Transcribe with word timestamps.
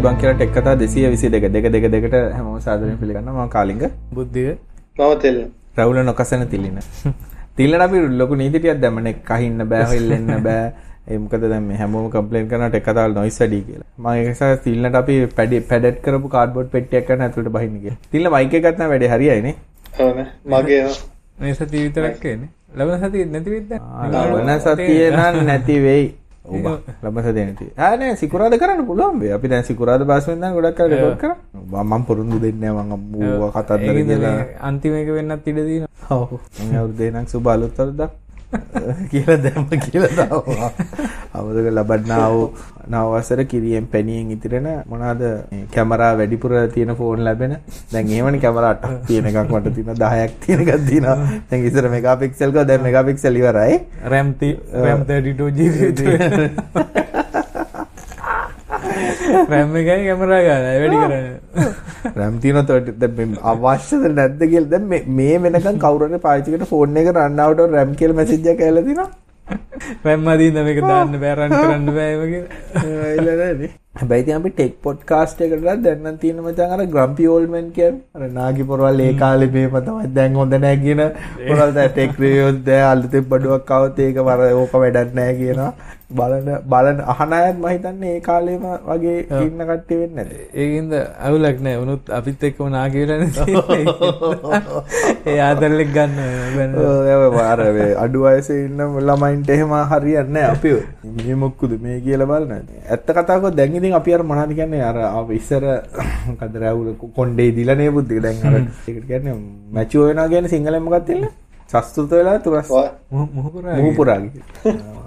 අයිබං 0.00 0.18
කියලා 0.20 0.36
ටෙක් 0.36 0.52
කතා 0.56 0.74
222 0.80 1.30
දෙක. 1.54 1.64
දෙක 1.74 1.86
දෙකට 1.94 2.14
හැමෝම 2.36 2.60
සාදරයෙන් 2.66 2.98
පිළිගන්නවා. 3.00 3.44
මම 3.44 3.50
කාලිංග. 3.54 3.82
බුද්ධික 4.16 4.58
මම 4.98 5.18
තෙල්. 5.22 5.38
රවුල 5.78 5.98
නොකසන 6.10 6.44
තිලින 6.52 6.78
තිල්ලට 7.56 7.84
අපි 7.86 7.98
ලොකු 8.20 8.38
නීති 8.42 8.58
ටිකක් 8.58 8.80
දැම්මනේ 8.84 9.14
කහින්න 9.30 9.64
බෑ 9.72 9.88
හොල්ලෙන්න 9.90 10.30
බෑ. 10.46 10.62
ඒ 11.08 11.18
මොකද 11.24 11.44
දැන් 11.52 11.66
මේ 11.70 11.78
හැමෝම 11.82 12.06
කම්ප්ලේන් 12.14 12.48
කරනවා 12.52 12.70
ටෙක් 12.74 12.86
කතාවල 12.86 13.16
නොයිස් 13.18 13.40
වැඩි 13.42 13.60
කියලා. 13.66 13.88
මම 13.98 14.08
ඒක 14.14 14.28
නිසා 14.32 14.56
තිල්ලට 14.66 14.96
අපි 15.02 15.16
පැඩි 15.40 15.60
පැඩට් 15.72 16.00
කරපු 16.06 16.32
කාඩ්බෝඩ් 16.36 16.72
පෙට්ටියක් 16.76 17.06
ගන්න 17.10 17.26
ඇතුළට 17.26 17.52
බහින්න 17.58 17.76
කියලා. 17.82 18.00
තිල්ල 18.14 18.30
මයික් 18.36 18.56
එක 18.60 18.64
ගත්තා 18.68 18.88
වැඩේ 18.94 19.12
හරියයිනේ. 19.14 19.54
මගේ 20.54 20.80
මේ 21.40 21.54
සතිය 21.60 21.84
විතරක් 21.86 22.24
එන්නේ. 22.32 22.50
ලබන 22.78 23.04
සතිය 23.04 23.28
නැති 23.36 23.50
වෙද්ද 23.56 23.72
ලබන 24.14 24.50
සතිය 24.64 25.06
නම් 25.12 25.44
නැති 25.50 25.78
වෙයි 26.44 26.64
ඔබ 26.66 26.80
ලබන 27.04 27.22
සතිය 27.24 27.44
නැති 27.44 27.66
ආ 27.76 27.96
නෑ 28.00 28.16
සිකුරාද 28.16 28.54
කරන්න 28.60 28.86
පුළුවන් 28.86 29.20
වේ. 29.20 29.32
අපි 29.36 29.48
දැන් 29.48 29.64
සිකුරාද 29.64 30.02
බාස්වෙන් 30.10 30.40
දැන් 30.40 30.54
ගොඩක් 30.56 30.76
කල් 30.78 30.88
රෙකෝඩ් 30.92 31.18
කරා. 31.22 31.36
මම 31.84 32.02
පුරුදු 32.08 32.40
දෙන්නේ 32.40 32.72
මම 32.72 32.92
ඌව 33.14 33.42
කතන්දර 33.54 33.96
කියලා. 34.08 34.34
අන්තිම 34.68 34.94
එක 35.02 35.08
වෙන්නත් 35.16 35.46
ඉඩ 35.46 35.60
තියෙනවා. 35.68 36.16
ඔව්. 36.16 36.40
මම 36.64 36.72
අවුරුද්දේ 36.80 37.10
නම් 37.10 37.26
සුබ 37.32 37.46
අලුත් 37.46 37.80
අවුරුද්දක් 37.80 38.12
කියලා 39.10 39.38
දැම්ම 39.44 39.66
කියලා 39.84 40.10
දාවා. 40.18 40.70
අමතක 41.34 41.68
ලබන්නා 41.72 42.26
වූ 42.32 42.46
නවවසර 42.88 43.44
කිරියෙන් 43.44 43.86
පැණියෙන් 43.92 44.32
ඉතිරෙන 44.36 44.68
මොනවාද 44.86 45.22
කැමරා 45.74 46.12
වැඩිපුර 46.20 46.54
තියෙන 46.74 46.94
ෆෝන් 46.96 47.24
ලැබෙන. 47.28 47.56
දැන් 47.92 48.10
එහෙමනේ 48.10 48.42
කැමරා 48.46 48.74
8ක් 48.74 49.06
තියෙන 49.06 49.30
එකක් 49.32 49.52
මට 49.52 49.74
තියෙන 49.76 49.96
10ක් 49.96 50.32
තියෙන 50.46 50.66
එකක් 50.66 50.88
තියෙනවා. 50.88 51.18
දැන් 51.50 51.68
ඉස්සර 51.70 51.88
මෙගාපික්සල් 51.96 52.56
කෝ 52.56 52.66
දැන් 52.72 52.86
මෙගාපික්සල් 52.88 53.40
ඉවරයි. 53.42 53.80
RAM 54.14 54.34
RAM 54.86 55.06
32 55.06 55.50
GB 55.98 56.50
රැම් 59.48 59.76
එකයි 59.76 59.98
කැමරා 60.02 60.42
ගන්න. 60.42 60.68
වැඩි 60.82 60.98
කරන්න. 61.02 61.26
රැම් 62.16 62.38
තියෙනවා 62.40 62.82
දැන් 62.98 63.34
අවශ්‍යද 63.46 64.06
නැද්ද 64.12 64.44
කියලා. 64.44 64.70
දැන් 64.70 65.16
මේ 65.16 65.40
වෙනකන් 65.40 65.80
කවුරු 65.80 66.08
හරි 66.08 66.20
පාවිච්චි 66.20 66.54
කරන 66.54 66.70
ෆෝන් 66.72 67.02
එක 67.02 67.10
රන් 67.14 67.40
අවුට් 67.40 67.66
රැම් 67.70 67.96
කියලා 67.96 68.20
මැසේජ් 68.20 68.54
එකක් 68.54 68.62
ඇවිල්ලා 68.62 68.86
තිනවා 68.86 69.10
රැම් 70.04 70.26
අදින්න 70.28 70.58
මේක 70.66 70.80
දාන්න 70.84 71.14
බෑ 71.16 71.34
රන් 71.34 71.54
කරන්න 71.54 71.86
බෑ 71.90 72.16
වගේ 72.18 72.42
ඇවිල්ලා 72.80 73.36
නැහැ 73.36 73.70
හැබැයි 73.94 74.24
ඉතින් 74.24 74.36
අපි 74.36 74.52
ටෙක් 74.52 74.74
පොඩ්කාස්ට් 74.82 75.42
එකකට 75.46 75.64
දැන් 75.86 76.02
නම් 76.02 76.18
තියෙන 76.22 76.42
මචං 76.42 76.74
අර 76.76 76.82
ග්‍රම්පි 76.88 77.28
ඕල්ඩ් 77.28 77.52
මෑන් 77.54 77.70
කියන්නේ 77.78 78.02
අර 78.18 78.34
නාගි 78.36 78.66
පොරවල් 78.70 79.02
ඒ 79.06 79.14
කාලේ 79.22 79.50
මේව 79.56 79.78
තමයි 79.80 80.12
දැන් 80.18 80.38
හොඳ 80.40 80.56
නැහැ 80.56 80.82
කියන 80.84 81.02
පොරවල් 81.48 81.74
දැන් 81.78 81.90
ටෙක් 81.90 82.20
රිවියුස් 82.24 82.60
දැන් 82.68 82.86
අලුතෙන් 82.90 83.26
බඩුවක් 83.32 83.74
આવත් 83.78 84.04
ඒක 84.06 84.22
වර 84.28 84.44
ඕක 84.52 84.76
වැඩක් 84.76 85.16
නැහැ 85.20 85.38
කියනවා 85.40 85.72
බලන 86.10 86.48
බලන 86.66 86.98
අහන 87.12 87.32
අයත් 87.32 87.56
මම 87.56 87.66
හිතන්නේ 87.68 88.12
ඒ 88.14 88.20
කාලේම 88.20 88.64
වගේ 88.88 89.16
ඉන්න 89.38 89.60
කට්ටිය 89.68 89.98
වෙන්නේ 90.00 90.24
නැති. 90.24 90.46
ඒකින්ද 90.54 90.92
අවුලක් 91.26 91.58
නැහැ. 91.66 91.82
උනුත් 91.82 92.10
අපිත් 92.18 92.42
එක්කම 92.48 92.70
නාගි 92.74 93.02
වෙලානේ 93.02 93.30
ඒ 95.30 95.38
ආදරෙක් 95.40 95.90
ගන්න 95.96 96.16
බෑ. 97.76 97.92
අඩු 98.04 98.24
වයසේ 98.26 98.64
ඉන්න 98.66 98.82
ළමයින්ට 99.08 99.52
එහෙම 99.56 99.74
හරියන්නේ 99.92 100.32
නැහැ 100.32 100.54
අපි. 100.54 100.72
මේ 101.18 101.36
මොක්කුද 101.44 101.76
මේ 101.84 102.00
කියලා 102.06 102.30
බලන්න. 102.32 102.66
ඇත්ත 102.88 103.12
කතාවක 103.18 103.54
දැන් 103.54 103.76
ඉතින් 103.80 103.94
අපි 104.00 104.16
අර 104.16 104.22
මොනවද 104.22 104.56
කියන්නේ 104.58 104.82
අර 104.82 104.98
ඉස්සර 105.32 105.68
මොකද 106.26 106.58
රැවුල 106.64 106.90
කොණ්ඩේ 107.18 107.50
දිලනේ 107.52 107.90
බුද්ධික 107.90 108.22
දැන් 108.26 108.42
අර 108.46 108.58
ඒකට 108.58 109.06
කියන්නේ 109.06 109.36
මැචුව 109.78 110.08
වෙනවා 110.08 110.28
කියන්නේ 110.28 110.54
සිංහලෙන් 110.56 110.82
මොකක්ද 110.82 111.06
තියෙන්නේ? 111.06 111.32
සස්තුත 111.72 112.10
වෙලා 112.12 112.38
තුරස් 112.40 112.70
මුහුපුරා 113.34 113.76
මුහුපුරා 113.76 114.18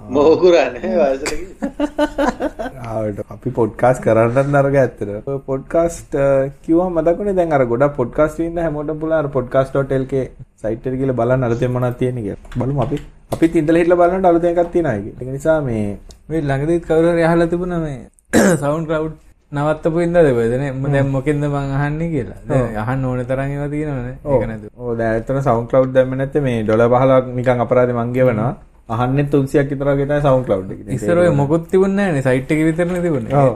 මොහුකුරන්නේ 0.08 0.92
වයසට 1.00 1.32
ආවට 2.86 3.20
අපි 3.28 3.50
පොඩ්කාස්ට් 3.50 4.02
කරන්නත් 4.02 4.38
නරක 4.46 4.76
ඇත්තට. 4.76 5.30
පොඩ්කාස්ට් 5.46 6.16
කිව්වම 6.62 6.98
මතකුනේ 6.98 7.36
දැන් 7.38 7.52
අර 7.52 7.64
ගොඩක් 7.66 7.96
පොඩ්කාස්ට් 7.96 8.40
ඉන්න 8.40 8.58
හැමෝටම 8.58 9.00
පුළුවන් 9.00 9.18
අර 9.18 9.28
podcast.lk 9.36 10.14
සයිට් 10.56 10.86
එකට 10.86 10.98
ගිහලා 11.00 11.18
බලන්න 11.20 11.48
අලුතෙන් 11.48 11.74
මොනවද 11.76 11.98
තියෙන්නේ 12.00 12.26
කියලා. 12.26 12.56
බලමු 12.56 12.84
අපි. 12.86 13.00
අපිත් 13.32 13.56
ඉඳලා 13.56 13.80
හිටලා 13.80 14.00
බලනකොට 14.00 14.30
අලුතෙන් 14.32 14.50
එකක් 14.54 14.72
තියෙනවා. 14.72 14.96
ඒක. 14.96 15.06
ඒක 15.20 15.30
නිසා 15.30 15.58
මේ 15.62 15.84
මේ 16.28 16.42
ළඟදීත් 16.42 16.88
කවුරු 16.88 17.14
අහලා 17.24 17.48
තිබුණා 17.48 17.80
මේ 17.80 17.98
සවුන්ඩ් 18.62 18.88
ක්ලවුඩ් 18.88 19.14
නවත්තපු 19.52 19.98
ඉඳද 20.02 20.28
බදන 20.36 20.92
දැන් 20.92 21.08
මොකෙන්ද 21.14 21.44
මං 21.46 21.72
අහන්නේ 21.78 22.10
කියලා. 22.14 22.38
දැන් 22.48 22.76
අහන්න 22.82 23.04
ඕන 23.04 23.24
තරම් 23.30 23.50
ඒවා 23.54 23.72
තියෙනවනේ. 23.74 24.14
නේද 24.50 24.62
ඔව් 24.76 24.96
දැන් 24.98 25.10
ඇත්තට 25.14 25.42
සවුන්ඩ් 25.48 25.68
ක්ලවුඩ් 25.70 25.92
දැම්මේ 25.96 26.18
නැත්නම් 26.20 26.46
මේ 26.46 26.62
ඩොලර් 26.62 26.88
15ක් 26.94 27.34
නිකන් 27.40 27.64
අපරාධේ 27.64 27.98
මං 27.98 28.14
ගෙවනවා. 28.16 28.52
අහන්නේ 28.96 29.24
300ක් 29.32 29.68
විතර 29.70 29.90
වගේ 29.90 30.06
තමයි 30.08 30.20
සවුන්ඩ් 30.24 30.46
ක්ලවුඩ් 30.48 30.72
එකේ 30.74 30.96
ඉස්සර 30.96 31.20
මොකුත් 31.40 31.68
තිබුණේ 31.74 32.06
නැහැ 32.08 32.16
නේ. 32.16 32.24
සයිට් 32.26 32.50
එකේ 32.56 32.66
විතරනේ 32.70 33.02
තිබුණේ. 33.06 33.32
ඔව් 33.42 33.52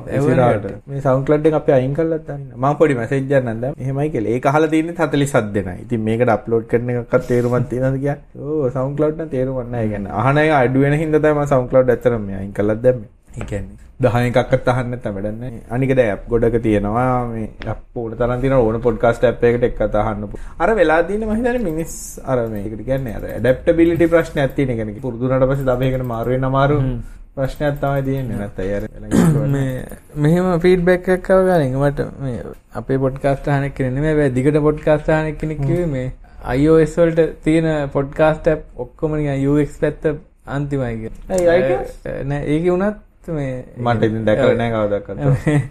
මේ 0.93 1.01
ක්ලවුඩ් 1.27 1.49
එක 1.51 1.59
අපි 1.61 1.73
අයින් 1.79 1.97
දැන් 2.29 2.45
මම 2.55 2.79
පොඩි 2.83 2.99
මැසේජ් 3.01 3.25
එකක් 3.25 3.45
නම් 3.45 3.61
දැන්. 3.65 3.75
එහෙමයි 3.83 4.09
කියලා. 4.15 4.37
ඒක 4.37 4.47
අහලා 4.53 4.71
තියෙන්නේ 4.77 4.97
47 5.01 5.53
දෙනයි. 5.57 5.77
ඉතින් 5.87 6.05
මේකට 6.07 6.35
අප්ලෝඩ් 6.37 6.71
කරන 6.71 6.95
එකක්වත් 6.95 7.29
තේරුමක් 7.33 7.69
තියෙනවද 7.75 7.99
කියන්නේ? 8.05 8.17
ඕ 8.45 8.71
සවුන්ඩ් 8.77 8.97
ක්ලවුඩ් 9.01 9.21
නම් 9.21 9.35
තේරුමක් 9.35 9.69
නැහැ. 9.75 9.85
ඒ 9.89 9.93
කියන්නේ 9.97 10.17
අහන 10.23 10.45
අය 10.45 10.55
අඩු 10.63 10.87
වෙන 10.87 10.97
හින්දා 11.03 11.25
තමයි 11.27 11.37
මම 11.41 11.53
සවුන්ඩ් 11.53 11.71
ක්ලවුඩ් 11.75 11.93
ඇත්තටම 11.97 12.25
මේ 12.31 12.41
අයින් 12.41 12.57
කළා 12.61 12.81
දැම්මේ. 12.87 13.13
ඒ 13.41 13.88
එකක්වත් 14.01 14.69
අහන්න 14.69 14.91
නැත්නම් 14.91 15.15
වැඩක් 15.17 15.39
නැහැ. 15.41 15.61
අනික 15.71 15.95
දැන් 15.97 16.11
ඇප් 16.11 16.25
ගොඩක 16.29 16.57
තියෙනවා 16.63 17.27
මේ 17.27 17.49
තරම් 18.19 18.41
තියෙනවා 18.41 18.63
ඕන 18.63 18.81
පොඩ්කාස්ට් 18.81 19.25
ඇප් 19.25 19.43
එකකට 19.43 19.69
එක්කත් 19.69 19.95
අහන්න. 19.95 20.25
අර 20.59 20.75
වෙලා 20.75 21.03
තියෙන්නේ 21.03 21.29
මම 21.29 21.37
හිතන්නේ 21.37 21.65
මිනිස් 21.65 21.95
අර 22.25 22.39
මේකට 22.49 22.85
කියන්නේ 22.89 23.15
අර 23.19 23.25
ඇඩැප්ටබිලිටි 23.31 24.11
ප්‍රශ්නයක් 24.15 24.55
තියෙන 24.57 24.71
එක 24.71 24.85
නේ. 24.87 25.01
පුරුදු 25.07 25.25
වුණාට 25.25 25.51
පස්සේ 25.51 25.71
තව 25.71 25.89
එකකට 25.89 26.07
මාරු 26.13 26.31
වෙන 26.31 26.49
අමාරු 26.51 26.77
ප්‍රශ්නයක් 27.35 27.81
තමයි 27.83 28.03
තියෙන්නේ 28.09 28.39
නැත්නම් 28.43 28.77
අර 28.77 29.49
මේ 29.57 29.83
මෙහෙම 30.27 30.47
ෆීඩ්බැක් 30.67 31.11
එකක් 31.17 31.29
ආව 31.35 31.43
ගානේ 31.51 31.75
මට 31.83 32.09
මේ 32.23 32.47
අපේ 32.83 32.99
පොඩ්කාස්ට් 33.05 33.51
කෙනෙක් 33.51 33.83
නෙමෙයි 33.99 34.13
හැබැයි 34.13 34.35
දිගට 34.39 34.63
පොඩ්කාස්ට් 34.69 35.13
අහන 35.17 35.35
කෙනෙක් 35.43 35.61
කිව්වේ 35.67 35.91
මේ 35.97 36.09
iOS 36.57 36.97
වලට 37.03 37.29
තියෙන 37.45 37.91
පොඩ්කාස්ට් 37.99 38.49
ඇප් 38.55 38.81
ඔක්කොම 38.87 39.19
නිකන් 39.19 39.45
UX 39.51 39.77
පැත්ත 39.83 40.09
අන්තිමයි 40.57 40.95
කියලා. 41.01 41.25
ඇයි 41.35 41.59
iTunes? 41.59 41.91
නෑ 42.31 42.43
ඒකේ 42.55 42.75
උනත් 42.79 43.05
මේ 43.31 43.53
මට 43.79 44.09
ඉතින් 44.09 44.27
දැකලා 44.27 44.57
නැහැ 44.57 44.73
කවදාවත්. 44.75 45.09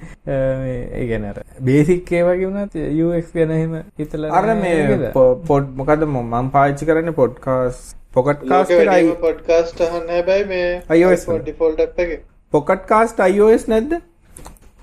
මේ 0.61 0.79
ඒ 0.93 1.05
කියන්නේ 1.07 1.33
අර 1.33 1.43
බේසික් 1.63 2.11
ඒ 2.13 2.23
වගේ 2.23 2.47
වුණත් 2.47 2.79
UX 3.03 3.35
ගැන 3.35 3.53
එහෙම 3.57 3.75
හිතලා 3.97 4.33
අර 4.39 4.55
මේ 4.55 5.11
පොඩ් 5.47 5.75
මොකද 5.75 6.07
මම 6.07 6.49
පාවිච්චි 6.51 6.89
කරන්නේ 6.91 7.19
පොඩ්කාස්ට් 7.19 7.95
පොකට් 8.13 8.47
කාස්ට් 8.47 8.73
එකයි 8.77 9.13
පොඩ්කාස්ට් 9.21 9.85
අහන්න 9.85 10.15
හැබැයි 10.15 10.49
මේ 10.53 10.67
iOS 10.97 11.29
ඩිෆෝල්ට් 11.29 11.85
ඇප් 11.85 12.03
එකේ 12.05 12.23
පොකට් 12.53 12.87
කාස්ට් 12.87 13.19
iOS 13.25 13.67
නැද්ද? 13.67 13.99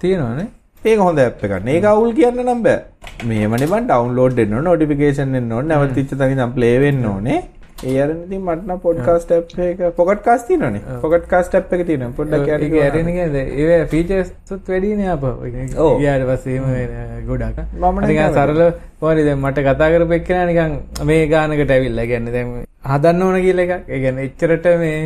තියෙනවනේ. 0.00 0.48
ඒක 0.82 0.98
හොඳ 1.00 1.18
ඇප් 1.18 1.44
එකක්. 1.44 1.54
මේක 1.64 1.84
අවුල් 1.84 2.12
කියන්න 2.12 2.40
නම් 2.42 2.60
බෑ. 2.66 2.80
මේවනේ 3.24 3.68
බන් 3.68 3.86
ඩවුන්ලෝඩ් 3.88 4.36
වෙන්න 4.36 4.54
ඕනේ, 4.54 4.66
නොටිෆිකේෂන් 4.68 5.38
එන්න 5.38 5.52
ඕනේ, 5.52 5.70
නැවතිච්ච 5.70 6.12
තැන 6.18 6.34
ඉඳන් 6.34 6.52
ප්ලේ 6.56 6.74
වෙන්න 6.82 7.06
ඕනේ. 7.10 7.38
ඒ 7.82 7.94
අරන් 8.02 8.18
ඉතින් 8.24 8.42
මට 8.46 8.66
නම් 8.68 8.78
පොඩ්කාස්ට් 8.84 9.32
ඇප් 9.36 9.50
එක 9.66 9.80
පොකට් 9.96 10.22
කාස්ට් 10.26 10.46
තියෙනවනේ. 10.50 10.98
පොකට් 11.02 11.26
කාස්ට් 11.32 11.56
ඇප් 11.58 11.72
එක 11.74 11.82
තියෙනවා. 11.88 12.14
පොඩ්ඩක් 12.18 12.48
ඒක 12.54 12.76
ඇරෙන 12.82 13.10
කියන්නේ 13.16 13.44
ඒ 13.64 13.80
ෆීචර්ස් 13.92 14.30
උත් 14.56 14.70
වැඩිනේ 14.72 15.10
අප. 15.14 15.24
ඊට 15.48 16.24
පස්සේ 16.30 16.56
එහෙම 16.60 17.26
ගොඩක්. 17.28 17.58
මම 17.80 18.00
නිකන් 18.06 18.22
සරල 18.38 18.62
කොහරි 19.00 19.26
දැන් 19.26 19.42
මට 19.42 19.66
කතා 19.66 19.90
කරපු 19.96 20.16
එක්කෙනා 20.20 20.46
නිකන් 20.52 20.72
මේ 21.10 21.26
ගානකට 21.34 21.74
ඇවිල්ලා. 21.76 22.06
කියන්නේ 22.12 22.32
දැන් 22.36 22.56
හදන්න 22.92 23.22
ඕන 23.26 23.42
කියලා 23.46 23.66
එකක්. 23.66 23.92
ඒ 23.92 24.00
කියන්නේ 24.04 24.26
එච්චරට 24.30 24.66
මේ 24.84 24.98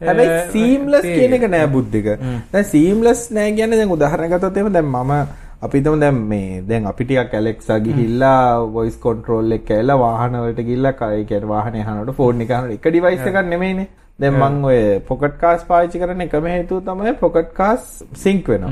හැබැයි 0.00 0.40
සීම්ලස් 0.56 1.04
කියන 1.16 1.38
එක 1.38 1.44
නෑ 1.54 1.68
බුද්ධික. 1.76 2.10
දැන් 2.52 2.64
සීම්ලස් 2.74 3.30
නෑ 3.38 3.52
කියන්නේ 3.60 3.78
දැන් 3.82 3.96
උදාහරණයක් 3.98 4.36
ගත්තොත් 4.36 4.56
එහෙම 4.56 4.72
දැන් 4.78 4.88
මම 4.94 5.12
අපි 5.62 5.78
හිතමු 5.78 5.98
දැන් 6.02 6.16
මේ 6.30 6.60
දැන් 6.68 6.86
අපි 6.90 7.04
ටිකක් 7.08 7.34
ඇලෙක්සා 7.38 7.78
ගිහිල්ලා 7.86 8.38
වොයිස් 8.76 8.96
කන්ට්‍රෝල් 9.02 9.56
එක 9.56 9.68
ඇවිල්ලා 9.70 9.98
වාහන 10.04 10.38
වලට 10.44 10.62
ගිහිල්ලා 10.68 11.10
ඒ 11.16 11.24
කියන්නේ 11.24 11.50
වාහනේ 11.50 11.84
අහනකොට 11.84 12.16
ෆෝන් 12.20 12.40
එක 12.44 12.54
අහනකොට 12.56 12.76
එක 12.76 12.86
ඩිවයිස් 12.86 13.26
එකක් 13.28 13.38
නෙමෙයිනේ. 13.50 13.88
දැන් 14.18 14.34
මම 14.38 14.64
ඔය 14.70 14.78
පොකට් 15.08 15.36
කාස් 15.42 15.60
පාවිච්චි 15.68 16.00
කරන 16.00 16.24
එකම 16.24 16.46
හේතුව 16.52 16.80
තමයි 16.88 17.12
පොකට් 17.20 17.52
කාස් 17.58 17.84
සින්ක් 18.22 18.48
වෙනවා. 18.52 18.70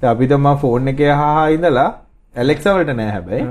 දැන් 0.00 0.10
අපි 0.14 0.26
තමයි 0.32 0.54
ෆෝන් 0.62 0.92
එකේ 0.92 1.10
අහහා 1.16 1.44
ඉඳලා 1.56 1.90
ඇලෙක්සා 2.34 2.74
වලට 2.76 2.96
නෑ 3.00 3.12
හැබැයි. 3.16 3.46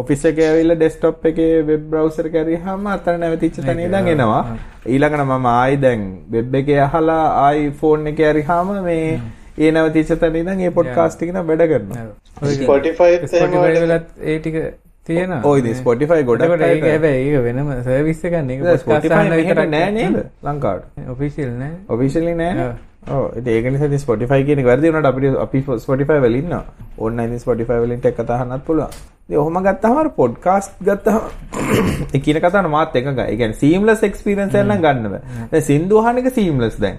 ඔෆිස් 0.00 0.24
එකේ 0.30 0.46
ඇවිල්ලා 0.50 0.76
ඩෙස්ක්ටොප් 0.76 1.26
එකේ 1.30 1.52
වෙබ් 1.70 1.88
බ්‍රවුසර් 1.90 2.28
එක 2.30 2.36
හරිහම 2.42 2.86
අතන 2.92 3.18
නැවතිච්ච 3.22 3.58
තැන 3.66 3.82
ඉඳන් 3.86 4.12
එනවා. 4.14 4.44
ඊළඟට 4.92 5.24
මම 5.24 5.50
ආයි 5.54 5.82
දැන් 5.86 6.06
වෙබ් 6.36 6.54
එකේ 6.60 6.78
අහලා 6.86 7.24
ආයි 7.40 7.66
ෆෝන් 7.82 8.06
එකේ 8.12 8.30
හරිහම 8.32 8.72
මේ 8.86 9.18
ඒ 9.58 9.70
නැවතිච්ච 9.70 10.18
තැන 10.20 10.36
ඉඳන් 10.36 10.60
ඒ 10.60 10.72
පොඩ්කාස්ට් 10.72 11.22
එක 11.22 11.30
නම් 11.32 11.46
වැඩ 11.46 11.68
කරනවා. 11.70 12.08
Spotify 12.56 13.12
Spotify 13.26 13.70
වලත් 13.76 14.10
ඒ 14.22 14.38
ටික 14.38 14.58
තියෙනවා. 15.06 15.40
ඔය 15.44 15.60
ඉතින් 15.60 15.74
Spotify 15.74 16.20
ගොඩක් 16.22 16.44
එතකොට 16.44 16.66
ඒක 16.66 16.84
හැබැයි 16.84 17.30
ඒක 17.30 17.44
වෙනම 17.44 17.70
සර්විස් 17.82 18.24
එකක් 18.24 18.36
නේ. 18.42 18.58
ඒක 18.58 18.82
Spotify 18.82 19.14
අහන්න 19.14 19.38
විතරක් 19.40 19.70
නෑ 19.70 19.94
නේද 19.96 20.20
ලංකාවට. 20.42 21.08
ඔෆිෂියල් 21.08 21.52
නෑ. 21.54 21.72
ඔෆිෂියලි 21.88 22.34
නෑ. 22.34 22.68
ඔව් 23.08 23.24
ඉතින් 23.38 23.52
ඒක 23.54 23.70
නිසා 23.72 23.90
ඉතින් 23.90 24.02
Spotify 24.02 24.40
කියන 24.42 24.62
එක 24.62 24.68
වැරදි 24.70 24.90
වුණාට 24.90 25.10
අපිට 25.12 25.38
අපි 25.38 25.64
Spotify 25.78 26.18
වල 26.18 26.38
ඉන්නවා. 26.40 26.62
ඕන්න 26.98 27.20
ඉතින් 27.20 27.40
Spotify 27.40 27.80
වලින් 27.84 28.00
ටෙක් 28.00 28.18
කතා 28.18 28.40
අහන්නත් 28.40 28.66
පුළුවන්. 28.66 29.00
ඉතින් 29.24 29.38
ඔහොම 29.38 29.60
ගත්තාම 29.62 29.98
අර 29.98 30.12
පොඩ්කාස්ට් 30.20 30.78
ගත්තාම 30.82 31.20
ඒ 32.14 32.20
කියන 32.20 32.42
කතාවන 32.42 32.70
මාත් 32.70 32.96
එකඟයි. 32.96 33.26
ඒ 33.26 33.36
කියන්නේ 33.36 33.60
seamless 33.62 34.02
experience 34.02 34.54
එක 34.54 34.66
නම් 34.66 34.82
ගන්න 34.82 35.12
බෑ. 35.12 35.42
දැන් 35.52 35.68
සින්දු 35.70 36.02
අහන 36.02 36.22
එක 36.22 36.32
seamless 36.34 36.80
දැන්. 36.82 36.98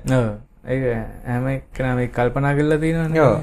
එක්කනම 0.68 2.00
ඒක 2.02 2.12
කල්පනා 2.16 2.56
කරලා 2.58 2.80
තියෙනවනේ. 2.80 3.22
ඔව්. 3.22 3.36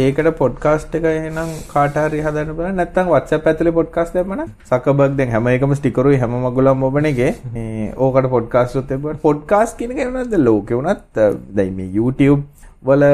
ඒකට 0.00 0.28
පොඩ්කාස්ට් 0.40 0.92
එක 0.98 1.06
එහෙනම් 1.10 1.50
කාට 1.72 1.96
හරි 2.02 2.20
හදන්න 2.26 2.56
බලන්න. 2.58 2.76
නැත්නම් 2.80 3.10
WhatsApp 3.14 3.48
ඇතුලේ 3.50 3.74
පොඩ්කාස්ට් 3.78 4.14
දැම්මම 4.18 4.44
සකබර්ග් 4.70 5.16
දැන් 5.20 5.32
හැම 5.34 5.48
එකම 5.54 5.74
ස්ටිකරුයි 5.80 6.20
හැම 6.22 6.36
මගුලම 6.44 6.84
ඔබන 6.90 7.10
එකේ 7.10 7.32
මේ 7.54 7.88
ඕකට 8.06 8.30
පොඩ්කාස්ට් 8.36 8.78
උත් 8.82 8.94
එපුවට 8.96 9.22
පොඩ්කාස්ට් 9.26 9.78
කියන 9.78 9.96
එක 9.96 10.12
නේද? 10.18 10.38
ලෝකේ 10.48 10.78
උනත් 10.80 11.22
දැන් 11.58 11.74
මේ 11.78 11.90
YouTube 11.98 12.42
වල 12.82 13.06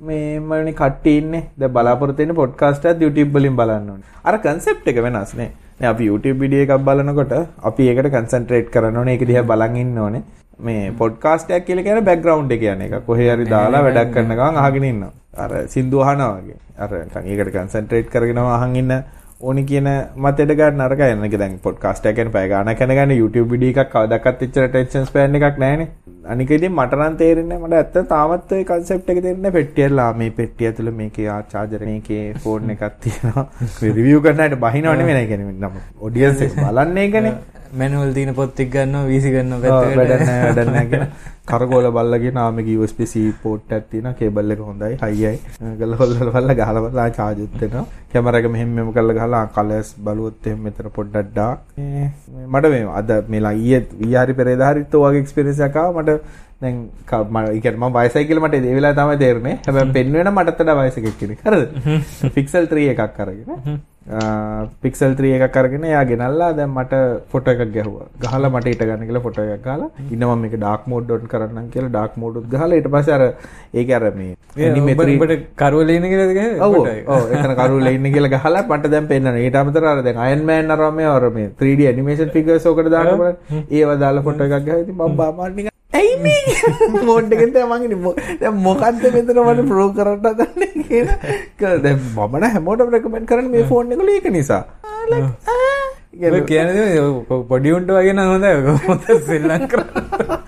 මේ 0.00 0.40
මනේ 0.48 0.78
කට්ටිය 0.80 1.18
ඉන්නේ. 1.22 1.44
දැන් 1.58 1.76
බලාපොරොත්තු 1.76 2.22
වෙන්නේ 2.22 2.40
පොඩ්කාස්ට් 2.42 2.90
එකත් 2.90 3.06
YouTube 3.06 3.38
වලින් 3.38 3.56
බලන්න 3.60 3.94
ඕනේ. 3.94 4.10
අර 4.24 4.38
කන්සෙප්ට් 4.48 4.92
එක 4.92 5.00
වෙනස් 5.06 5.32
නේ. 5.40 5.52
අපි 5.92 6.10
YouTube 6.10 6.38
වීඩියෝ 6.42 6.66
එකක් 6.66 6.84
බලනකොට 6.88 7.32
අපි 7.70 7.88
ඒකට 7.92 8.10
කන්සන්ට්‍රේට් 8.16 8.74
කරන්න 8.74 9.00
ඕනේ. 9.02 9.16
ඒක 9.16 9.30
දිහා 9.30 9.48
බලන් 9.52 9.84
ඉන්න 9.84 9.98
ඕනේ 10.04 10.22
මේ 10.58 10.92
පොඩ්කාස්ට් 10.92 11.50
එකක් 11.50 11.66
කියලා 11.66 11.84
කියන්නේ 11.84 12.06
බෑග්ග්‍රවුන්ඩ් 12.08 12.52
එක 12.52 12.60
කියන 12.60 12.82
එක 12.82 12.94
කොහේ 13.06 13.28
හරි 13.32 13.44
දාලා 13.46 13.82
වැඩක් 13.82 14.14
කරන 14.14 14.32
ගමන් 14.32 14.62
අහගෙන 14.62 14.84
ඉන්නවා. 14.84 15.12
අර 15.36 15.50
සින්දු 15.66 16.00
අහනවා 16.02 16.32
වගේ. 16.38 16.58
අර 16.78 16.90
ඒකට 16.94 17.52
කන්සන්ට්‍රේට් 17.52 18.10
කරගෙනම 18.10 18.48
අහන් 18.48 18.76
ඉන්න 18.76 18.96
ඕනි 19.40 19.64
කියන 19.64 19.88
මතෙට 20.16 20.56
ගන්න 20.56 20.80
අරක 20.80 21.04
යන 21.06 21.24
එක. 21.28 21.38
දැන් 21.38 21.58
පොඩ්කාස්ට් 21.58 22.06
එකක් 22.06 22.16
ගැන 22.16 22.32
පැය 22.32 22.48
ගන්න 22.48 23.16
YouTube 23.16 23.48
වීඩියෝ 23.50 23.84
එකක් 23.84 23.92
කවදාවත් 23.92 24.42
එච්චර 24.42 24.68
attention 24.68 25.06
span 25.06 25.34
එකක් 25.34 25.58
නැහැනේ 25.58 25.88
අනික 26.28 26.50
ඉතින් 26.50 26.72
මට 26.72 26.96
නම් 26.96 27.16
තේරෙන්නේ 27.18 27.58
මට 27.58 27.74
ඇත්ත 27.74 28.08
තාමත් 28.08 28.52
ওই 28.52 28.64
concept 28.64 29.10
එක 29.10 29.20
තේරෙන්නේ 29.20 29.52
පෙට්ටියලා 29.52 30.08
මේ 30.20 30.30
පෙට්ටිය 30.38 30.68
ඇතුළේ 30.68 30.94
මේකේ 31.00 31.28
ආ 31.28 31.42
charger 31.52 31.82
මේකේ 31.84 32.22
phone 32.44 32.72
එකක් 32.74 32.96
තියෙනවා. 33.04 33.44
රිවිව් 33.98 34.22
කරන්න 34.24 34.42
හිට 34.46 34.58
බහිනව 34.64 34.96
නෙමෙයි 35.00 35.18
නේ 35.18 35.26
කියන්නේ. 35.26 35.52
නම් 35.52 35.76
audience 36.00 36.42
එක 36.46 36.56
බලන්නේ 36.62 37.04
ඒකනේ 37.04 37.34
මැනුවල් 37.80 38.12
තියෙන 38.16 38.34
පොත් 38.34 38.60
එක්ක 38.64 38.70
ගන්නවා 38.74 39.06
වීසි 39.10 39.30
ගන්නවා 39.34 39.60
පැත්තකට. 39.62 39.96
වැඩක් 39.98 40.26
නැහැ 40.26 40.44
වැඩක් 40.48 40.70
නැහැ 40.72 40.86
කියලා. 40.90 41.08
කරකෝල 41.50 41.86
බල්ලගේ 41.96 42.32
නාමක 42.36 42.68
USB 42.76 43.00
C 43.06 43.24
port 43.42 43.72
එකක් 43.72 43.84
තියෙනවා 43.90 44.14
කේබල් 44.20 44.50
එක 44.54 44.60
හොඳයි 44.68 44.96
හයියයි 45.02 45.74
ගල 45.80 45.92
හොල්ල 46.00 46.14
බලලා 46.28 46.56
ගහලා 46.60 46.82
බලලා 46.86 47.08
charge 47.18 47.42
උත් 47.44 47.54
වෙනවා 47.60 47.84
කැමරා 48.12 48.40
එක 48.40 48.48
මෙහෙම 48.54 48.72
මෙහෙම 48.76 48.90
කරලා 48.96 49.16
ගහලා 49.20 49.44
කලර්ස් 49.56 49.92
බලුවොත් 50.06 50.46
එහෙම 50.46 50.60
මෙතන 50.66 50.90
පොඩ්ඩක් 50.96 51.30
ඩාක් 51.30 51.58
මට 52.48 52.72
මේ 52.74 52.82
අද 53.00 53.12
මේලා 53.28 53.54
ඊයේ 53.60 53.80
ඊයේ 54.00 54.24
හරි 54.24 54.34
පෙරේදා 54.40 54.72
හරිත් 54.72 54.94
ඔය 54.96 55.06
වගේ 55.06 55.22
එක්ස්පීරියන්ස් 55.24 55.60
එකක් 55.68 55.76
ආවා. 55.76 56.02
මට 56.02 56.44
දැන් 56.62 56.76
ක- 57.04 57.24
මම 57.26 57.36
ඒ 57.46 57.60
කියන්නේ 57.60 57.80
මම 57.82 57.94
වයසයි 57.96 58.24
කියලා 58.28 58.46
මට 58.46 58.54
ඒ 58.64 58.74
වෙලාව 58.76 58.94
තමයි 58.98 59.18
තේරුනේ. 59.24 59.56
හැබැයි 59.66 59.92
පෙන්වෙන 59.98 60.32
මටත් 60.34 60.60
වඩා 60.62 60.76
වයස 60.80 60.96
එකක් 61.00 61.18
කෙනෙක් 61.20 61.40
හරිද? 61.46 61.68
පික්සල් 62.34 62.66
3 62.72 62.88
එකක් 62.94 63.20
අරගෙන 63.26 63.78
පික්සල් 64.82 65.12
3 65.18 65.30
එකක් 65.36 65.56
අරගෙන 65.60 65.84
එයා 65.90 66.02
ගෙනල්ලා 66.10 66.50
දැන් 66.58 66.70
මට 66.70 66.94
ෆොටෝ 67.32 67.54
එකක් 67.54 67.72
ගැහුවා. 67.76 68.06
ගහලා 68.24 68.50
මට 68.50 68.66
ඊට 68.72 68.84
ගන්න 68.88 69.06
කියලා 69.08 69.22
ෆොටෝ 69.26 69.46
එකක් 69.54 69.64
ගහලා 69.66 69.88
ඉන්න 70.14 70.24
මම 70.26 70.42
මේක 70.44 70.54
ඩාර්ක් 70.60 70.84
මෝඩ් 70.92 71.06
ඩොට් 71.08 71.26
කරන්නම් 71.32 71.66
කියලා 71.74 71.92
ඩාර්ක් 71.94 72.14
මෝඩ් 72.22 72.38
උත් 72.40 72.48
ගහලා 72.54 72.78
ඊට 72.78 72.88
පස්සේ 72.94 73.16
අර 73.18 73.24
ඒක 73.74 73.90
අර 73.98 74.04
මේ 74.18 74.32
ඇනිමේටරි 74.68 75.16
ඔබට 75.18 75.46
කරුවල 75.62 75.90
ඉන්න 75.96 76.08
කියලාද 76.12 76.62
ඔව්. 76.68 76.76
ඔව්. 77.14 77.22
එතන 77.34 77.54
කරුල 77.60 77.92
ඉන්න 77.94 78.10
කියලා 78.16 78.34
ගහලා 78.36 78.66
මට 78.70 78.92
දැන් 78.94 79.08
පෙන්නන. 79.12 79.40
ඊට 79.44 79.60
අමතරව 79.62 79.88
අර 79.94 80.02
දැන් 80.08 80.22
අයන් 80.26 80.44
මෑන් 80.50 80.74
අරම 80.76 80.94
මේ 81.00 81.08
අර 81.14 81.30
මේ 81.38 81.48
3D 81.62 81.88
ඇනිමේෂන් 81.92 82.34
ෆිගර්ස් 82.36 82.68
ඔකට 82.72 82.92
දාන්න 82.96 83.16
බලන්න. 83.22 83.64
ඒව 83.70 83.96
දාලා 84.04 84.26
ෆොටෝ 84.28 84.46
එකක් 84.46 84.68
ගහලා 84.68 84.82
ඉතින් 84.84 84.96
මම 85.00 85.16
බාමන් 85.22 85.56
නිකන් 85.56 85.74
ඇයි 85.92 86.16
මේ 86.22 86.40
මෝඩ් 87.04 87.32
එකෙන් 87.32 87.52
තමයි 87.52 87.66
මං 87.70 87.84
ඉන්නේ. 87.86 88.00
මො- 88.00 88.16
දැන් 88.40 88.56
මොකද්ද 88.62 89.04
මෙතන 89.14 89.40
මට 89.44 89.68
ප්‍රෝ 89.68 89.88
කරන්න 89.92 90.26
හදන්නේ 90.30 90.72
කියලා. 90.88 91.18
දැන් 91.82 91.98
මම 92.00 92.36
නම් 92.36 92.50
හැමෝටම 92.54 92.90
රෙකමෙන්ඩ් 92.94 93.28
කරන්නේ 93.28 93.52
මේ 93.52 93.64
ෆෝන් 93.68 93.92
එක 93.92 94.00
ඒක 94.08 94.30
නිසා. 94.32 94.62
කියන්නේ 96.48 97.00
පොඩි 97.48 97.72
උන්ට 97.72 97.90
වගේ 97.90 98.12
නම් 98.12 98.28
හොඳයි 98.32 98.52
ඔක 98.72 98.88
මොකද 98.88 99.04
ශ්‍රී 99.24 99.40
ලංකාවේ 99.42 100.38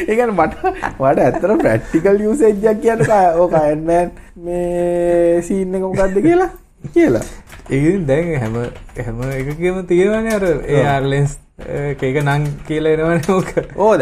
ඒ 0.00 0.16
කියන්නේ 0.16 0.36
මට 0.36 0.54
මට 0.98 1.18
ඇත්තට 1.18 1.54
ප්‍රැක්ටිකල් 1.62 2.20
යූසේජ් 2.20 2.52
එකක් 2.64 2.82
කියන්නේ 2.82 3.22
ඕක 3.36 3.54
අයන් 3.60 3.84
මෑන් 3.86 4.10
මේ 4.44 5.40
සීන් 5.42 5.74
එක 5.74 5.82
මොකද්ද 5.82 6.16
කියලා 6.20 6.50
කියලා. 6.94 7.24
ඉතින් 7.70 8.06
දැන් 8.06 8.34
හැම 8.42 8.54
හැම 8.98 9.22
එකකම 9.30 9.80
තියෙනවනේ 9.88 10.34
අර 10.36 10.44
AR 10.88 11.02
lens 11.04 11.38
එක 11.58 12.00
එක 12.02 12.16
නම් 12.18 12.46
කියලා 12.66 12.92
එනවනේ. 12.94 13.62
ඕ 13.76 13.92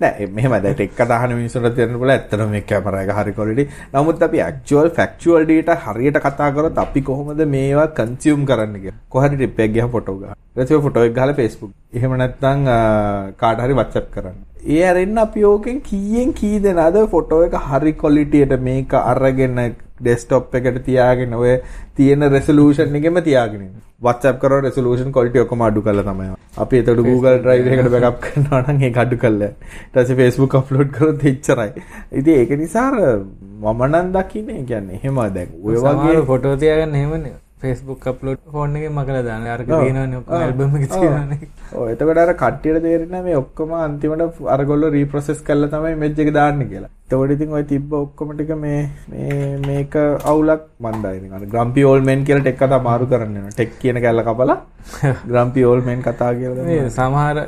නෑ 0.00 0.26
මෙහම 0.28 0.52
දැට 0.64 0.80
එක් 0.80 1.00
අදහන 1.04 1.32
මිනිසුට 1.34 1.74
තිරන 1.74 1.96
බල 1.98 2.12
ඇත්තන 2.14 2.44
මේ 2.50 2.60
කැමර 2.62 2.98
එක 2.98 3.10
හරි 3.10 3.32
කොලටි 3.32 3.64
නමුත් 3.94 4.22
අපි 4.22 4.42
ක්චුවල් 4.58 4.90
ෆක්චුවල් 4.90 5.42
ඩට 5.44 5.76
හරියට 5.86 6.20
කතා 6.26 6.50
කරත් 6.52 6.78
අපි 6.78 7.02
කොහොමද 7.02 7.42
මේවා 7.54 7.86
කන්සියම් 7.96 8.44
කරන්නගේ 8.46 8.94
කොහරි 9.08 9.34
ටිප්පක් 9.34 9.74
ගහ 9.74 9.88
ෆොටෝග 9.94 10.22
රචව 10.56 10.78
ෆොටෝ 10.84 11.08
ගල 11.10 11.32
පෙස්බුක් 11.34 11.72
එහෙම 11.92 12.14
නැත්තං 12.16 12.62
කාටහරි 13.36 13.74
වච්චප් 13.74 14.06
කරන්න. 14.14 14.38
ඒ 14.68 14.84
අරන්න 14.90 15.18
අපි 15.24 15.44
ඕකෙන් 15.44 15.82
කීයෙන් 15.82 16.32
කී 16.32 16.60
දෙනද 16.60 17.00
ෆොටෝ 17.10 17.40
එක 17.48 17.58
හරි 17.66 17.94
කොලිටියට 18.04 18.56
මේක 18.62 18.94
අරගෙන 19.02 19.58
ඩෙස්ටොප් 20.00 20.54
එකට 20.60 20.78
තියාගෙන 20.88 21.34
ඔය 21.34 21.52
තියෙන 21.96 22.26
රෙසලූෂන් 22.36 22.98
එකෙම 23.00 23.20
තියාගෙන 23.28 23.62
WhatsApp 24.06 24.40
කරන 24.42 24.66
රෙසලූෂන් 24.68 25.12
quality 25.16 25.42
ඔක්කොම 25.44 25.64
අඩු 25.68 25.82
කරලා 25.86 26.06
තමයි. 26.08 26.28
අපි 26.64 26.82
එතකොට 26.82 27.02
Google 27.08 27.38
Drive 27.46 27.72
එකකට 27.72 27.90
backup 27.94 28.20
කරනවා 28.26 28.60
නම් 28.66 28.84
ඒක 28.90 29.00
අඩු 29.04 29.16
කරලා. 29.24 29.50
ඊට 29.54 29.96
පස්සේ 29.96 30.18
Facebook 30.20 30.58
upload 30.60 30.92
කරොත් 30.98 31.26
එච්චරයි. 31.32 31.72
ඉතින් 32.12 32.34
ඒක 32.42 32.54
නිසා 32.64 32.90
මම 33.64 33.82
නම් 33.88 34.12
දකින්නේ 34.18 34.62
කියන්නේ 34.70 35.00
එහෙම 35.00 35.20
දැන් 35.38 35.58
ඔය 35.64 35.82
වගේ 35.88 36.22
ෆොටෝ 36.30 36.56
තියාගන්න 36.64 36.94
එහෙමනේ. 37.00 37.34
Facebook 37.66 38.06
upload 38.12 38.38
ෆෝන් 38.56 38.76
එකේ 38.80 38.92
මකලා 38.98 39.22
දාන්න. 39.28 39.46
අරක 39.54 39.68
තියෙනවනේ. 39.70 40.20
ඔව් 41.78 41.86
එතකොට 41.92 42.20
අර 42.24 42.32
කට්ටියට 42.42 42.82
තේරෙන්නේ 42.86 43.22
මේ 43.26 43.36
ඔක්කොම 43.42 43.72
අන්තිමට 43.84 44.42
අරගොල්ලෝ 44.56 44.90
රීප්‍රොසෙස් 44.96 45.40
කරලා 45.48 45.72
තමයි 45.74 45.92
ඉමේජ් 45.96 46.22
එක 46.24 46.30
දාන්නේ 46.38 46.70
කියලා. 46.72 46.92
ඉතින් 47.34 47.52
ඔය 47.58 47.64
තිබ්බ 47.72 47.92
ඔක්කොම 48.04 48.32
ටික 48.36 48.52
මේ 48.64 48.80
මේක 49.66 49.94
අවුලක් 50.30 50.62
මන්දයි 50.86 51.18
ග්‍රම්පි 51.52 51.84
ඕල් 51.90 52.00
මෙන් 52.08 52.24
කියලා 52.30 52.44
ටෙක් 52.46 52.58
කතා 52.62 52.80
මාරු 52.88 53.06
කරන්න. 53.12 53.52
ටෙක් 53.52 53.78
කියන 53.82 54.00
කැල්ල 54.06 54.24
කපලා 54.30 54.58
ග්‍රම්පි 55.30 55.68
ඕල් 55.70 55.80
මෙන් 55.90 56.02
කතා 56.08 56.32
කියලා. 56.40 56.90
සමහර 56.98 57.38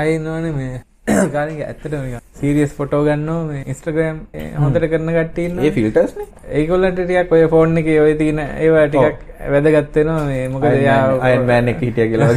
අය 0.00 0.08
ඉන්නවනේ 0.16 0.54
මේ 0.60 0.74
කාරික 1.06 1.60
ඇත්තටම 1.64 2.04
සීරියස් 2.40 2.72
ෆොටෝ 2.76 3.00
ගන්නවා 3.06 3.46
මේ 3.46 3.62
Instagram 3.72 4.18
හොඳට 4.62 4.84
කරන 4.92 5.10
කට්ටිය 5.16 5.46
ඉන්නවා. 5.48 5.64
ඒ 5.66 5.72
ෆිල්ටර්ස් 5.76 6.12
නේ. 6.18 6.26
ඒගොල්ලන්ට 6.58 7.00
ටිකක් 7.00 7.32
ඔය 7.32 7.42
ෆෝන් 7.54 7.78
එකේ 7.80 7.98
ඔය 8.00 8.14
තියෙන 8.20 8.38
ඒවා 8.38 8.86
ටිකක් 8.88 9.18
වැදගත් 9.54 9.96
වෙනවා 9.96 10.24
මේ 10.26 10.44
මොකද 10.48 10.68
එයා 10.70 11.00
අයන් 11.28 11.46
මෑන් 11.48 11.72
එක 11.72 11.82
හිටියා 11.86 12.08
කියලා 12.12 12.30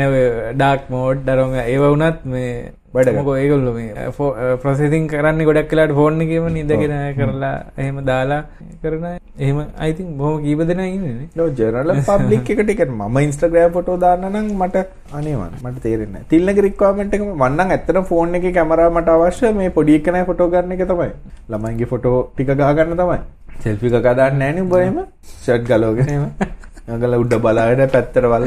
නැව 0.00 0.14
ඩාක් 0.56 0.90
මෝඩ් 0.94 1.24
දරුවම 1.28 1.54
ඒව 1.64 1.84
වුණත් 1.86 2.26
මේ 2.34 2.50
මොකෝ 2.94 3.36
ඒගොල්ලෝ 3.36 3.72
මේ 3.74 4.10
ප්‍රොසෙසින් 4.62 5.08
කරන්නේ 5.08 5.44
ගොඩක් 5.44 5.72
වෙලාට 5.72 5.92
ෆෝන් 5.92 6.20
එකේම 6.20 6.46
නිදගෙන 6.50 6.94
කරලා 7.16 7.54
එහෙම 7.76 7.98
දාලා 8.04 8.40
කරන 8.82 9.04
එහෙම 9.38 9.58
think 9.98 10.10
බොහොම 10.16 10.36
කීප 10.44 10.62
දෙනා 10.70 10.86
ඉන්නේ 10.86 11.28
ජනරල් 11.58 11.92
පබ්ලික් 12.02 12.48
එකට 12.54 12.72
එක 12.74 12.82
මම 12.88 13.18
ඉන්ස්ටාග්‍රෑම් 13.18 13.74
ෆොටෝ 13.76 13.96
දාන්න 13.96 14.24
නම් 14.30 14.48
මට 14.58 14.84
අනේ 15.12 15.34
මන් 15.36 15.58
මට 15.62 15.82
තේරෙන්නේ 15.82 16.12
නැහැ. 16.12 16.28
තිල්නගේ 16.30 16.64
රික්වයර්මන්ට් 16.66 17.16
එක 17.16 17.24
නම් 17.24 17.60
ඇත්තටම 17.66 18.06
ෆෝන් 18.12 18.38
එකේ 18.38 18.54
කැමරාව 18.58 18.94
මට 18.94 19.16
අවශ්‍ය 19.16 19.52
මේ 19.54 19.70
පොඩි 19.70 19.98
එකනයි 19.98 20.24
ෆොටෝ 20.30 20.48
ගන්න 20.54 20.76
එක 20.76 20.84
තමයි. 20.84 21.10
ළමයින්ගේ 21.48 21.90
ෆොටෝ 21.92 22.16
ටික 22.30 22.54
ගහ 22.54 22.70
ගන්න 22.78 23.02
තමයි. 23.02 23.18
සෙල්ෆි 23.64 23.92
එකක් 23.92 24.08
දාන්න 24.12 24.40
නැහැ 24.40 24.56
නේ 24.56 24.64
උඹ 24.66 24.78
එහෙම. 24.78 24.98
ෂර්ට් 25.34 25.68
ගලවගෙන 25.68 26.10
එහෙම. 26.10 26.56
ගල 27.02 27.18
උඩ 27.18 27.36
බලලා 27.38 27.68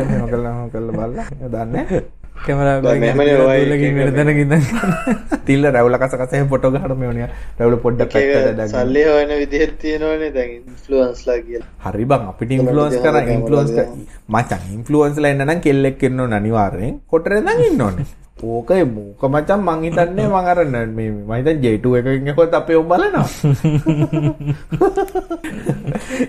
මෙහෙම 0.01 0.25
කරලා 0.27 0.53
මෙහෙම 0.53 0.69
කරලා 0.71 0.97
බලලා 0.99 1.53
දන්නේ 1.53 2.01
ඉඳන් 4.35 4.63
තිල්ල 5.47 5.67
රැවුල 5.67 5.97
කස 5.97 6.15
කස 6.15 6.33
එහෙම 6.33 6.47
ෆොටෝ 6.53 6.71
ගහන්න 6.71 6.95
මේ 6.97 7.09
වුණා 7.09 7.29
රැවුල 7.59 7.77
පොඩ්ඩක් 7.85 8.13
පැත්තට 8.13 8.37
ඒක 8.37 8.57
දාගන්න 8.59 8.73
සල්ලි 8.73 9.03
හොයන 9.09 9.35
විදිහට 9.41 9.75
තියෙනවනේ 9.77 10.31
දැන් 10.31 10.55
ඉන්ෆ්ලුවන්ස්ලා 10.55 11.37
කියලා. 11.41 11.69
හරි 11.85 12.05
බං 12.05 12.31
අපිට 12.31 12.55
ඉන්ෆ්ලුවන්ස් 12.57 12.97
කරා 13.03 13.23
ඉන්ෆ්ලුවන්ස් 13.35 13.77
මචං 14.29 14.73
ඉන්ෆ්ලුවන්ස්ලා 14.77 15.35
එන්න 15.35 15.45
නම් 15.47 15.61
කෙල්ලෙක් 15.61 16.03
ඉන්න 16.03 16.19
ඕන 16.19 16.33
අනිවාර්යෙන්. 16.33 16.97
කොටරේ 17.07 17.43
ඉන්න 17.69 17.81
ඕනේ 17.81 18.09
ඕක 18.43 18.69
මොක 18.87 19.25
මචං 19.25 19.61
මං 19.61 19.83
හිතන්නේ 19.85 20.27
මං 20.27 20.45
අර 20.45 20.65
න- 20.65 20.91
මේ 20.91 21.09
මම 21.09 21.31
හිතන්නේ 21.31 21.61
J2 21.63 21.85
එකකින් 21.99 22.25
ගහුවත් 22.29 22.53
අපේ 22.53 22.75
උඹ 22.75 22.91
බලනවා. 22.91 23.25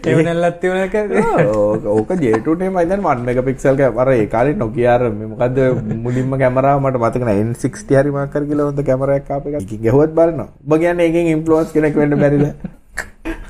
ඒව 0.04 0.18
නැල්ලත් 0.20 0.60
තියුණා 0.60 0.88
කද 0.88 1.12
ඕක 1.54 1.84
ඕක 1.88 2.10
J2 2.16 2.58
නේ 2.58 2.68
මම 2.68 2.78
හිතන්නේ 2.78 3.06
1 3.06 3.24
මෙගාපික්සල් 3.28 3.76
කැමරා 3.76 4.16
ඒ 4.16 4.28
කාලේ 4.28 4.56
Nokia 4.56 4.94
අර 4.94 5.02
මේ 5.12 5.26
මොකද්ද 5.32 5.58
මුලින්ම 6.04 6.38
කැමරාව 6.38 6.80
මට 6.82 6.96
මතක 6.98 7.22
නැහැ 7.22 7.44
N60 7.46 7.96
හරි 7.96 8.10
මොකක් 8.10 8.34
හරි 8.34 8.46
කියලා 8.46 8.66
හොඳ 8.68 8.82
කැමරාවක් 8.84 9.30
ආපු 9.30 9.48
එකක් 9.50 9.62
එකකින් 9.62 9.80
ගහුවත් 9.86 10.10
බලනවා. 10.12 10.48
ඔබ 10.64 10.72
කියන්නේ 10.78 11.08
එකෙන් 11.08 11.26
ඉන්ෆ්ලුවන්ස් 11.34 11.72
කෙනෙක් 11.72 11.94
වෙන්න 11.96 12.18
බැරිද? 12.18 12.54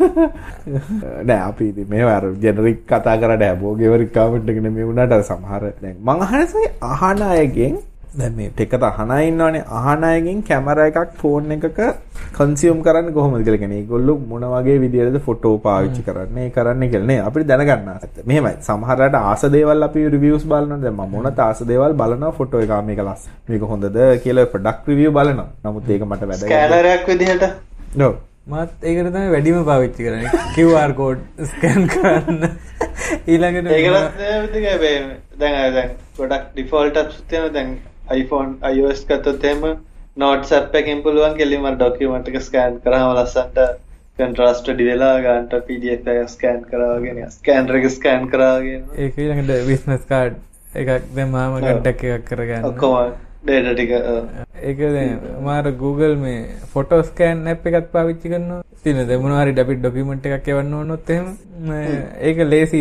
නෑ 1.29 1.41
අපි 1.43 1.69
ඉතින් 1.71 1.87
මේවා 1.89 2.17
අර 2.17 2.25
ජෙනරික් 2.43 2.85
කතා 2.87 3.17
කරලා 3.17 3.43
හැමෝගේ 3.43 3.89
වරි 3.89 4.07
කමෙන්ට් 4.09 4.49
එක 4.49 4.61
නෙමෙයි 4.61 4.87
වුණාට 4.89 5.13
අර 5.13 5.23
සමහර 5.25 5.63
දැන් 5.81 5.97
මං 6.01 6.23
අහන්නේ 6.27 6.69
අහන 6.91 7.23
අයගෙන් 7.29 7.79
දැන් 8.21 8.35
මේ 8.39 8.51
ටෙකට 8.57 8.83
අහන 8.89 9.11
අය 9.17 9.29
ඉන්නවනේ. 9.29 9.63
අහන 9.79 10.03
අයගෙන් 10.09 10.41
කැමරා 10.49 10.87
එකක් 10.91 11.13
ෆෝන් 11.21 11.53
එකක 11.55 11.79
කන්සියුම් 12.39 12.81
කරන්නේ 12.87 13.15
කොහොමද 13.19 13.45
කියලා 13.47 13.61
කියන්නේ. 13.63 13.79
ඒගොල්ලෝ 13.83 14.17
මොන 14.31 14.45
වගේ 14.55 14.79
විදියටද 14.85 15.19
ෆොටෝ 15.27 15.55
පාවිච්චි 15.67 16.03
කරන්නේ 16.09 16.47
ඒ 16.47 16.51
කරන්නේ 16.57 16.91
කියලා 16.95 17.11
නේ. 17.13 17.21
අපිට 17.29 17.47
දැනගන්න 17.51 17.89
ආසත්. 17.95 18.19
මෙහෙමයි. 18.31 18.55
සමහරකට 18.69 19.17
ආස 19.21 19.45
දේවල් 19.55 19.89
අපි 19.89 20.03
රිවිව්ස් 20.15 20.45
බලනවා. 20.51 20.81
දැන් 20.85 20.99
මම 20.99 21.15
මොනත 21.15 21.41
ආස 21.47 21.63
දේවල් 21.71 21.95
බලනවා 22.01 22.33
ෆොටෝ 22.41 22.61
එක. 22.67 22.75
මේක 22.89 23.01
ලස් 23.07 23.23
මේක 23.53 23.65
හොඳද 23.73 23.97
කියලා 24.25 24.51
ප්‍රොඩක්ට් 24.57 24.93
රිවිව් 24.93 25.15
බලනවා. 25.19 25.49
නමුත් 25.65 25.89
ඒක 25.95 26.05
මට 26.11 26.29
වැදගත් 26.33 26.47
ස්කෑනරයක් 26.51 27.09
විදිහට? 27.13 27.49
ඔව් 28.09 28.15
මත් 28.53 28.91
ඒකට 28.91 29.09
තමයි 29.15 29.31
වැඩිම 29.37 29.65
පාවිච්චි 29.71 30.09
කරන්නේ. 30.09 30.43
QR 30.57 30.93
කෝඩ් 31.01 31.21
ස්කෑන් 31.53 31.89
කරන්න. 31.95 32.45
ඊළඟට 33.33 33.73
හැබැයි 33.73 35.01
දැන් 35.41 35.75
දැන් 35.79 35.97
ගොඩක් 36.19 36.45
ඩිෆෝල්ට් 36.53 37.01
අප්ස් 37.05 37.25
තියෙනවා 37.31 37.55
දැන් 37.57 37.73
iPhone 38.19 38.53
iOS 38.73 39.01
ගත්තොත් 39.09 39.49
එහෙම 39.51 39.65
notes 40.17 40.53
app 40.59 40.75
එකෙන් 40.81 41.03
පුළුවන් 41.07 41.35
කෙලින්ම 41.41 41.67
ඩොකියුමන්ට් 41.73 42.31
එක 42.31 42.39
ස්කෑන් 42.49 42.79
කරාම 42.85 43.11
ලස්සන්ට 43.15 43.59
කන්ට්‍රාස්ට් 44.19 44.67
වැඩි 44.69 44.87
වෙලා 44.91 45.13
ගන්නට 45.25 45.67
PDF 45.67 46.09
එක 46.15 46.31
ස්කෑන් 46.31 46.65
කරාගෙන 46.71 47.21
ස්කෑනර් 47.37 47.79
එක 47.81 47.91
ස්කෑන් 47.97 48.31
කරාගෙන 48.33 48.89
ඒක 49.05 49.21
ඊළඟට 49.25 49.69
බිස්නස් 49.69 50.09
කාඩ් 50.11 50.41
එකක් 50.75 50.91
දැම්මාම 51.17 51.61
කන්ටැක්ට් 51.61 52.09
එකක් 52.17 52.27
කරගන්න. 52.29 52.67
ඔක්කොම 52.69 53.15
ඩේටා 53.43 53.75
ටික. 53.75 53.91
ඒක 54.63 54.79
දැන් 54.79 55.19
මාර 55.45 55.65
Google 55.75 56.15
මේ 56.17 56.37
ෆොටෝ 56.75 57.01
ස්කෑන් 57.03 57.47
ඇප් 57.47 57.67
එකක් 57.67 57.89
පාවිච්චි 57.93 58.29
දැන් 58.31 59.23
මොනවා 59.23 59.43
හරි 59.43 59.53
ඩෙබිට් 59.53 59.81
ડોකියුමන්ට් 59.81 60.27
එකක් 60.29 60.49
එවන්න 60.49 60.75
ඕනොත් 60.75 61.11
එහෙම 61.11 61.27
මේ 61.61 61.97
ඒක 62.21 62.39
ලේසි 62.45 62.81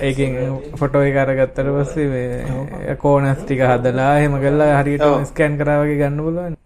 ඒකෙන් 0.00 0.36
ෆොටෝ 0.76 1.02
එක 1.02 1.16
අරගත්තට 1.16 1.70
පස්සේ 1.70 2.06
මේ 2.08 2.96
කෝනස් 2.96 3.42
ටික 3.42 3.60
හදලා 3.62 4.10
එහෙම 4.18 4.36
කරලා 4.40 4.70
හරියට. 4.80 5.06
ස්කෑන් 5.26 5.58
කරා 5.58 5.78
වගේ 5.82 5.96
ගන්න 5.96 6.20
පුළුවන්. 6.20 6.56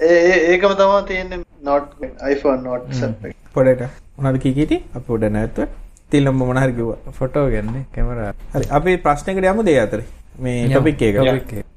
ඒ 0.00 0.18
ඒ- 0.26 0.42
ඒකම 0.52 0.74
තමයි 0.74 1.02
තියෙන්නේ 1.06 1.42
note 1.62 2.12
iPhone 2.32 2.62
notes 2.62 3.02
app 3.02 3.24
එක. 3.24 3.36
පොඩට 3.54 3.82
මොනවද 4.18 4.40
කී 4.40 4.54
කීටි 4.54 4.76
අපි 4.94 5.04
පොඩ 5.06 5.24
නැත්තුව 5.30 5.68
තිල්ලම 6.10 6.34
මොන 6.36 6.56
හරි 6.58 6.72
කිව්වා 6.72 7.16
ෆොටෝ 7.18 7.46
ගන්නේ 7.48 7.84
කැමරා. 7.94 8.32
හරි 8.54 8.70
අපි 8.70 8.96
ප්‍රශ්නයකට 8.98 9.44
යමු 9.44 9.62
දෙය 9.62 9.78
අතරේ 9.78 10.04
මේ. 10.40 10.68
ටොපික් 10.68 11.02
එක 11.02 11.16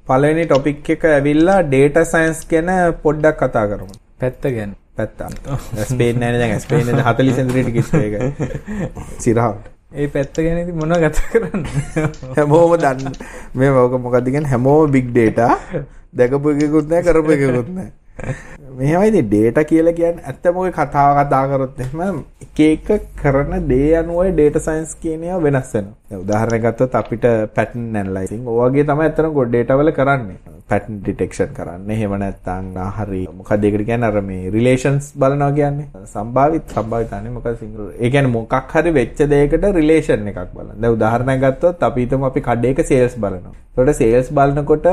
පළවෙනි 0.07 0.45
ටොපික් 0.45 0.89
එක 0.89 1.05
ඇවිල්ලා 1.07 1.59
ඩේටා 1.63 2.05
සයන්ස් 2.05 2.45
ගැන 2.47 2.71
පොඩ්ඩක් 3.03 3.37
කතා 3.39 3.65
කරමු. 3.67 3.93
පැත්ත 4.19 4.49
ගැන. 4.49 4.75
පැත්තා. 4.95 5.29
ස්පේන් 5.91 6.19
දැන්. 6.19 6.59
ස්පේන් 6.59 6.91
40 6.95 7.37
සෙන්ටිමීටර් 7.37 7.71
කිස් 7.71 7.93
එක. 7.95 8.13
සිරහට 9.19 9.71
ඒ 9.93 10.07
පැත්ත 10.09 10.35
ගැන 10.39 10.75
මොනවද 10.75 11.07
කතා 11.07 11.31
කරන්නේ? 11.31 12.05
හැමෝම 12.35 12.77
දන්න. 12.77 13.17
මේ 13.55 13.71
මොක 13.71 13.97
මොකක්ද 13.99 14.29
කියන්නේ? 14.29 14.49
හැමෝම 14.49 14.91
බිග් 14.91 15.09
ඩේටා 15.11 15.55
දැකපු 16.13 16.51
එකකුත් 16.55 16.87
නැහැ 16.91 17.05
කරපු 17.07 17.31
එකකුත් 17.35 17.69
නැහැ 17.71 17.91
මෙහෙමයි 18.77 19.09
ඉතින් 19.11 19.27
ඩේටා 19.27 19.63
කියලා 19.63 19.93
කියන්නේ 19.93 20.25
ඇත්තම 20.25 20.59
ඔය 20.63 20.71
කතාව 20.71 21.19
කතා 21.19 21.43
කරොත් 21.47 21.79
එහෙම 21.79 22.19
එක 22.67 22.89
කරන 23.21 23.67
දේ 23.69 23.89
අනුවයි 23.97 24.33
ඩේටා 24.33 24.65
සයන්ස් 24.67 24.95
කියන 25.01 25.23
ඒවා 25.23 25.43
වෙනස් 26.11 26.19
වෙනවා. 26.19 26.19
දැන් 26.19 26.21
උදාහරණයක් 26.21 26.63
ගත්තොත් 26.63 26.95
අපිට 26.95 27.25
පැටර්න් 27.55 27.95
ඇනලයිසින් 27.95 28.47
ඔය 28.47 28.69
වගේ 28.69 28.83
තමයි 28.83 29.03
ඇත්තටම 29.03 29.33
ගොඩ 29.33 29.49
ඩේටා 29.49 29.77
වල 29.77 29.91
කරන්නේ. 29.91 30.37
පැටර්න් 30.69 30.99
ඩිටෙක්ෂන් 31.01 31.53
කරන්නේ. 31.57 31.95
එහෙම 31.95 32.13
නැත්නම් 32.19 32.77
හරි 32.97 33.27
මොකක්ද 33.37 33.65
ඒකට 33.65 33.85
කියන්නේ 33.85 34.09
අර 34.11 34.21
මේ 34.21 34.49
රිලේෂන්ස් 34.55 35.13
බලනවා 35.15 35.51
කියන්නේ. 35.51 35.87
සම්භාවිත 36.13 36.75
සම්භාවිත 36.75 37.13
අනේ 37.13 37.31
මොකක්ද 37.31 37.57
සිංහල. 37.59 37.91
ඒ 37.99 38.09
කියන්නේ 38.09 38.33
මොකක් 38.37 38.75
හරි 38.75 38.91
වෙච්ච 38.99 39.19
දෙයකට 39.33 39.67
රිලේෂන් 39.79 40.27
එකක් 40.31 40.39
බලන්න. 40.55 40.81
දැන් 40.81 40.93
උදාහරණයක් 40.97 41.41
ගත්තොත් 41.45 41.83
අපි 41.89 42.05
හිතමු 42.05 42.25
අපි 42.31 42.41
කඩේක 42.41 42.79
සේල්ස් 42.91 43.15
බලනවා. 43.17 43.53
එතකොට 43.71 43.95
සේල්ස් 44.01 44.31
බලනකොට 44.31 44.87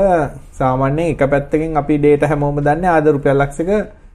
සාමාන්‍යයෙන් 0.59 1.15
එක 1.15 1.23
පැත්තකින් 1.35 1.77
අපි 1.83 1.97
ඩේටා 1.97 2.31
හැමෝම 2.33 2.63
දන්නේ 2.69 2.93
ආද 2.95 3.07
රුපියල් 3.15 3.37
ලක්ෂයක 3.43 3.71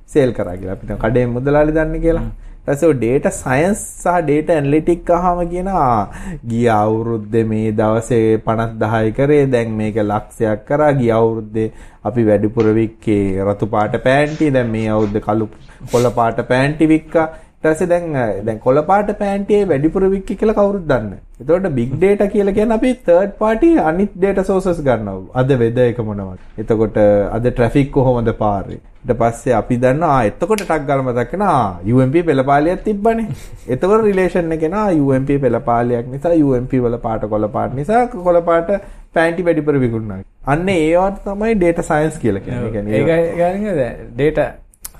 සේල් 0.06 0.32
කරා 0.32 0.56
කියලා. 0.56 0.78
අපිට 0.78 0.98
කඩේ 1.04 1.26
මුදලාලි 1.36 1.72
දන්නේ 1.72 2.04
කියලා. 2.06 2.26
ඊට 2.64 2.76
පස්සේ 2.76 2.94
ඩේටා 2.94 3.30
සයන්ස් 3.38 3.80
සහ 4.02 4.20
ඩේටා 4.26 4.54
ඇනලිටික් 4.58 5.10
අහම 5.10 5.40
කියනවා 5.50 6.08
ගිය 6.50 6.68
අවුරුද්දේ 6.74 7.42
මේ 7.50 7.72
දවසේ 7.80 8.38
50000යි 8.46 9.12
කරේ 9.18 9.46
දැන් 9.46 9.74
මේක 9.80 9.96
ලක්ෂයක් 10.02 10.64
කරා. 10.68 10.92
ගිය 10.92 11.10
අවුරුද්දේ 11.12 11.72
අපි 12.04 12.24
වැඩිපුර 12.28 12.66
වික්කේ 12.78 13.44
රතු 13.46 13.66
පාට 13.74 13.96
පෑන්ටි 14.06 14.50
දැන් 14.50 14.70
මේ 14.76 14.88
අවුරුද්දේ 14.88 15.24
කළු 15.26 15.48
කොළ 15.92 16.10
පාට 16.18 16.40
පෑන්ටි 16.52 16.88
වික්කා. 16.88 17.26
ඊට 17.64 17.76
පස්සේ 17.76 17.88
දැන් 17.88 18.44
දැන් 18.46 18.58
කොළ 18.60 18.80
පාට 18.88 19.10
පෑන්ටියේ 19.18 19.68
වැඩිපුර 19.68 20.02
වික්කේ 20.14 20.36
කියලා 20.40 20.54
කවුරුත් 20.54 20.86
දන්නේ. 20.90 21.20
එතකොට 21.40 21.68
big 21.74 21.92
data 22.00 22.26
කියලා 22.28 22.54
කියන්නේ 22.58 22.76
අපි 22.78 22.90
third 23.06 23.30
party 23.38 23.70
අනිත් 23.90 24.10
data 24.24 24.42
sources 24.44 24.80
ගන්නවා. 24.88 25.22
අද 25.34 25.52
weather 25.62 25.86
එක 25.92 26.00
මොනවද? 26.08 26.42
එතකොට 26.58 26.98
අද 27.36 27.46
traffic 27.58 27.88
කොහොමද 27.90 28.32
පාරේ? 28.42 28.80
ඊට 29.04 29.14
පස්සේ 29.22 29.54
අපි 29.60 29.78
දන්නවා 29.84 30.16
ආ 30.16 30.26
එතකොට 30.30 30.64
ටක් 30.64 30.88
ගාලා 30.90 31.06
මතක් 31.06 31.32
වෙනවා 31.32 31.94
UMP 31.94 32.18
පෙළපාලියක් 32.30 32.82
තිබ්බනේ. 32.88 33.28
එතකොට 33.76 34.04
රිලේෂන් 34.08 34.52
එක 34.58 34.66
නා 34.74 34.88
UMP 35.04 35.32
පෙළපාලියක් 35.46 36.10
නිසා 36.16 36.34
UMP 36.48 36.74
වල 36.86 36.98
පාට 37.06 37.24
කොළ 37.32 37.48
පාට 37.56 37.78
නිසා 37.80 38.02
කොළ 38.16 38.40
පාට 38.50 38.74
පෑන්ටි 39.14 39.46
වැඩිපුර 39.48 39.80
විකුණනවා. 39.86 40.20
අන්න 40.46 40.68
ඒවට 40.76 41.24
තමයි 41.30 41.56
data 41.64 41.86
science 41.90 42.20
කියලා 42.26 42.44
කියන්නේ. 42.44 43.00
ඒ 43.00 43.32
කියන්නේ 43.40 43.88
data 44.20 44.46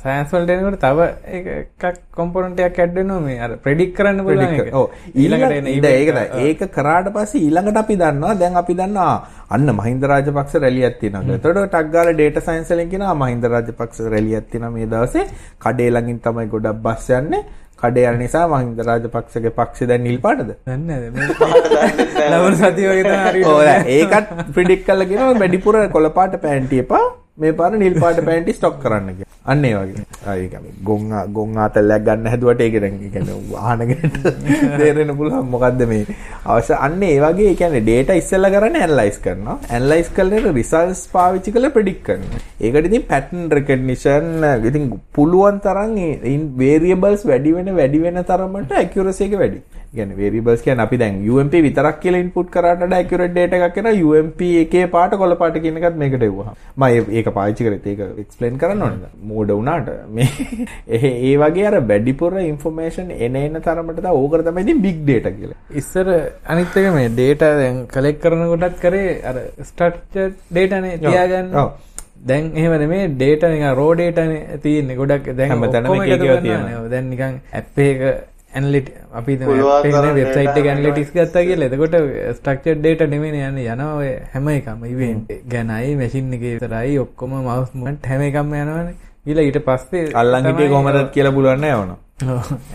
සයන්ස් 0.05 0.33
වලට 0.33 0.55
එනකොට 0.55 0.83
තව 0.83 1.05
එකක් 1.37 2.01
කොම්පොනන්ට් 2.19 2.59
එකක් 2.65 2.79
ඇඩ් 2.83 2.99
වෙනවා 2.99 3.21
මේ. 3.27 3.39
අර 3.39 3.51
ප්‍රෙඩික්ට් 3.65 3.95
කරන්න. 3.99 4.21
ඔව්. 4.81 4.87
ඊළඟට 5.15 5.57
එන 5.59 5.69
ඒක 6.43 6.63
කරාට 6.77 7.09
පස්සේ 7.15 7.45
ඊළඟට 7.47 7.81
අපි 7.83 7.97
දන්නවා. 8.03 8.35
දැන් 8.43 8.61
අපි 8.63 8.77
දන්නවා 8.81 9.15
අන්න 9.51 9.75
මහින්ද 9.81 10.05
රාජපක්ෂ 10.13 10.61
රැලියක් 10.65 11.01
තියෙනවා. 11.01 11.39
එතකොට 11.39 11.63
ටක් 11.67 11.93
ගාලා 11.97 12.19
data 12.21 12.45
science 12.49 12.75
වලින් 12.75 12.93
කියනවා 12.93 13.17
මහින්ද 13.25 13.49
රාජපක්ෂ 13.55 14.05
රැලියක් 14.15 14.53
තියෙනවා 14.53 14.75
මේ 14.77 14.91
දවසේ. 14.95 15.27
කඩේ 15.59 15.91
ළඟින් 15.91 16.21
තමයි 16.21 16.47
ගොඩක් 16.55 16.85
බස් 16.87 17.11
යන්නේ. 17.21 17.43
කඩේ 17.83 18.07
යන 18.13 18.23
නිසා 18.27 18.47
මහින්ද 18.53 18.87
රාජපක්ෂගේ 18.91 19.57
පක්ෂය 19.59 19.91
දැන් 19.91 20.09
නිල් 20.11 20.21
පාටද? 20.21 20.55
දන්නේ 20.69 21.11
මේ 21.11 22.31
ලබන 22.31 22.63
සතිය 22.63 22.89
වගේ 22.93 23.05
තමයි 23.05 23.59
දැන් 23.65 23.93
ඒකත් 23.99 24.33
ප්‍රෙඩික්ට් 24.55 24.89
කරලා 24.89 25.11
කියනවා. 25.11 25.35
වැඩිපුර 25.43 25.85
කොළ 25.97 26.15
පාට 26.21 26.43
පෑන්ටි 26.47 26.87
එපා 26.87 27.05
මේ 27.39 27.53
පාර 27.53 27.71
නිල් 27.77 27.95
පාට 28.03 28.19
පෑන්ටි 28.27 28.53
ස්ටොක් 28.57 28.77
කරන්න 28.83 29.07
කියලා. 29.15 29.31
අන්න 29.45 29.65
ඒ 29.69 29.73
වගේ. 29.79 30.05
ආ 30.27 30.35
ඒක 30.43 30.53
මේ 30.65 30.75
ගොන් 30.89 31.13
ආ- 31.13 31.25
ගොන් 31.37 31.57
ආතල්ලයක් 31.63 32.05
ගන්න 32.07 32.29
හැදුවට 32.33 32.61
ඒක 32.67 32.77
දැන් 32.85 32.95
ඒ 33.07 33.11
කියන්නේ 33.15 33.39
වාහනකට 33.55 34.29
තේරෙන්න 34.81 35.13
පුළුවන් 35.19 35.49
මොකද්ද 35.55 35.83
මේ 35.93 36.17
අවශ්‍ය 36.47 36.75
අන්න 36.87 37.03
ඒ 37.03 37.19
වගේ 37.25 37.49
ඒ 37.51 37.57
කියන්නේ 37.61 37.85
data 37.91 38.19
ඉස්සෙල්ලා 38.23 38.53
කරන්නේ 38.57 38.85
ඇනලයිස් 38.87 39.19
කරනවා. 39.27 39.57
ඇනලයිස් 39.77 40.11
කරලා 40.17 40.55
රිසල්ට්ස් 40.61 41.03
පාවිච්චි 41.17 41.55
කරලා 41.57 41.75
ප්‍රෙඩික්ට් 41.77 42.05
කරනවා. 42.09 42.41
ඒකට 42.61 42.89
ඉතින් 42.91 43.07
pattern 43.13 43.45
recognition 43.59 44.25
ඉතින් 44.71 44.87
පුළුවන් 45.15 45.59
තරම් 45.67 45.97
ඒ 46.03 46.37
variables 46.63 47.25
වැඩි 47.33 47.57
වෙන 47.59 47.73
වැඩි 47.81 48.05
වෙන 48.07 48.23
තරමට 48.31 48.73
accuracy 48.85 49.25
එක 49.29 49.37
වැඩි. 49.43 49.61
කියන්නේ 49.97 50.19
variables 50.23 50.65
කියන්නේ 50.67 50.87
අපි 50.87 51.01
දැන් 51.03 51.21
UMP 51.33 51.55
විතරක් 51.67 52.01
කියලා 52.05 52.23
input 52.25 52.49
කරාට 52.55 52.85
accurate 53.01 53.35
data 53.39 53.61
එකක් 53.69 53.79
එනවා 53.83 53.95
UMP 54.09 54.41
එකේ 54.65 54.85
පාට 54.97 55.17
කොළ 55.23 55.37
පාට 55.43 55.59
කියන 55.65 55.81
එකත් 55.81 55.99
මේකට 56.03 56.27
එවුවා. 56.29 56.55
මම 56.77 57.15
ඒක 57.21 57.31
පාවිච්චි 57.39 57.69
කරේත් 57.69 57.87
ඒක 57.93 58.03
explain 58.25 58.59
කරන්න 58.63 58.85
ඕනද? 58.89 59.07
මෝඩ 59.31 59.55
වුණාට 59.59 59.89
මේ 60.19 60.29
ඒ 60.97 61.13
ඒ 61.29 61.35
වගේ 61.45 61.67
අර 61.71 61.79
වැඩිපුර 61.93 62.33
information 62.45 63.15
එන 63.19 63.41
එන 63.45 63.63
තරමට 63.69 64.03
තමයි 64.03 64.15
ඕකට 64.21 64.47
තමයි 64.51 64.67
ඉතින් 64.67 64.85
big 64.87 65.01
data 65.11 65.35
කියලා. 65.39 65.59
ඉස්සර 65.81 66.07
අනිත් 66.47 66.77
එක 66.83 66.93
මේ 66.99 67.09
data 67.23 67.55
දැන් 67.63 67.81
කලෙක්ට් 67.97 68.23
කරන 68.27 68.47
කොටත් 68.53 68.79
කරේ 68.85 69.11
අර 69.31 69.37
structured 69.71 70.39
data 70.59 70.81
නේ 70.81 71.01
තියාගන්න. 71.07 71.51
ඔව්. 71.55 71.73
දැන් 72.29 72.53
එහෙම 72.55 72.77
නෙමේ 72.83 73.09
data 73.23 73.49
නිකන් 73.49 73.75
raw 73.81 73.91
data 73.95 74.29
නේ 74.31 74.61
තියෙන්නේ. 74.63 74.97
ගොඩක් 74.97 75.35
දැන් 75.41 75.51
හැමතැනම 75.51 75.91
ඔක්කොම 75.91 76.05
එක 76.05 76.09
එක 76.09 76.15
එකතු 76.15 76.25
ඒවා 76.25 76.39
කරනවා 76.39 76.47
තියෙනවා. 76.47 76.81
නේ. 76.81 76.93
දැන් 76.95 77.11
නිකන් 77.11 77.35
app 77.61 78.34
analytics 78.55 78.93
අපි 79.13 79.33
data 79.37 80.61
analytics 80.75 81.11
ගත්තා 81.17 81.43
කියලා. 81.49 81.67
එතකොට 81.69 81.97
structured 82.39 82.81
data 82.83 83.07
නෙමෙයිනේ 83.07 83.47
යන්නේ. 83.49 83.65
යනවා 83.69 83.93
හැම 84.35 84.49
එකම 84.51 84.85
event 84.93 85.33
ගැනයි 85.53 85.97
machine 85.97 86.37
එකේ 86.39 86.53
විතරයි 86.57 86.99
ඔක්කොම 86.99 87.31
movement 87.49 88.07
හැම 88.07 88.23
එකම 88.29 88.53
යනවනේ. 88.55 88.95
ඊළඟ 89.27 89.49
ඊට 89.49 89.61
පස්සේ 89.69 90.05
අල්ලන් 90.15 90.47
හිටියේ 90.47 90.69
තමයි- 90.69 90.75
කොහමද 90.75 91.11
කියලා 91.15 91.33
පුළුවන් 91.33 91.61
නෑ 91.61 91.77
වුණා. 91.81 91.99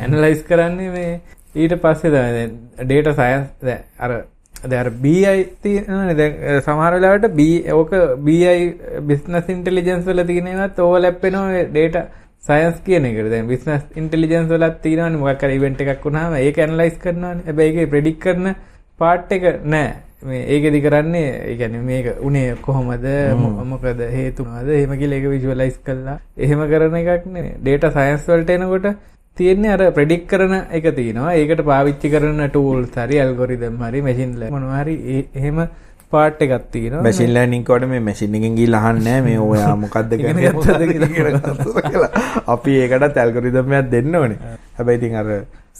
ඇනලයිස් 0.02 0.42
කරන්නේ 0.50 0.90
මේ 0.90 1.14
ඊට 1.56 1.74
පස්සේ 1.84 2.50
ඩේට 2.82 3.10
සයන්ස් 3.16 3.48
අර 4.00 4.12
දැන් 4.64 4.80
අර 4.80 4.90
BI 5.04 5.14
තියෙනනේ 5.64 6.16
දැන් 6.16 6.34
අ, 6.50 6.62
සමහර 6.62 6.94
වෙලාවට 6.96 7.28
B 7.38 7.44
ඕක 7.74 7.92
BI 8.20 8.40
බිස්නස් 9.02 9.50
ඉන්ටෙලිජන්ස් 9.50 10.06
වල 10.08 10.22
තියෙන 10.28 10.48
ඒවාත් 10.48 10.80
ඕවර්ලැප් 10.80 11.22
වෙනවා 11.24 11.64
ඩේටා 11.70 12.04
සයන්ස් 12.44 12.78
කියන 12.86 13.06
එකට. 13.10 13.30
දැන් 13.34 13.48
බිස්නස් 13.54 13.84
ඉන්ටෙලිජන්ස් 14.02 14.52
වලත් 14.54 14.78
තියෙනවානේ 14.84 15.24
මොකක් 15.24 15.42
හරි 15.48 15.56
ඉවෙන්ට් 15.60 15.82
එකක් 15.86 16.06
වුණාම 16.06 16.38
ඒක 16.44 16.60
ඇනලයිස් 16.66 16.98
කරනවානේ. 17.04 17.46
හැබැයි 17.48 17.72
ඒකේ 17.72 17.92
ප්‍රෙඩික්ට් 17.96 18.22
කරන 18.26 18.56
පාර්ට් 19.00 19.36
එක 19.38 19.44
නෑ. 19.74 19.90
මේ 20.30 20.42
ඒකෙදි 20.54 20.80
කරන්නේ 20.86 21.28
ඒ 21.50 21.54
කියන්නේ 21.60 21.86
මේක 21.90 22.08
උනේ 22.30 22.56
කොහොමද 22.66 23.06
මොකද 23.74 24.02
හේතු 24.16 24.48
මොනවද 24.48 24.72
එහෙම 24.78 24.98
කියලා 25.02 25.20
ඒක 25.20 25.28
විජුවලයිස් 25.36 25.78
කරලා 25.86 26.18
එහෙම 26.38 26.66
කරන 26.72 26.98
එකක් 27.02 27.30
නෙමෙයි. 27.36 27.54
ඩේටා 27.62 27.96
සයන්ස් 27.98 28.28
වලට 28.32 28.58
එනකොට 28.58 28.88
තියෙන්නේ 29.38 29.72
අර 29.76 29.82
ප්‍රෙඩික් 29.98 30.24
කරන 30.32 30.56
එක 30.78 30.86
තියෙනවා 30.98 31.36
ඒකට 31.42 31.62
පාවිච්චි 31.70 32.12
කරන 32.14 32.42
ටූල්ස් 32.48 32.98
හරි 33.04 33.22
ඇල්ගොරිදම් 33.24 33.78
හරි 33.86 34.02
මැෂින් 34.08 34.34
ලර්නින් 34.40 34.54
මොනවා 34.56 34.82
හරි 34.84 34.96
එහෙම 35.40 35.62
පාර්ට් 36.14 36.42
එකක් 36.46 36.66
තියෙනවා 36.74 37.04
මැෂින් 37.06 37.32
ලර්නින් 37.36 37.64
කොට 37.70 37.84
මේ 37.92 38.02
මැෂින් 38.08 38.36
එකෙන් 38.40 38.54
ගිහලා 38.60 38.82
අහන්නේ 38.90 39.18
මේ 39.28 39.38
ඔයා 39.46 39.76
මොකද්ද 39.84 40.12
කියලා. 40.22 42.10
අපි 42.54 42.72
ඒකටත් 42.84 43.18
ඇල්ගොරිතම් 43.24 43.74
එකක් 43.80 43.92
දෙන්න 43.94 44.16
ඕනේ. 44.22 44.40
හැබැයි 44.78 45.00
ඉතින් 45.02 45.16
අර 45.22 45.30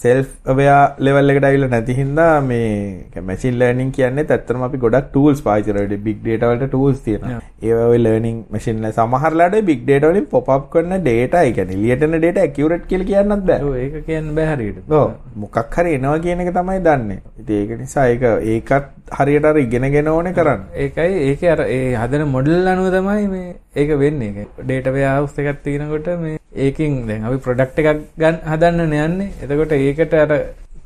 සෙල්ෆ් 0.02 0.28
අවයා 0.52 0.82
ලෙවල් 1.06 1.32
එකට 1.32 1.46
ඇවිල්ලා 1.48 1.70
නැති 1.74 1.94
හින්දා 1.98 2.34
මේ 2.50 3.24
මැෂින් 3.30 3.56
ලර්නින් 3.62 3.90
කියන්නේ 3.98 4.24
ඇත්තටම 4.28 4.62
අපි 4.68 4.78
ගොඩක් 4.84 5.10
ටූල්ස් 5.10 5.42
පාවිච්චි 5.48 5.74
කරලා 5.74 6.00
බිග් 6.06 6.22
ඩේටා 6.22 6.52
වලට 6.52 6.70
ටූල්ස් 6.70 7.02
තියෙනවා. 7.08 7.40
ඒවා 7.68 7.88
ඔය 7.94 8.00
ලර්නින් 8.06 8.38
මැෂින් 8.54 8.80
වල 8.84 8.96
සමහරලාට 9.00 9.58
බිග් 9.70 9.82
ඩේටා 9.84 10.14
වලින් 10.14 10.30
පොප් 10.36 10.54
අප් 10.56 10.70
කරන 10.76 10.96
ඩේටා 11.02 11.44
ඒ 11.50 11.52
කියන්නේ 11.58 11.78
එළියට 11.80 12.08
එන 12.08 12.16
ඩේටා 12.18 12.46
ඇකියුරේට් 12.48 12.88
කියලා 12.94 13.10
කියන්නත් 13.12 13.46
බෑ. 13.52 13.60
ඔව් 13.68 13.76
ඒක 13.84 14.00
කියන්න 14.08 14.32
බෑ 14.40 14.48
හරියට. 14.54 14.96
ඔව් 15.02 15.12
මොකක් 15.44 15.78
හරි 15.80 16.00
එනවා 16.00 16.18
කියන 16.28 16.46
එක 16.46 16.56
තමයි 16.60 16.80
දන්නේ. 16.88 17.22
ඉතින් 17.44 17.62
ඒක 17.62 17.76
නිසා 17.84 18.10
ඒක 18.16 18.28
ඒකත් 18.56 19.16
හරියට 19.20 19.52
අර 19.52 19.64
ඉගෙනගෙන 19.66 20.12
ඕනේ 20.16 20.38
කරන්න. 20.42 20.68
ඒකයි 20.86 21.24
ඒක 21.28 21.48
අර 21.56 21.66
ඒ 21.68 21.86
හදන 22.02 22.28
මොඩල් 22.36 22.76
අනුව 22.76 22.92
තමයි 22.98 23.32
මේ 23.36 23.56
ඒක 23.76 23.98
වෙන්නේ. 24.06 24.52
ඩේටා 24.60 24.96
වෙයාවුස් 25.00 25.42
එකක් 25.44 25.66
තියෙනකොට 25.68 26.14
මේ 26.24 26.39
ඒකින් 26.52 27.08
දැන් 27.08 27.24
අපි 27.24 27.38
ප්‍රොඩක්ට් 27.38 27.80
එකක් 27.80 28.02
ගන්න 28.18 28.40
හදන්න 28.44 28.94
යන්නේ. 29.00 29.30
එතකොට 29.42 29.72
ඒකට 29.74 30.14
අර 30.16 30.32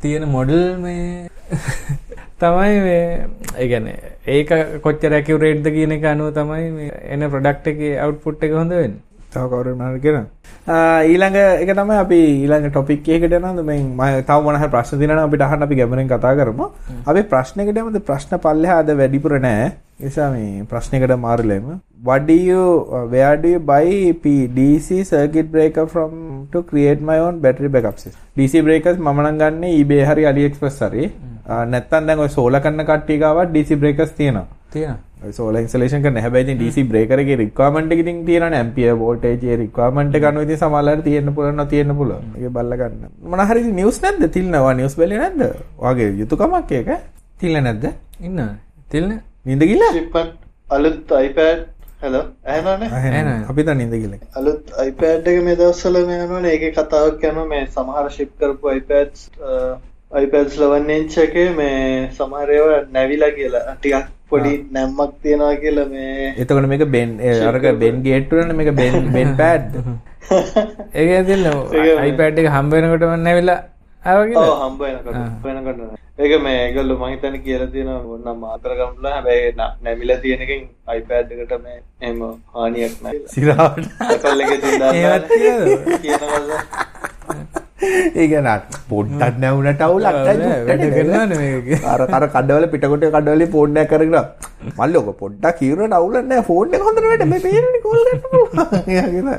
තියෙන 0.02 0.28
මොඩල් 0.28 0.78
මේ 0.78 1.30
තමයි 2.42 2.80
මේ 2.82 3.28
ඒ 3.56 3.68
කියන්නේ 3.68 3.98
ඒක 4.28 4.52
කොච්චර 4.82 5.14
ඇකියුරේට්ද 5.14 5.68
කියන 5.70 5.96
එක 5.98 6.06
අනුව 6.06 6.34
තමයි 6.34 6.70
මේ 6.72 7.02
එන 7.10 7.30
ප්‍රොඩක්ට් 7.30 7.68
එකේ 7.68 7.98
අවුට්පුට් 7.98 8.44
එක 8.44 8.56
හොඳ 8.60 8.72
වෙන්නේ. 8.74 9.02
තව 9.32 9.46
කවුරු 9.46 9.76
මොනවද 9.76 10.02
කියන 10.02 10.26
ඊළඟ 11.06 11.38
එක 11.38 11.72
තමයි 11.72 11.96
අපි 12.00 12.20
ඊළඟ 12.34 12.68
ටොපික් 12.70 13.08
එකකට 13.10 13.32
යනවා. 13.32 13.64
මේ 13.64 13.80
මම 13.80 14.04
තව 14.24 14.40
මොන 14.44 14.56
හරි 14.56 14.70
ප්‍රශ්න 14.76 15.00
දිනනවා 15.00 15.26
අපිට 15.26 15.46
අහන්න 15.48 15.66
අපි 15.68 15.76
ගැඹුරින් 15.76 16.12
කතා 16.12 16.36
කරමු. 16.36 16.68
අපි 17.08 17.22
ප්‍රශ්නයකට 17.24 17.78
යමුද? 17.78 17.98
ප්‍රශ්න 18.02 18.40
පල්ලෙහා 18.40 18.84
අද 18.84 18.94
වැඩිපුර 18.94 19.40
නෑ. 19.40 19.72
නිසා 20.00 20.30
මේ 20.32 20.66
ප්‍රශ්නයකට 20.66 21.16
මාරුලෙමු 21.18 21.80
what 22.08 22.26
do 22.30 22.36
you 22.48 22.64
uh, 22.96 23.06
where 23.14 23.36
do 23.44 23.50
you 23.54 23.60
buy 23.72 23.86
P 24.24 24.48
DC 24.58 25.06
circuit 25.06 25.48
breaker 25.52 25.86
from 25.94 26.12
to 26.54 26.62
create 26.72 27.02
my 27.10 27.18
own 27.26 27.40
battery 27.46 27.70
backup 27.76 27.98
system 28.04 28.20
DC 28.40 28.64
breakers 28.68 28.98
මම 28.98 29.22
නම් 29.24 29.38
ගන්න 29.42 29.64
eBay 29.80 30.02
හරි 30.10 30.26
AliExpress 30.32 30.78
හරි 30.88 31.06
නැත්තම් 31.74 32.10
දැන් 32.10 32.26
ඔය 32.26 32.30
සෝලා 32.38 32.64
කරන 32.66 32.84
කට්ටිය 32.90 33.20
ගාවත් 33.24 33.56
DC 33.56 33.80
breakers 33.84 34.12
තියෙනවා 34.20 34.46
තියෙනවා 34.76 35.34
සෝල 35.40 35.56
ඉන්ස්ටලේෂන් 35.62 36.04
කරන 36.06 36.20
හැබැයි 36.26 36.46
ඉතින් 36.48 36.60
DC 36.64 36.86
breaker 36.92 37.18
එකේ 37.24 37.40
requirement 37.44 37.96
එක 37.96 38.04
ඉතින් 38.04 38.20
තියෙනවානේ 38.30 38.62
ampere 38.66 38.96
voltage 39.04 39.46
ඒ 39.52 39.58
requirement 39.64 40.20
එක 40.20 40.28
අනුව 40.30 40.46
ඉතින් 40.48 40.60
සමහරවල්ලාට 40.64 41.04
තියෙන්න 41.10 41.34
පුළුවන් 41.36 41.58
නැත්නම් 41.60 41.74
තියෙන්න 41.74 41.98
පුළුවන්. 42.00 42.26
ඒක 42.40 42.54
බලලා 42.58 42.80
ගන්න. 42.82 43.04
මොන 43.32 43.46
හරි 43.52 43.64
නිවුස් 43.80 44.00
නැද්ද? 44.06 44.26
තිල්නවා 44.38 44.74
නිවුස් 44.80 44.96
බැලුවේ 45.00 45.22
නැද්ද? 45.24 45.42
ඔයාගේ 45.80 46.10
යුතුයකමක් 46.22 46.72
ඒක. 46.80 46.90
තිල්ල 47.40 47.62
නැද්ද? 47.68 47.86
ඉන්නවා. 48.20 48.50
තිල්න 48.92 49.14
නින්ද? 49.46 49.64
ශිප්පන් 50.00 50.34
අලුත් 50.70 51.16
iPad 51.28 51.73
හෙලෝ 52.04 52.24
ඇහෙනවා. 52.46 53.38
අපි 53.52 53.66
දැන් 53.68 53.80
නින්ද 53.82 53.96
ගිහලා. 53.96 54.20
අලුත් 54.40 54.74
iPad 54.88 55.30
එක 55.32 55.40
මේ 55.48 55.58
දවස්වල 55.62 55.98
මේ 56.10 56.20
යනවනේ. 56.26 56.54
ඒකේ 56.56 56.72
කතාවක් 56.78 57.26
යනවා 57.30 57.48
මේ 57.54 57.64
සමහර 57.68 58.06
ෂිප් 58.10 58.32
කරපු 58.40 58.74
iPads 58.80 59.20
iPads 60.24 60.60
11 60.60 60.98
inch 60.98 61.18
එකේ 61.26 61.48
මේ 61.60 61.80
සමහර 62.18 62.54
ඒවා 62.58 62.82
නැවිලා 62.98 63.32
කියලා. 63.38 63.76
ටිකක් 63.76 64.12
පොඩි 64.30 64.54
නැම්මක් 64.78 65.20
තියනවා 65.24 65.54
කියලා 65.64 65.90
මේ 65.90 66.32
එතකොට 66.38 66.70
මේක 66.74 66.86
බෙන් 66.96 67.20
අරක 67.50 67.68
බෙන් 67.84 68.02
ගේට්ටුවනේ 68.08 68.60
මේක 68.62 68.74
බෙන් 68.82 69.00
බෙන් 69.18 69.36
පෑඩ්. 69.44 69.78
ඒක 71.00 71.10
ඇතිල්ල 71.20 71.46
iPad 72.10 72.44
එක 72.44 72.50
හම්බ 72.56 72.80
වෙනකොට 72.80 73.08
මම 73.10 73.28
නැවිලා 73.28 73.60
කියලා? 74.04 74.56
හම්බ 74.64 74.82
වෙනකොට 75.46 76.03
ඒක 76.18 76.34
මේ 76.42 76.58
ඒගොල්ලෝ 76.58 76.98
මං 76.98 77.12
හිතන්නේ 77.12 77.40
කියලා 77.46 77.68
තියෙනවා 77.68 78.02
ඕනම් 78.10 78.38
මාතර 78.42 78.76
ගම්ලා 78.80 79.14
හැබැයි 79.14 79.54
නැමිලා 79.58 80.18
තියෙන 80.26 80.42
එකෙන් 80.46 80.64
iPad 80.98 81.32
එකට 81.36 81.56
මේ 81.64 81.78
එහෙම 82.02 82.22
හානියක් 82.54 83.02
නැහැ 83.02 83.22
සිරාවට. 83.28 83.90
එකේ 84.46 84.60
තියෙන 84.62 84.82
ඒවත් 84.96 85.28
කියනවද? 85.34 86.02
කියනවා 86.02 87.63
ඒ 87.84 88.28
කියන්නේ 88.28 88.58
පොඩ්ඩක් 88.90 89.40
නැවුනට 89.40 89.82
අවුලක් 89.82 90.08
අර 91.94 92.02
අර 92.10 92.26
කඩවල 92.28 92.66
පිටකොට 92.74 93.06
කඩවල 93.08 93.46
ෆෝන් 93.54 93.80
එකක් 93.84 93.94
කරගෙන 93.94 94.18
මල්ලි 94.72 94.98
ඔක 95.02 95.10
පොඩ්ඩක් 95.22 95.60
කීරනට 95.60 95.98
අවුලක් 96.00 96.20
නැහැ 96.24 96.48
ෆෝන් 96.50 96.76
එක 96.76 96.86
හොඳට 96.88 97.08
වැඩ 97.08 97.26
මේ 97.28 97.42
පේන්නේ 97.42 97.84
කෝල් 97.84 98.00
ගන්න 98.02 98.22
පුළුවන්. 98.24 98.84
එයා 98.92 99.08
කියන 99.08 99.30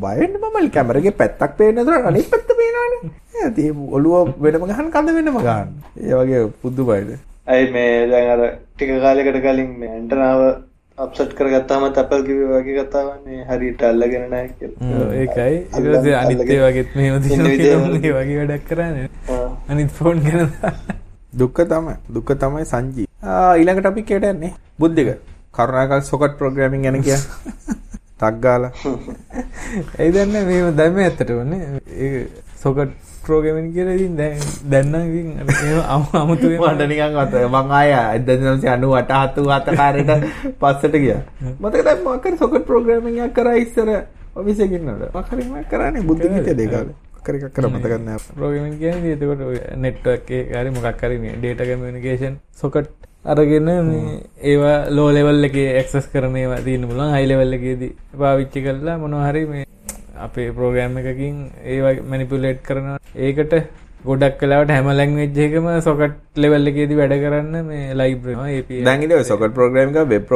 බය 0.00 0.14
වෙන්න 0.20 0.38
මමල් 0.40 0.70
කැමරාවේ 0.70 1.14
පැත්තක් 1.20 1.58
පේන්නේ 1.58 1.84
නැතුව 1.84 2.10
අනිත් 2.10 2.30
පැත්ත 2.32 2.52
පේනවනේ. 2.54 3.12
ඉතින් 3.42 3.86
ඔළුව 3.90 4.34
වෙනම 4.38 4.64
ගහන්න 4.64 4.90
කඳ 4.90 5.16
වෙනම 5.18 5.40
ගන්න. 5.40 5.70
ඒ 6.00 6.14
වගේ 6.14 6.42
පුදුමයිද. 6.62 7.14
ඇයි 7.46 7.72
මේ 7.74 7.94
දැන් 8.10 8.34
අර 8.34 8.42
ටික 8.48 8.92
කාලයකට 9.00 9.40
කලින් 9.40 9.72
මේ 9.78 9.90
ඇන්ටනාව 9.90 10.40
අප්සෙට් 10.98 11.32
කරගත්තාම 11.34 11.84
Apple 11.84 12.22
කිව්වේ 12.26 12.60
වගේ 12.62 12.84
කතාවන්නේ 12.84 13.44
හරියට 13.48 13.82
අල්ලගෙන 13.82 14.24
නැහැ 14.30 14.48
කියලා. 14.58 14.88
ඔව්, 14.96 15.12
ඒකයි 15.12 15.56
පස්සේ 15.70 16.14
අනිත් 16.16 16.40
ඒ 16.46 16.60
වගේත් 16.62 16.90
මෙහෙම 16.96 17.14
ඉන්න 17.14 17.22
තියෙනවා 17.22 17.50
විදිය 17.50 17.58
කියලා 17.58 18.00
මේ 18.00 18.12
වගේ 18.18 18.38
වැඩක් 18.40 18.66
කරන්නේ. 18.68 19.08
අනිත් 19.68 19.90
ෆෝන් 19.90 20.20
ගැන 20.20 20.50
දුක්ඛ 21.38 21.62
තමයි. 21.68 21.94
දුක්ඛ 22.14 22.34
තමයි 22.38 22.64
සංජී. 22.64 23.06
ආ 23.22 23.54
ඊළඟ 23.56 23.80
ටොපික් 23.80 24.10
එකට 24.10 24.28
යන්නේ. 24.32 24.52
බුද්ධික. 24.78 25.16
කරුණාකර 25.52 26.02
සොකට් 26.02 26.36
ප්‍රෝග්‍රෑමින් 26.38 26.82
ගැන 26.82 27.02
කියන්නේ. 27.02 27.78
ටක් 28.18 28.40
ගාලා. 28.44 28.72
ඒ 29.98 30.10
දන්නේ 30.12 30.44
මේව 30.44 30.74
දැම්මේ 30.76 31.08
ඇත්තටම 31.08 31.40
නේ 31.48 31.62
ඒක 31.98 32.28
සොකට් 32.62 32.92
ප්‍රෝග්‍රෑමින් 33.26 33.68
කියලා 33.74 33.94
ඉතින් 33.94 34.16
දැන් 34.16 34.38
දැන් 34.70 34.86
නම් 34.88 35.04
ඉතින් 35.10 35.28
එහෙම 35.38 35.82
අමු- 35.88 36.16
අමුතුවෙන් 36.22 36.58
මට 36.62 36.88
නිකන් 36.88 37.16
අත 37.16 37.34
මං 37.46 37.70
ආය 37.72 37.90
1998 38.18 39.36
97 39.36 39.76
කාරේට 39.76 40.10
පස්සට 40.60 40.94
ගියා. 40.96 41.20
මතකද 41.60 41.88
මොකක් 42.04 42.24
හරි 42.26 42.36
සොකට් 42.38 42.66
ප්‍රෝග්‍රෑමින් 42.66 43.18
එකක් 43.20 43.34
කරා 43.34 43.54
ඉස්සර 43.56 43.88
ඔෆිස් 44.34 44.58
එකේ 44.60 44.78
ඉන්නකොට. 44.78 45.14
මොකක් 45.14 45.28
හරි 45.30 45.42
මම 45.44 45.64
කරන්නේ 45.70 46.02
බුද්ධික 46.02 46.32
හිතේ 46.32 46.54
දෙක 46.54 46.70
කාලේ. 46.70 46.94
මොකක් 47.14 47.28
හරි 47.28 47.38
එකක් 47.40 47.54
කරා 47.54 47.70
මතක 47.70 47.92
නැහැ. 48.00 48.34
ප්‍රෝග්‍රෑමින් 48.36 48.76
කියන්නේ 48.78 49.12
එතකොට 49.12 49.40
නෙට්වර්ක් 49.76 50.30
එකේ 50.32 50.58
හරි 50.58 50.70
මොකක් 50.70 51.00
හරි 51.02 51.18
මේ 51.18 51.36
data 51.38 51.64
communication 51.66 52.32
socket 52.54 52.88
අරගෙන 53.24 53.68
ඒවා 54.42 54.78
ලෝ 54.90 55.10
ලෙවල් 55.12 55.44
එකේ 55.44 55.68
ඇක්සස් 55.78 56.06
කරන 56.12 56.36
ඒවා 56.36 56.60
තියෙන්න 56.60 56.88
පුළුවන් 56.88 57.12
හයි 57.14 57.26
ලෙවල් 57.26 57.52
එකේදී 57.54 57.90
පාවිච්චි 58.18 58.62
කරලා 58.64 58.96
මොනවා 58.98 59.28
හරි 59.28 59.42
මේ 59.46 59.64
අපේ 60.24 60.48
ප්‍රෝග්‍රෑම් 60.52 60.98
එකකින් 61.00 61.38
ඒවා 61.66 61.94
මැනිපුලේට් 62.10 62.60
කරනවා 62.66 62.98
ඒකට 63.20 63.54
ගොඩක් 64.04 64.38
කලාවට 64.38 64.72
හැම 64.74 64.88
ලැංග්වේජ් 64.92 65.38
එකම 65.44 65.66
සොකට් 65.80 66.16
ලෙවල් 66.36 66.70
එකේදී 66.70 66.98
වැඩ 66.98 67.14
කරන්න 67.22 67.68
මේ 67.68 67.94
ඉතින් 69.04 69.16
ඔය 69.18 69.26
සොකට් 69.26 69.54
ප්‍රෝග්‍රෑමින් 69.54 69.94
එක 69.94 70.08
වෙබ් 70.08 70.26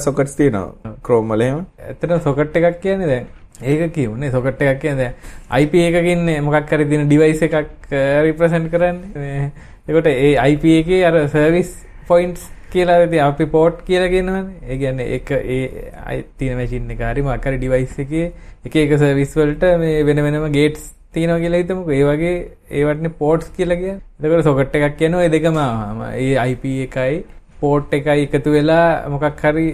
සොකට්ස් 0.00 0.36
තියෙනවා. 0.36 0.94
Chrome 1.02 1.32
වල 1.32 1.46
එහෙම. 1.46 1.64
ඇත්තට 1.82 2.22
සොකට් 2.24 2.60
එකක් 2.60 2.80
කියන්නේ 2.82 3.08
දැන් 3.08 3.26
ඒක 3.62 3.92
කියවනේ 3.92 4.30
සොකට් 4.30 4.60
එකක් 4.62 4.80
කියන්නේ 4.80 5.12
දැන් 5.50 5.62
IP 5.62 5.74
එකකින් 5.80 6.28
මොකක් 6.42 6.68
තියෙන 6.84 7.08
ඩිවයිස් 7.08 7.42
එකක් 7.42 7.90
රිප්‍රසන්ට් 8.22 8.70
කරන්නේ 8.70 9.10
මේ 9.16 9.50
එතකොට 9.88 10.06
ඒ 10.08 10.36
IP 10.46 10.64
එකේ 10.74 11.04
අර 11.04 11.16
සර්විස් 11.28 11.72
පොයින්ට්ස් 12.08 12.42
කියලා 12.72 12.98
ඉතින් 13.06 13.22
අපි 13.28 13.46
පෝට් 13.54 13.78
කියලා 13.88 14.10
කියනවනේ. 14.14 14.42
ඒ 14.70 14.76
කියන්නේ 14.82 15.06
එක 15.16 15.30
ඒ 15.36 15.62
අයි 16.08 16.24
තියෙන 16.38 16.56
මැෂින් 16.58 16.90
එක 16.94 17.00
හරි 17.10 17.22
මොකක් 17.28 17.46
හරි 17.48 17.58
ඩිවයිස් 17.62 17.94
එකේ 18.04 18.26
එක 18.66 18.76
එක 18.82 18.92
සර්විස් 19.02 19.36
වලට 19.40 19.72
මේ 19.82 20.02
වෙන 20.08 20.22
වෙනම 20.26 20.46
ගේට්ස් 20.58 20.84
තියෙනවා 21.12 21.42
කියලා 21.44 21.62
හිතමුකෝ. 21.62 21.94
ඒ 21.98 22.04
වගේ 22.10 22.34
ඒවටනේ 22.80 23.16
පෝට්ස් 23.22 23.48
කියලා 23.56 23.80
කියන්නේ. 23.82 24.02
එතකොට 24.18 24.44
සොකට් 24.48 24.76
එකක් 24.80 24.98
කියනවා 25.00 25.24
ඒ 25.26 25.32
දෙකම 25.36 25.62
ආවම. 25.62 26.02
ඒ 26.24 26.34
IP 26.52 26.64
එකයි 26.88 27.24
පෝට් 27.60 27.94
එකයි 27.98 28.26
එකතු 28.26 28.56
වෙලා 28.56 29.08
මොකක් 29.14 29.46
හරි 29.46 29.66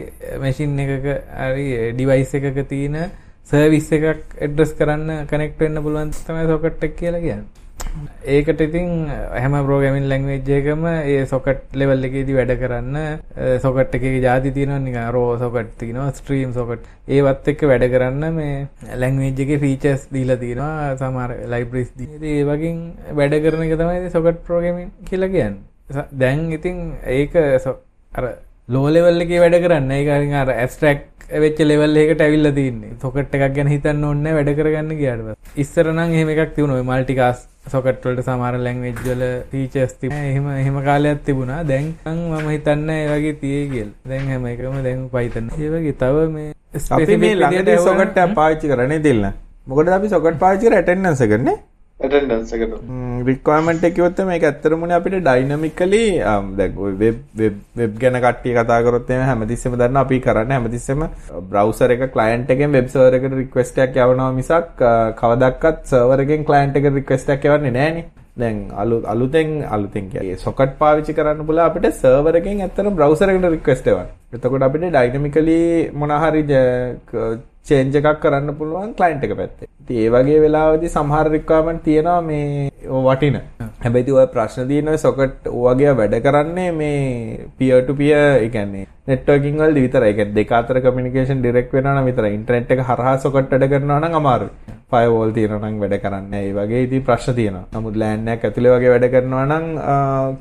මැෂින් 0.45 0.79
එකක 0.85 1.09
හරි 1.41 1.67
ඩිවයිස් 1.97 2.37
එකක 2.41 2.63
තියෙන 2.75 3.01
සර්විස් 3.51 3.91
එකක් 3.99 4.39
ඇඩ්‍රස් 4.45 4.73
කරන්න 4.79 5.27
කනෙක්ට් 5.33 5.67
වෙන්න 5.67 5.83
පුළුවන් 5.87 6.15
තමයි 6.27 6.47
සොකට් 6.53 6.89
එක 6.89 6.97
කියලා 7.03 7.25
කියන්නේ. 7.27 7.62
ඒකට 8.35 8.61
ඉතින් 8.67 8.89
හැම 9.35 9.55
ප්‍රෝග්‍රෑමින් 9.67 10.07
ලැන්ග්වේජ් 10.11 10.51
එකම 10.59 10.85
ඒ 10.91 11.25
සොකට් 11.33 11.75
ලෙවල් 11.75 12.07
එකේදී 12.09 12.37
වැඩ 12.39 12.53
කරන්න 12.63 12.97
සොකට් 13.65 13.97
එකේ 13.99 14.21
જાති 14.27 14.53
තියෙනවා 14.57 14.79
නිකන් 14.87 15.09
රෝ 15.17 15.27
සොකට් 15.39 15.73
තියෙනවා 15.81 16.13
ස්ට්‍රීම් 16.19 16.53
සොකට් 16.59 16.87
ඒවත් 17.09 17.51
එක්ක 17.53 17.65
වැඩ 17.73 17.87
කරන්න 17.95 18.25
මේ 18.39 18.55
ලැන්ග්වේජ් 18.97 19.43
එකේ 19.47 19.59
ෆීචර්ස් 19.65 20.07
දීලා 20.15 20.37
තියෙනවා 20.37 20.97
සමහර 20.97 21.35
ලයිබ්‍රරිස් 21.55 21.91
දීලා. 21.99 22.17
ඉතින් 22.17 22.33
ඒ 22.33 22.45
වගේ 22.45 22.73
වැඩ 23.21 23.37
කරන 23.45 23.67
එක 23.67 23.77
තමයි 23.79 24.11
සොකට් 24.11 24.41
ප්‍රෝග්‍රෑමින් 24.47 24.89
කියලා 25.11 25.29
කියන්නේ. 25.29 25.61
ස- 25.91 26.09
දැන් 26.19 26.49
ඉතින් 26.53 26.79
ඒක 27.19 27.37
සො- 27.65 27.79
අර 28.13 28.25
ලෝ 28.69 28.89
ලෙවල් 28.91 29.21
එකේ 29.21 29.41
වැඩ 29.41 29.57
කරන්න 29.65 29.91
ඒක 29.93 30.09
හරිය 30.09 30.35
අර 30.37 30.51
ඇබ්ස්ට්‍රැක්ට් 30.55 31.12
වෙච්ච 31.45 31.61
ලෙවල් 31.71 31.97
එකකට 32.03 32.23
ඇවිල්ලා 32.27 32.55
තින්නේ. 32.59 32.93
සොකට් 33.03 33.35
එකක් 33.37 33.55
ගැන 33.57 33.71
හිතන්න 33.75 34.05
ඕනේ 34.09 34.23
නැහැ 34.25 34.37
වැඩ 34.39 34.59
කරගන්න 34.59 34.93
ගියාට 35.01 35.23
පස්සේ. 35.27 35.55
ඉස්සර 35.63 35.87
නම් 35.93 36.15
එහෙම 36.19 36.33
එකක් 36.35 36.55
තිබුණා 36.57 36.79
ඔය 36.81 36.87
මල්ටිකාස්ට් 36.91 37.49
සොකට් 37.75 38.07
වලට 38.07 38.27
සමහර 38.29 38.59
ලැන්ග්වේජ් 38.67 38.95
වල 39.07 39.25
ෆීචර්ස් 39.53 39.95
තිබුණා. 40.01 40.31
එහෙම 40.31 40.49
එහෙම 40.63 40.79
කාලයක් 40.89 41.25
තිබුණා. 41.29 41.61
දැන් 41.71 41.93
මම 42.15 42.49
හිතන්නේ 42.55 43.01
ඒ 43.05 43.11
වගේ 43.15 43.35
තියෙයි 43.43 43.67
කියලා. 43.75 43.97
දැන් 44.13 44.31
හැම 44.33 44.47
එකම 44.53 44.79
දැන් 44.89 45.03
Python. 45.17 45.51
ඒ 45.59 45.71
වගේ 45.75 45.99
තව 46.05 46.31
මේ 46.37 46.49
අපි 46.53 46.81
specific 46.87 47.21
මේ 47.27 47.35
ළඟදී 47.35 47.65
විදියට 47.65 47.89
සොකට් 47.91 48.23
එකක් 48.25 48.35
පාවිච්චි 48.41 48.73
කරන්නේ 48.73 49.05
දෙල්ල. 49.09 49.29
මොකද 49.73 49.93
අපි 49.99 50.09
සොකට් 50.15 50.41
පාවිච්චි 50.45 50.67
කර 50.69 50.81
ඇටෙන්ඩන්ස් 50.81 51.23
එකනේ. 52.03 52.21
ඇටෙන්ඩන්ස් 52.23 52.53
එකට 52.57 52.77
රික්වයර්මන්ට් 53.29 53.85
එක 53.85 53.95
කිව්වොත් 53.97 54.21
මේක 54.27 54.45
ඇත්තටම 54.45 54.83
උනේ 54.83 54.97
අපිට 54.97 55.17
ඩයිනමිකලි 55.21 56.03
දැන් 56.57 56.79
ඔය 56.79 56.93
වෙබ් 56.99 57.19
වෙබ් 57.35 57.59
වෙබ් 57.77 57.99
ගැන 57.99 58.19
කට්ටිය 58.21 58.55
කතා 58.57 58.81
කරොත් 58.83 59.11
එහෙම 59.11 59.25
හැමතිස්සෙම 59.25 59.77
දන්න 59.77 59.97
අපි 59.99 60.21
කරන්නේ 60.21 60.59
හැමතිස්සෙම 60.59 61.05
බ්‍රවුසර් 61.51 61.91
එක 61.91 62.09
ක්ලයන්ට් 62.13 62.51
එකෙන් 62.51 62.73
වෙබ් 62.73 62.89
සර්වර් 62.89 63.19
එකට 63.19 63.37
රික්වෙස්ට් 63.37 63.79
එකක් 63.81 63.97
යවනවා 63.99 64.33
මිසක් 64.33 64.83
අ, 64.83 64.95
කවදාවත් 65.13 65.87
සර්වර් 65.87 66.25
එකෙන් 66.27 66.45
ක්ලයන්ට් 66.45 66.77
එකට 66.77 66.95
රික්වෙස්ට් 66.95 67.31
එකක් 67.31 67.45
යවන්නේ 67.47 67.71
නැහනේ. 67.73 68.05
දැන් 68.35 68.59
අලු 68.75 68.97
අලුතෙන් 69.07 69.49
අලුතෙන් 69.69 70.07
කියන්නේ 70.11 70.37
සොකට් 70.39 70.79
පාවිච්චි 70.79 71.13
කරන්න 71.15 71.47
පුළුවන් 71.47 71.67
අපිට 71.67 71.95
සර්වර් 71.95 72.39
එකෙන් 72.41 72.63
ඇත්තටම 72.63 72.95
බ්‍රවුසර් 72.97 73.29
එකට 73.31 73.49
රික්වෙස්ට් 73.51 73.87
එවන්න. 73.89 74.09
එතකොට 74.33 74.63
අපිට 74.63 74.87
ඩයිනමිකලි 74.89 75.59
මොන 75.95 76.15
හරි 76.19 76.43
චේන්ජ් 77.67 77.97
එකක් 77.99 78.19
කරන්න 78.23 78.55
පුළුවන් 78.59 78.95
ක්ලයින්ට් 78.99 79.25
එක 79.27 79.35
පැත්තේ. 79.41 79.69
ඉතින් 79.83 79.99
ඒ 79.99 80.09
වගේ 80.15 80.39
වෙලාවදී 80.45 80.91
සමහර 80.95 81.27
රික්වයර්මන්ට් 81.35 81.85
තියෙනවා 81.85 82.21
මේ 82.29 82.71
වටින. 83.07 83.37
හැබැයි 83.85 84.05
ඉතින් 84.05 84.19
ඔය 84.21 84.27
ප්‍රශ්න 84.35 84.69
තියෙන 84.71 84.91
ඔය 84.93 84.99
සොකට් 85.05 85.47
වගේ 85.67 85.93
වැඩ 86.01 86.17
කරන්නේ 86.27 86.71
මේ 86.81 87.47
පියර් 87.59 87.85
ටු 87.85 87.95
පියර් 88.01 88.43
ඒ 88.43 88.49
කියන්නේ 88.49 88.87
නෙට්වර්කින් 89.07 89.63
වලදී 89.63 89.87
විතරයි. 89.87 90.11
ඒ 90.11 90.19
කියන්නේ 90.19 90.37
දෙක 90.41 90.53
අතර 90.59 90.81
කමියුනිකේෂන් 90.85 91.43
ඩිරෙක්ට් 91.43 91.73
වෙනවා 91.79 91.97
නම් 91.97 92.11
විතරයි. 92.11 92.35
ඉන්ටර්නෙට් 92.39 92.75
එක 92.75 92.85
හරහා 92.91 93.17
සොකට් 93.25 93.55
වැඩ 93.55 93.71
කරනවා 93.73 94.01
නම් 94.03 94.21
අමාරුයි. 94.21 94.53
ෆයර්වෝල් 94.91 95.33
තියෙනවා 95.39 95.71
නම් 95.71 95.81
වැඩ 95.85 95.99
කරන්නේ 96.05 96.45
ඒ 96.49 96.53
වගේ 96.59 96.85
ඉතින් 96.89 97.07
ප්‍රශ්න 97.09 97.39
තියෙනවා. 97.41 97.65
නමුත් 97.75 97.97
ලෑන් 98.03 98.29
එකක් 98.35 98.47
ඇතුලේ 98.51 98.77
වගේ 98.77 98.95
වැඩ 98.95 99.11
කරනවා 99.15 99.47
නම් 99.51 99.67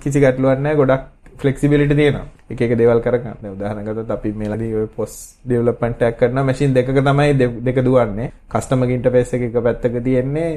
කිසි 0.01 0.25
ගැටලුවක් 0.25 0.59
නැහැ. 0.59 0.79
ගොඩක් 0.81 1.03
ෆ්ලෙක්සිබිලිටි 1.41 1.95
තියෙනවා. 1.99 2.25
එක 2.51 2.61
එක 2.65 2.73
දේවල් 2.81 3.01
කරගන්න. 3.05 3.37
දැන් 3.41 3.53
උදාහරණ 3.55 3.85
ගත්තොත් 3.87 4.11
අපි 4.17 4.33
මේලදී 4.41 4.73
ඔය 4.79 4.87
පොස් 4.97 5.13
ඩෙවලොප්මන්ට් 5.45 6.01
එකක් 6.07 6.19
කරන 6.19 6.43
මැෂින් 6.49 6.75
දෙකක 6.77 6.91
තමයි 6.97 7.31
දෙක 7.67 7.77
දුවන්නේ. 7.87 8.31
කස්ටමර් 8.51 8.89
ඉන්ටර්ෆේස් 8.97 9.33
එක 9.37 9.47
එක 9.49 9.63
පැත්තක 9.67 10.03
තියෙන්නේ 10.03 10.51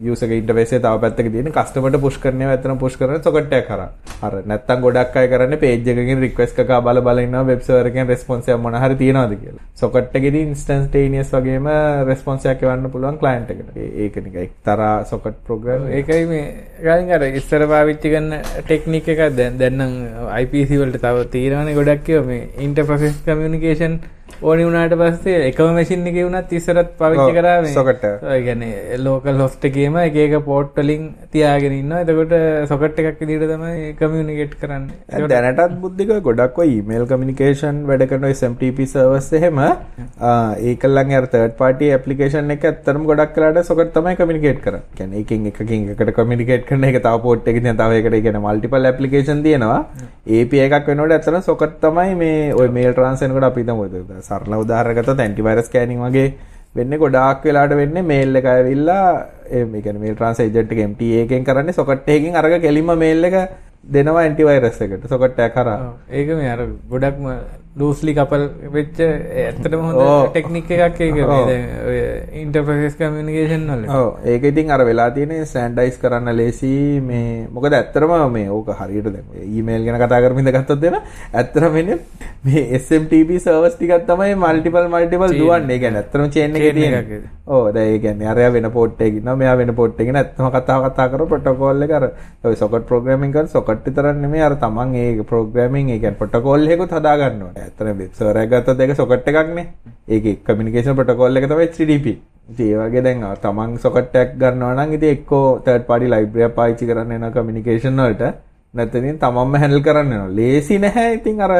යූසර්ගේ 0.00 0.38
ඉන්ටර්ෆේස් 0.40 0.70
එක 0.72 0.82
තව 0.82 1.00
පැත්තක 1.02 1.26
තියෙන 1.32 1.52
කස්ටමර්ට 1.52 2.00
පුෂ් 2.04 2.16
කරන 2.20 2.42
ඒවා 2.42 2.54
ඇත්තටම 2.56 2.78
පුෂ් 2.80 2.96
කරන 2.96 3.22
සොකට් 3.22 3.52
එක 3.52 3.66
කරා. 3.66 3.88
අර 4.22 4.34
නැත්තම් 4.50 4.84
ගොඩක් 4.84 5.16
අය 5.20 5.28
කරන්නේ 5.28 5.60
පේජ් 5.60 5.74
එකකින් 5.92 6.22
රික්වෙස්ට් 6.24 6.60
එකක 6.62 6.72
බල 6.86 7.00
බල 7.06 7.20
ඉන්නවා 7.24 7.42
වෙබ් 7.50 7.64
සර්වර් 7.66 7.90
එකෙන් 7.90 8.08
රෙස්පොන්ස් 8.08 8.48
එක 8.48 8.60
මොන 8.64 8.76
හරි 8.82 8.96
තියනවාද 9.02 9.34
කියලා. 9.40 9.64
සොකට් 9.74 10.16
එකේදී 10.20 10.44
ඉන්ස්ටන්ටේනියස් 10.48 11.32
වගේම 11.36 11.68
රෙස්පොන්ස් 12.10 12.46
එකක් 12.52 12.64
එවන්න 12.64 12.92
පුළුවන් 12.94 13.18
ක්ලයන්ට් 13.20 13.52
එකට. 13.54 13.76
ඒක 13.76 14.16
නික 14.24 14.38
එක්තරා 14.44 14.92
සොකට් 15.04 15.36
ප්‍රෝග්‍රෑම්. 15.46 15.84
ඒකයි 15.98 16.24
මේ 16.26 16.46
ගාලින් 16.86 17.12
අර 17.12 17.26
ඉස්සර 17.32 17.66
පාවිච්චි 17.74 18.14
කරන 18.14 18.30
ටෙක්නික් 18.62 19.12
එකක් 19.14 19.26
දැන් 19.36 19.60
දැන් 19.60 19.76
නම් 19.80 19.92
IPC 20.38 20.72
වලට 20.80 21.04
තව 21.04 21.28
තියෙනවනේ 21.36 21.76
ගොඩක් 21.80 22.08
ඒවා 22.08 22.30
මේ 22.30 22.48
ඉන්ටර් 22.66 22.88
ප්‍රොසෙස් 22.88 23.20
කමියුනිකේෂන් 23.28 24.00
ඕනි 24.48 24.62
වුණාට 24.66 24.94
පස්සේ 25.00 25.40
එකම 25.48 25.70
මැෂින් 25.76 26.04
එකේ 26.10 26.22
වුණත් 26.26 26.52
ඉස්සරත් 26.58 26.90
පාවිච්චි 27.00 27.32
කරා 27.38 27.56
සොකට්. 27.74 28.04
ඒ 28.34 28.38
කියන්නේ 28.46 28.98
ලෝකල් 29.06 29.40
හොස්ට් 29.44 29.64
එකේම 29.68 29.96
එක 30.02 30.16
එක 30.24 30.36
පෝට් 30.46 30.78
වලින් 30.80 31.02
තියාගෙන 31.34 31.74
ඉන්නවා. 31.78 32.00
එතකොට 32.04 32.32
සොකට් 32.70 33.00
එකක් 33.02 33.20
විදිහට 33.22 33.52
තමයි 33.52 33.90
කමියුනිකේට් 34.00 34.54
කරන්නේ. 34.62 35.26
දැනටත් 35.32 35.74
බුද්ධික 35.82 36.12
ගොඩක් 36.28 36.60
ඔය 36.64 36.68
ඊමේල් 36.76 37.04
කමියුනිකේෂන් 37.10 37.82
වැඩ 37.90 38.06
කරන 38.12 38.28
SMTP 38.30 38.86
සර්වර්ස් 38.92 39.30
එහෙම 39.40 39.60
ඒකලන් 40.70 41.14
අර 41.20 41.28
තර්ඩ් 41.34 41.56
පාර්ටි 41.60 41.92
ඇප්ලිකේෂන් 41.96 42.56
එක 42.56 42.68
ඇත්තටම 42.70 43.04
ගොඩක් 43.10 43.42
වෙලාට 43.42 43.70
සොකට් 43.72 43.92
තමයි 43.98 44.16
කමියුනිකේට් 44.22 44.62
කරන්නේ. 44.68 44.86
කියන්නේ 45.00 45.24
එකකින් 45.24 45.50
එකකින් 45.52 45.88
එකට 45.96 46.14
කමියුනිකේට් 46.20 46.66
කරන 46.70 46.88
එක 46.92 47.00
තව 47.00 47.14
පෝට් 47.26 47.52
එකකින් 47.54 47.68
තියෙන 47.68 47.82
තව 47.82 48.00
එකට 48.00 48.18
කියන්නේ 48.28 48.46
මල්ටිපල් 48.46 48.90
ඇප්ලිකේෂන් 48.92 49.44
තියෙනවා. 49.48 49.80
API 50.40 50.64
එකක් 50.66 50.90
වෙනකොට 50.94 51.18
ඇත්තටම 51.18 51.40
සොකට් 51.50 51.78
තමයි 51.86 52.18
මේ 52.24 52.40
ඔය 52.62 52.68
මේල් 52.78 52.96
ට්‍රාන්ස්ෆර් 52.96 53.30
කරනකොට 53.30 53.48
අපි 53.50 53.60
හිතමු 53.62 53.82
සරල 54.30 54.56
උදාහරණ 54.64 54.98
ගත්තොත් 54.98 55.24
ඇන්ටිවයිරස් 55.24 55.70
ස්කෑනින් 55.70 56.04
වගේ 56.04 56.28
වෙන්නේ 56.74 56.98
ගොඩාක් 56.98 57.44
වෙලාට 57.44 57.74
වෙන්නේ 57.76 58.08
මේල් 58.10 58.40
එක 58.40 58.46
ඇවිල්ලා 58.52 59.06
ඒ 59.50 59.64
කියන්නේ 59.64 60.02
මේල් 60.04 60.14
ට්‍රාන්ස්ෆර් 60.14 60.44
ඒජන්ට් 60.44 60.76
එක 60.76 60.84
MTA 60.90 61.24
එකෙන් 61.24 61.48
කරන්නේ 61.48 61.78
සොකට් 61.80 62.08
එකකින් 62.08 62.36
අරග 62.36 62.54
කෙලින්ම 62.62 62.92
මේල් 62.98 63.30
එක 63.30 63.36
දෙනවා 63.88 64.22
ඇන්ටිවයිරස් 64.22 64.80
එකට 64.84 65.08
සොකට් 65.08 65.40
එක 65.40 65.54
කරා. 65.54 65.78
ඒක 66.10 66.28
මේ 66.38 66.52
අර 66.54 66.62
ගොඩක්ම 66.90 67.26
ලූස්ලි 67.78 68.12
කපල් 68.14 68.44
වෙච්ච 68.74 68.98
ඇත්තටම 69.00 69.84
ටෙක්නික් 70.30 70.70
එකක් 70.76 71.00
ඉන්ටර්ෆේස් 72.42 72.96
කමියුනිකේෂන් 72.98 73.66
වල. 73.70 73.84
ඒක 74.26 74.42
ඉතින් 74.50 74.72
අර 74.74 74.82
වෙලා 74.88 75.10
තියෙන 75.14 75.46
ස්ටෑන්ඩයිස් 75.46 76.00
කරන්න 76.02 76.34
ලේසි 76.34 76.72
මේ 77.00 77.46
මොකද 77.48 77.72
ඇත්තටම 77.72 78.14
මේ 78.36 78.48
ඕක 78.50 78.72
හරියට 78.80 79.10
දැන් 79.14 79.26
ඊමේල් 79.46 79.86
ගැන 79.86 80.00
කතා 80.02 80.20
කරමින්ද 80.24 80.50
ගත්තොත් 80.56 80.86
එන 80.90 80.96
ඇත්තටම 80.98 81.76
වෙන්නේ 81.76 81.98
මේ 82.44 82.64
SMTP 82.80 83.38
සර්වර්ස් 83.38 83.76
ටිකක් 83.76 84.02
තමයි 84.08 84.34
මල්ටිපල් 84.34 84.90
මල්ටිපල් 84.94 85.36
දුවන්නේ. 85.38 85.76
ඒ 85.76 85.82
කියන්නේ 85.84 86.02
ඇත්තටම 86.02 86.26
චේන් 86.34 86.56
එකේ 86.56 86.72
තියෙන. 86.72 87.22
ඔව්. 87.46 87.70
දැන් 87.76 87.94
ඒ 87.94 88.02
කියන්නේ 88.06 88.30
අරයා 88.34 88.50
වෙන 88.56 88.70
පෝට් 88.78 88.98
එකකින් 89.00 89.22
ඉන්නවා 89.22 89.36
මෙයා 89.44 89.54
වෙන 89.62 89.74
පෝට් 89.78 90.00
එකකින් 90.00 90.20
ඇත්තම 90.24 90.50
කතා 90.56 91.08
ප්‍රොටෝකෝල් 91.14 91.86
එක 91.86 91.94
අර. 92.00 92.10
ඔය 92.44 92.56
සොකට් 92.64 92.90
ප්‍රෝග්‍රෑමින් 92.90 93.32
කරන 93.38 93.48
සොකට් 93.56 93.86
විතරක් 93.86 94.20
නෙමෙයි 94.26 94.46
අර 94.50 94.58
තමන් 94.66 94.94
ඒ 95.04 95.08
ප්‍රෝග්‍රෑමින් 95.32 95.94
ඒ 95.94 95.98
කියන්නේ 96.02 96.20
ප්‍රොටෝකෝල් 96.24 96.68
එකකුත් 97.60 97.78
හදා 97.78 97.86
ගන්න 97.86 97.94
ඕනේ. 97.94 97.94
ඇත්තටම 97.94 97.98
වෙබ් 97.98 98.12
සර්වර් 98.12 98.36
එක 98.36 98.50
ගත්තොත් 98.50 98.80
ඒක 98.80 98.96
සොකට් 98.96 99.28
එකක්නේ. 99.28 99.66
ඒකේ 100.08 100.38
කමියුනිකේෂන් 100.46 100.94
ප්‍රොටෝකෝල් 100.94 101.36
එක 101.36 101.44
තමයි 101.44 101.66
HTTP. 101.66 102.06
ඉතින් 102.48 102.66
ඒ 102.66 102.78
වගේ 102.78 103.02
දැන් 103.02 103.24
තමන් 103.42 103.78
සොකට් 103.78 104.16
එකක් 104.16 104.34
ගන්නවා 104.34 104.74
නම් 104.74 104.92
ඉතින් 104.92 105.10
එක්කෝ 105.10 105.60
තර්ඩ් 105.66 105.86
පාර්ටි 105.86 106.10
ලයිබ්‍රරි 106.10 106.42
එක 106.42 106.54
පාවිච්චි 106.54 106.86
කරන්න 106.86 107.08
වෙනවා 107.08 107.30
කමියුනිකේෂන් 107.30 107.96
වලට. 107.96 108.22
නැත්නම් 108.74 109.18
තමන්ම 109.18 109.54
හැන්ඩල් 109.54 109.82
කරන්න 109.82 110.10
වෙනවා. 110.10 110.28
ලේසි 110.28 110.78
නැහැ. 110.78 111.14
ඉතින් 111.14 111.40
අර 111.40 111.52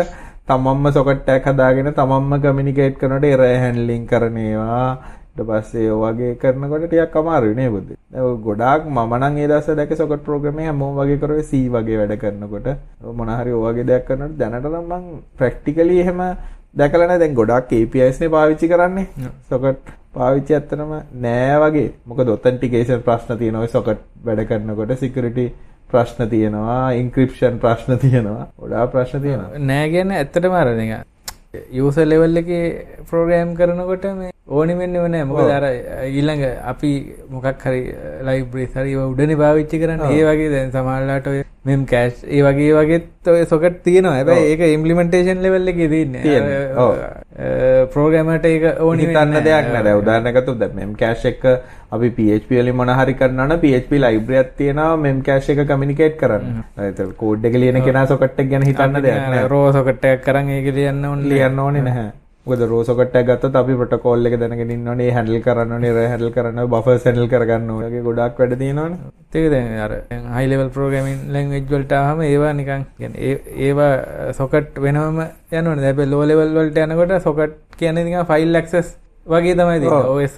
තමන්ම 0.48 0.92
සොකට් 0.92 1.28
එකක් 1.28 1.44
හදාගෙන 1.44 1.92
තමන්ම 1.92 2.32
කමියුනිකේට් 2.42 2.98
කරනකොට 2.98 3.24
එරර් 3.24 3.42
හැන්ඩලින් 3.44 4.06
කරන 4.06 4.36
ඒවා 4.36 4.86
ඊට 4.96 5.19
පස්සේ 5.48 5.90
ඔය 5.94 6.00
වගේ 6.02 6.34
කරනකොට 6.42 6.84
ටිකක් 6.86 7.16
අමාරුයි 7.20 7.54
නේ 7.60 7.70
බුද්ධ. 7.74 7.92
ගොඩාක් 8.46 8.86
මම 8.86 9.14
නම් 9.18 9.38
ඒ 9.38 9.48
දවස්වල 9.50 9.76
දැක්ක 9.80 9.96
සොකට් 10.00 10.24
ප්‍රෝග්‍රෑම් 10.28 10.58
හැමෝම 10.66 10.98
වගේ 11.00 11.20
කරුවේ 11.22 11.46
C 11.50 11.62
වගේ 11.76 11.98
වැඩ 12.00 12.16
කරනකොට. 12.22 12.68
මොන 13.18 13.32
හරි 13.38 13.52
ඔය 13.52 13.62
වගේ 13.66 13.86
දෙයක් 13.90 14.04
කරනකොට 14.08 14.36
දැනට 14.42 14.68
නම් 14.72 15.06
ප්‍රැක්ටිකලි 15.38 16.00
එහෙම 16.04 16.20
දැකලා 16.80 17.06
නැහැ. 17.06 17.22
දැන් 17.22 17.34
ගොඩාක් 17.40 17.72
APIs 17.78 18.20
නේ 18.20 18.34
පාවිච්චි 18.36 18.68
කරන්නේ. 18.74 19.06
සොකට් 19.50 19.90
පාවිච්චි 20.18 20.54
ඇත්තනම 20.58 20.94
නෑ 21.24 21.58
වගේ. 21.64 21.88
මොකද 22.06 22.28
ඔතෙන්ටිකේෂන් 22.36 23.02
ප්‍රශ්න 23.08 23.38
තියෙනවා. 23.42 23.66
සොකට් 23.76 24.06
වැඩ 24.24 24.46
කරනකොට 24.48 24.96
සිකියුරිටි 25.02 25.46
ප්‍රශ්න 25.92 26.28
තියෙනවා. 26.32 26.82
ඉන්ක්‍රිප්ෂන් 27.02 27.58
ප්‍රශ්න 27.62 27.98
තියෙනවා. 28.04 28.44
ගොඩාක් 28.60 28.92
ප්‍රශ්න 28.92 29.22
තියෙනවා. 29.26 29.64
නෑ 29.70 29.88
කියන්නේ 29.94 30.20
ඇත්තටම 30.24 30.54
යූසර් 31.72 32.06
ලෙවල් 32.06 32.36
එකේ 32.36 32.64
ප්‍රෝග්‍රෑම් 33.08 33.54
කරනකොට 33.56 34.04
මේ 34.18 34.30
ඕනි 34.48 34.74
වෙන්නේම 34.74 35.06
නෑ. 35.12 35.24
මොකද 35.24 35.50
අර 35.50 35.64
ඊළඟ 36.08 36.44
අපි 36.72 36.90
මොකක් 37.30 37.64
හරි 37.64 37.80
ලයිබ්‍රරිස් 38.28 38.74
හරි 38.74 38.94
උඩනේ 38.96 39.40
පාවිච්චි 39.42 39.80
කරන්නේ 39.82 40.12
ඒ 40.16 40.28
වගේ 40.28 40.50
දැන් 40.54 40.70
සමහරලාට 40.70 41.26
ඔය 41.26 41.40
මෙම් 41.68 41.80
කෑෂ් 41.88 42.22
ඒ 42.24 42.40
වගේ 42.44 42.72
වගේත් 42.76 43.28
ඔය 43.28 43.42
සොකට් 43.48 43.82
තියෙනවා. 43.84 44.14
හැබැයි 44.18 44.52
ඒක 44.52 44.62
ඉම්ප්ලිමන්ටේෂන් 44.76 45.42
ලෙවල් 45.44 45.68
එකේ 45.72 45.88
ඔව්. 46.84 46.94
ප්‍රෝග්‍රෑමර්ට 47.94 48.46
ඒක 48.50 48.64
ඕනි 48.86 49.08
හිතන්න 49.10 49.36
දෙයක් 49.48 49.68
නෑ 49.74 50.32
ගත්තොත් 50.36 50.58
දැන් 50.62 50.72
මෙම් 50.78 50.94
කෑෂ් 51.02 51.26
එක 51.32 51.44
අපි 51.96 52.10
PHP 52.16 52.62
වලින් 52.62 52.78
මොන 52.80 52.94
හරි 53.00 53.14
කරනවා 53.20 53.46
නම් 53.48 53.60
PHP 53.64 54.00
ලයිබ්‍රරියක් 54.06 54.56
තියෙනවා 54.62 54.96
මෙම් 55.04 55.20
කෑෂ් 55.28 55.52
එක 55.52 55.62
කමියුනිකේට් 55.72 56.16
කරන්න. 56.22 56.64
කෝඩ් 57.20 57.44
එක 57.50 57.60
ලියන 57.60 57.82
කෙනා 57.88 58.06
සොකට් 58.14 58.40
එක 58.40 58.50
ගැන 58.54 58.66
හිතන්න 58.70 59.02
දෙයක්. 59.08 59.44
රෝ 59.52 59.68
සොකට් 59.76 60.10
එකක් 60.14 60.24
කරන් 60.30 60.50
ඒක 60.56 60.72
ලියන්න 60.80 61.04
ඕනේ. 61.12 61.28
ලියන්න 61.34 61.64
ඕනේ 61.66 61.86
නැහැ. 61.90 62.08
මොකද 62.46 62.62
රෝ 62.70 62.82
සොකට් 62.88 63.16
එකක් 63.20 63.26
ගත්තොත් 63.28 63.56
අපි 63.60 63.74
ප්‍රොටෝකෝල් 63.80 64.26
එක 64.28 64.36
දැනගෙන 64.40 64.70
ඉන්න 64.74 64.88
ඕනේ, 64.88 65.10
හැන්ඩල් 65.16 65.40
කරන්න 65.46 65.74
ඕනේ, 65.76 65.92
රේ 65.96 66.06
හැන්ඩල් 66.12 66.30
කරන්න 66.36 66.60
ඕනේ, 66.60 66.70
බෆර්ස් 66.74 67.04
හැන්ඩල් 67.08 67.28
කරගන්න 67.32 67.70
ඕනේ. 67.74 67.88
ඒකේ 67.88 68.06
ගොඩාක් 68.06 68.40
වැඩ 68.40 68.54
තියෙනවනේ. 68.62 68.98
ඒක 69.34 69.50
දැන් 69.54 69.68
අර 69.86 69.92
හයි 70.36 70.46
ලෙවල් 70.52 70.70
ප්‍රෝග්‍රෑමින් 70.76 71.20
ලැන්ග්වේජ් 71.34 71.66
වලට 71.72 71.92
ආවම 71.98 72.22
ඒවා 72.30 72.52
නිකන් 72.60 72.86
කියන්නේ 72.98 73.36
ඒවා 73.68 73.92
සොකට් 74.40 74.80
වෙනවම 74.86 75.20
යනවනේ. 75.52 75.84
හැබැයි 75.88 76.12
ලෝ 76.14 76.24
ලෙවල් 76.30 76.56
වලට 76.58 76.86
යනකොට 76.86 77.14
සොකට් 77.28 77.60
කියන්නේ 77.82 78.08
නිකන් 78.08 78.26
ෆයිල් 78.32 78.60
ඇක්සස් 78.62 78.96
වගේ 79.26 79.54
තමයි 79.54 79.80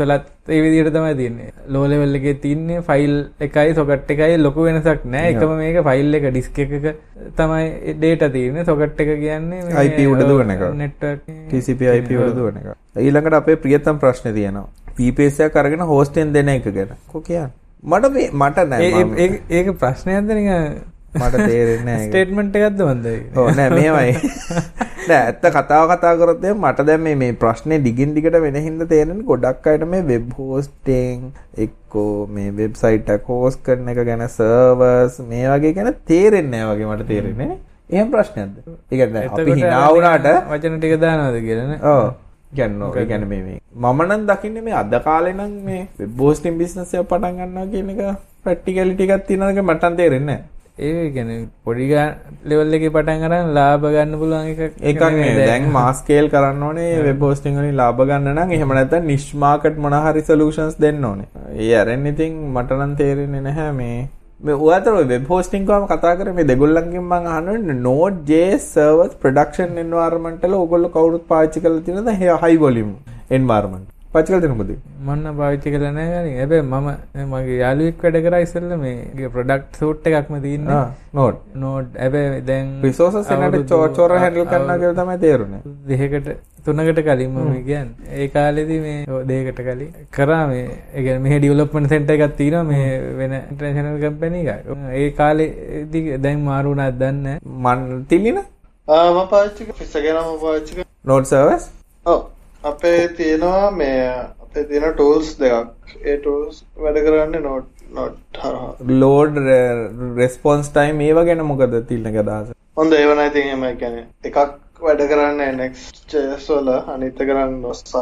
වලත් 0.00 0.24
ඒ 0.48 0.60
විදිහට 0.62 0.92
තමයි 0.92 1.14
තියෙන්නේ. 1.14 1.52
ලෝ 1.68 1.84
ලෙවල් 1.86 2.14
එකේ 2.14 2.34
තියෙන්නේ 2.34 2.80
ෆයිල් 2.82 3.14
එකයි 3.40 3.74
සොකට් 3.74 4.10
එකයි 4.10 4.38
ලොකු 4.38 4.64
වෙනසක් 4.64 5.04
නැහැ. 5.04 5.30
එකම 5.30 5.54
මේක 5.56 5.78
ෆයිල් 5.84 6.14
එක 6.14 6.26
ඩිස්ක් 6.30 6.58
එකක 6.58 6.86
තමයි 7.36 7.94
data 8.02 8.28
තියෙන්නේ. 8.28 8.64
සොකට් 8.64 9.00
එක 9.00 9.10
කියන්නේ 9.22 9.62
උඩ 10.06 10.26
දුවන 10.28 10.50
එක. 10.50 10.62
උඩ 12.18 12.36
දුවන 12.36 12.60
එක. 12.60 12.70
ඊළඟට 12.98 13.38
අපේ 13.40 13.56
ප්‍රියතම 13.56 14.02
ප්‍රශ්නේ 14.02 14.34
තියෙනවා. 14.34 14.68
එකක් 15.46 15.56
අරගෙන 15.56 15.86
හෝස්ටෙන් 15.86 16.32
දෙන 16.32 16.48
එක 16.48 16.70
ගැන. 16.70 16.96
කො 17.08 17.20
කියන්නේ? 17.20 17.52
මට 17.82 18.12
මේ 18.12 18.30
මට 18.32 18.68
නෑ 18.68 19.28
ඒක 19.50 19.76
ප්‍රශ්නයක්ද 19.78 20.34
නිකන් 20.34 20.82
මට 21.14 21.36
තේරෙන්නේ 21.36 21.84
නැහැ. 21.84 22.08
ස්ටේට්මන්ට් 22.08 22.56
එකක්ද 22.58 22.80
ඒක? 23.06 23.36
ඔව් 23.36 23.54
නෑ 23.56 23.70
මෙහෙමයි. 23.70 24.16
නෑ 25.02 25.22
ඇත්ත 25.22 25.44
කතාව 25.54 25.84
කතා 25.90 26.12
කරොත් 26.16 26.44
මට 26.54 26.86
දැන් 26.88 27.02
මේ 27.02 27.14
මේ 27.16 27.32
ප්‍රශ්නේ 27.34 27.78
දිගින් 27.86 28.14
දිගට 28.16 28.36
වෙන 28.44 28.58
හින්දා 28.58 28.88
තේරෙන්නේ 28.88 29.26
ගොඩක් 29.26 29.66
අයට 29.66 29.84
මේ 29.86 30.02
වෙබ් 30.04 30.28
හෝස්ටිං 30.38 31.20
එක්කෝ 31.64 32.26
මේ 32.28 32.50
වෙබ්සයිට් 32.52 33.10
එක 33.16 33.28
හෝස්ට් 33.28 33.62
කරන 33.66 33.92
එක 33.92 34.00
ගැන 34.02 34.24
සර්වර්ස් 34.28 35.18
මේ 35.28 35.46
වගේ 35.48 35.74
ගැන 35.74 35.92
තේරෙන්නේ 36.06 36.50
නැහැ 36.54 36.74
වගේ 36.74 36.90
මට 36.90 37.08
තේරෙන්නේ. 37.08 37.58
එහෙම 37.90 38.10
ප්‍රශ්නයක්ද? 38.10 38.56
ඒ 38.90 38.96
කියන්නේ 38.96 39.24
අපි 39.30 39.54
hina 39.54 39.80
වුණාට 39.88 40.28
වචන 40.50 40.78
ටික 40.78 40.96
දානවද 41.00 41.40
කියලා 41.40 41.66
නේ? 41.66 41.80
ඔව්. 41.84 42.04
කියන්නේ 42.54 42.92
ඒ 42.94 43.06
කියන්නේ 43.06 43.42
මේ 43.42 43.58
මම 43.74 44.02
නම් 44.06 44.26
දකින්නේ 44.28 44.62
මේ 44.62 44.76
අද 44.76 44.96
කාලේ 45.04 45.34
නම් 45.34 45.52
මේ 45.64 45.82
වෙබ් 45.98 46.20
හෝස්ටිං 46.20 46.58
බිස්නස් 46.58 46.94
එක 46.94 47.08
පටන් 47.08 47.38
ගන්නවා 47.38 47.68
කියන 47.74 47.92
එක 47.92 48.00
ප්‍රැක්ටිකලිටි 48.44 49.10
එකක් 49.10 49.28
තියෙනවද 49.28 49.62
මට 49.64 49.96
තේරෙන්නේ 49.96 50.26
නැහැ. 50.32 50.61
ඒ 50.78 51.10
ගැන 51.14 51.50
පොඩිගා 51.64 52.04
ලෙවල් 52.50 52.74
එක 52.76 52.84
පටන් 52.94 53.24
අරන් 53.26 53.50
ලාභ 53.56 53.82
ගන්න 53.94 54.14
පුළුවන් 54.20 54.46
එක 54.52 54.78
එකක් 54.90 55.02
දැන් 55.38 55.66
මාස්කේල් 55.74 56.30
කරන්න 56.32 56.64
ඕනේ 56.68 57.02
වෙබ් 57.06 57.20
හෝස්ටිං 57.26 57.58
වලින් 57.60 57.76
ලාභ 57.80 58.00
ගන්න 58.00 58.32
නම් 58.32 58.54
එහෙම 58.56 58.72
නැත්නම් 58.78 59.10
නිෂ් 59.12 59.28
මාකට් 59.44 59.76
මොන 59.84 59.98
හරි 60.06 60.24
සොලියුෂන්ස් 60.30 60.80
දෙන්න 60.86 61.04
ඕනේ. 61.10 61.28
ඒ 61.58 61.76
අරන් 61.82 62.08
ඉතින් 62.12 62.40
මට 62.54 62.80
නම් 62.80 62.96
තේරෙන්නේ 63.02 63.44
නැහැ 63.48 63.76
මේ. 63.82 64.00
මේ 64.40 64.58
ඔයාතර 64.64 64.96
වෙබ් 65.12 65.28
හෝස්ටිං 65.34 65.68
ගාම 65.68 65.88
කතා 65.92 66.16
කරේ 66.20 66.36
මේ 66.40 66.48
දෙගොල්ලන්ගෙන් 66.52 67.00
මම 67.02 67.12
අහන්නේ 67.36 67.80
Node.js 67.86 68.68
servers 68.76 69.14
production 69.24 69.76
environment 69.86 70.46
වල 70.46 70.60
ඕගොල්ලෝ 70.62 70.94
කවුරුත් 70.96 71.32
පාවිච්චි 71.32 71.66
කරලා 71.66 71.84
තියෙනද 71.88 72.14
high 72.44 72.58
volume 72.64 72.94
environment 73.40 73.91
පාවිච්චි 74.12 74.32
කරලා 74.32 74.42
තියෙනවද? 74.44 74.72
මන්න 75.06 75.36
පාවිච්චි 75.40 75.70
ගනි. 75.74 76.04
හැබැයි 76.38 76.62
මම 76.62 76.88
මගේ 77.32 77.58
යාළුවෙක් 77.62 78.02
වැඩ 78.04 78.18
කරා 78.26 78.40
ඉස්සෙල්ලා 78.46 78.78
මේ 78.84 79.28
ප්‍රොඩක්ට් 79.34 79.78
සූට් 79.80 80.06
එකක්ම 80.10 80.34
තියෙන්නේ. 80.46 80.78
ආ 80.78 80.86
නෝඩ්. 81.18 81.36
නෝඩ්. 81.64 81.86
හැබැයි 82.02 82.40
දැන් 82.50 82.66
රිසෝසස් 82.86 83.30
එනට 83.36 83.72
චෝර 83.98 84.10
හැන්ඩල් 84.22 84.48
කරනවා 84.52 84.76
කියලා 84.82 84.98
තමයි 85.00 85.18
තේරුනේ. 85.24 85.62
දෙකකට 85.88 86.28
තුනකට 86.66 87.00
කලින් 87.06 87.30
මම 87.30 87.54
කියන්නේ. 87.68 87.94
ඒ 88.18 88.28
කාලෙදී 88.36 88.80
මේ 88.84 88.98
දෙකකට 89.30 89.62
කලින් 89.68 89.90
කරා 90.18 90.44
මේ 90.52 90.66
ඒ 90.66 91.02
කියන්නේ 91.06 91.24
මෙහෙ 91.28 91.38
ඩෙවලොප්මන්ට් 91.38 91.94
සෙන්ටර් 91.94 92.14
එකක් 92.16 92.36
තියෙනවා 92.42 92.64
මේ 92.64 92.86
වෙන 93.20 93.32
ඉන්ටර්නැෂනල් 93.38 93.98
කම්පැනි 94.04 94.40
එකක්. 94.46 94.60
ඒ 95.00 95.08
කාලෙදී 95.22 96.04
දැන් 96.26 96.44
මාරු 96.50 96.74
වුණාද 96.74 97.00
දන්නේ 97.02 97.36
මන් 97.64 98.04
තිලින 98.12 98.38
ආ 98.88 99.08
මම 99.10 99.20
පාවිච්චි 99.34 99.62
කරා 99.66 99.78
ෆිස් 99.80 99.92
එක 99.96 100.06
නම් 100.14 100.28
අපේ 102.70 103.02
තියෙනවා 103.18 103.70
මේ 103.76 104.00
අපේ 104.44 104.64
තියෙන 104.70 104.94
ටූල්ස් 104.96 105.30
දෙකක්. 105.42 105.70
ඒ 106.08 106.16
ටූල්ස් 106.16 106.64
වැඩ 106.82 106.98
කරන්නේ 107.06 107.44
නෝට් 107.46 107.68
නෝට් 107.98 108.42
හරහා. 108.42 108.72
ලෝඩ් 109.04 109.38
රෙස්පොන්ස් 110.18 110.68
ටයිම් 110.74 111.00
ඒව 111.06 111.22
ගැන 111.28 111.46
මොකද 111.52 111.78
තිල්න 111.88 112.10
අදහස? 112.24 112.52
හොඳ 112.80 112.98
ඒව 112.98 113.14
නම් 113.14 113.24
ඉතින් 113.30 113.48
එහෙම 113.48 113.64
කියන්නේ. 113.80 114.04
එකක් 114.30 114.38
වැඩ 114.84 115.02
කරන්නේ 115.12 115.56
next.js 115.56 116.46
වල 116.52 116.70
අනිත් 116.94 117.24
එක 117.24 117.32
නම් 117.36 117.56
සහ 117.72 117.96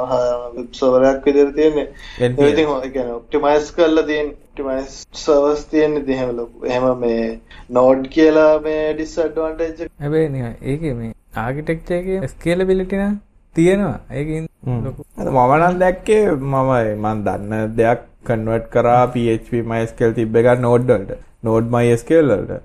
වෙබ් 0.58 0.68
සර්වර් 0.80 1.08
එකක් 1.12 1.30
විදිහට 1.30 1.56
තියෙන්නේ. 1.60 1.86
ඒ 2.20 2.50
ඉතින් 2.52 2.74
ඒ 2.74 2.92
කියන්නේ 2.98 3.16
ඔප්ටිමයිස් 3.16 3.72
කරලා 3.78 4.06
තියෙන 4.12 4.30
ඔප්ටිමයිස් 4.36 5.00
සර්වර්ස් 5.22 5.64
තියෙන්නේ 5.72 6.04
ඉතින් 6.04 6.14
එහෙම 6.18 6.36
ලොකු. 6.42 6.66
එහෙම 6.74 6.86
මේ 7.06 7.24
නෝඩ් 7.80 8.06
කියලා 8.18 8.52
මේ 8.68 8.84
හැබැයි 9.00 10.28
නිකන් 10.36 10.54
ඒකේ 10.74 10.94
මේ 11.00 11.12
ආකිටෙක්චර් 11.46 11.98
එකේ 12.02 12.32
ස්කේලබිලිටි 12.36 13.02
නම් 13.02 13.18
තියෙනවා. 13.56 13.98
ඒකින් 14.10 14.46
මම 14.66 15.58
නම් 15.58 15.78
දැක්කේ 15.82 16.22
මම 16.30 16.70
මන් 17.04 17.24
දන්න 17.26 17.76
දෙයක් 17.76 18.00
කන්වර්ට් 18.24 18.70
කරා 18.74 19.02
PHP 19.14 19.62
MySQL 19.70 20.12
තිබ්බ 20.18 20.36
එක 20.36 20.48
නෝඩ් 20.60 20.90
වලට. 20.90 21.20
නෝඩ් 21.42 21.70
MySQL 21.74 22.32
වලට. 22.32 22.62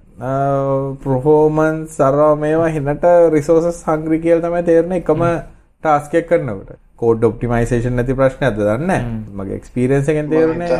ප්‍රොෆෝමන්ස් 1.03 1.99
අරවා 2.07 2.35
මේවා 2.43 2.71
හිනට 2.77 3.05
රිසෝසස් 3.35 3.83
හංග්‍රි 3.89 4.19
කියලා 4.25 4.49
තමයි 4.49 4.63
තේරෙන්නේ 4.69 5.01
එකම 5.03 5.23
ටාස්ක් 5.83 6.13
එක 6.21 6.27
කරනකොට. 6.29 6.77
කෝඩ් 7.01 7.23
ඔප්ටිමයිසේෂන් 7.29 7.97
නැති 7.99 8.19
ප්‍රශ්නයක්ද 8.19 8.61
දන්නේ 8.61 9.01
මගේ 9.39 9.57
එක්ස්පීරියන්ස් 9.61 10.11
එකෙන් 10.13 10.29
තේරුනේ 10.33 10.79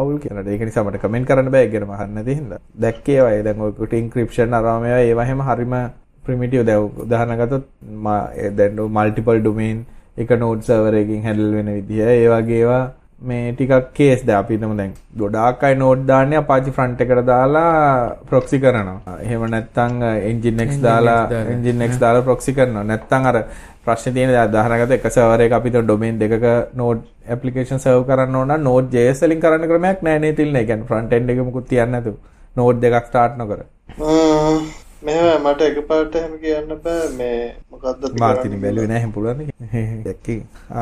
අවුල් 0.00 0.18
කියනට. 0.22 0.48
ඒක 0.48 0.64
නිසා 0.68 0.84
මට 0.84 1.02
කමෙන්ට් 1.04 1.28
කරන්න 1.28 1.50
බෑ. 1.54 1.66
ඒකට 1.66 1.86
මහන්න 1.90 2.32
හින්දා 2.38 2.60
දැක්කේ 2.84 3.18
ඒවා. 3.18 3.42
දැන් 3.46 3.60
ඔය 3.66 3.72
කුටි 3.80 4.00
ඉන්ක්‍රිප්ෂන් 4.04 4.56
අරවා 4.58 4.80
මේවා. 4.84 5.04
ඒවා 5.10 5.26
හැම 5.30 5.44
හරිම 5.48 5.74
ප්‍රමිටිය් 6.26 6.66
දැව 6.70 6.82
උදාහරණගතොත් 7.04 7.64
දැන් 8.58 8.84
මල්ටිපල් 8.90 9.40
ඩොමේන් 9.40 9.78
එක 10.16 10.36
නෝඩ් 10.38 10.66
සර්වර් 10.66 11.00
එකකින් 11.00 11.24
හැන්ඩල් 11.26 11.56
වෙන 11.56 11.72
විදිහ 11.78 12.04
ඒ 12.08 12.28
වගේ 12.34 12.60
ඒවා 12.60 12.84
මේ 13.22 13.52
ටිකක් 13.52 13.92
කේස් 13.94 14.20
ද 14.22 14.30
අපි 14.30 14.56
හිතමු 14.56 14.76
දැන් 14.76 14.92
ගොඩාක් 15.20 15.62
අය 15.62 15.74
නෝඩ් 15.74 16.00
දාන්නේ 16.10 16.40
අපාචි 16.42 16.74
ෆ්‍රන්ට් 16.76 17.00
එකට 17.00 17.22
දාලා 17.26 17.70
ප්‍රොක්සි 18.30 18.58
කරනවා. 18.58 19.16
එහෙම 19.24 19.44
නැත්නම් 19.54 20.02
එන්ජින් 20.30 20.60
X 20.66 20.80
දාලා 20.82 21.22
එන්ජින් 21.52 21.86
X 21.88 21.98
දාලා 21.98 22.26
ප්‍රොක්සි 22.28 22.54
කරනවා. 22.58 22.84
නැත්නම් 22.84 23.28
අර 23.30 23.36
ප්‍රශ්නේ 23.84 24.14
තියෙන 24.14 24.34
උදාහරණයකට 24.34 24.96
එක 24.98 25.08
සර්වර් 25.16 25.46
එකක 25.46 25.58
අපිට 25.58 25.80
ඩොමේන් 25.80 26.20
දෙකක 26.22 26.46
නෝඩ් 26.74 27.02
ඇප්ලිකේෂන් 27.28 27.84
සර්ව් 27.86 28.06
කරන්න 28.10 28.38
ඕන 28.40 28.48
නම් 28.50 28.68
නෝඩ් 28.70 28.94
JS 28.94 29.26
වලින් 29.26 29.44
කරන්න 29.44 29.68
ක්‍රමයක් 29.72 30.06
නැහැ 30.06 30.24
නේ 30.24 30.38
තිල්නේ. 30.40 30.62
ඒ 30.62 30.68
කියන්නේ 30.70 30.90
ෆ්‍රන්ට් 30.92 31.18
එන්ඩ් 31.18 31.34
එක 31.34 31.44
මුකුත් 31.50 31.68
තියන්නේ 31.72 31.92
නැතුව 31.96 32.16
නෝඩ් 32.56 32.82
දෙකක් 32.84 33.06
ස්ටාර්ට් 33.10 33.38
නොකර. 33.42 33.60
මෙහෙම 35.06 35.46
මට 35.46 35.60
එකපාරට 35.68 36.14
එහෙම 36.20 36.34
කියන්න 36.42 36.74
බෑ. 36.84 37.08
මේ 37.18 37.38
මොකද්ද 37.72 38.04
මාතිනි 38.22 38.60
බැලුවේ 38.64 38.90
නැහැ 38.92 39.10
පුළුවන් 39.16 39.42
දැක්කේ. 40.06 40.38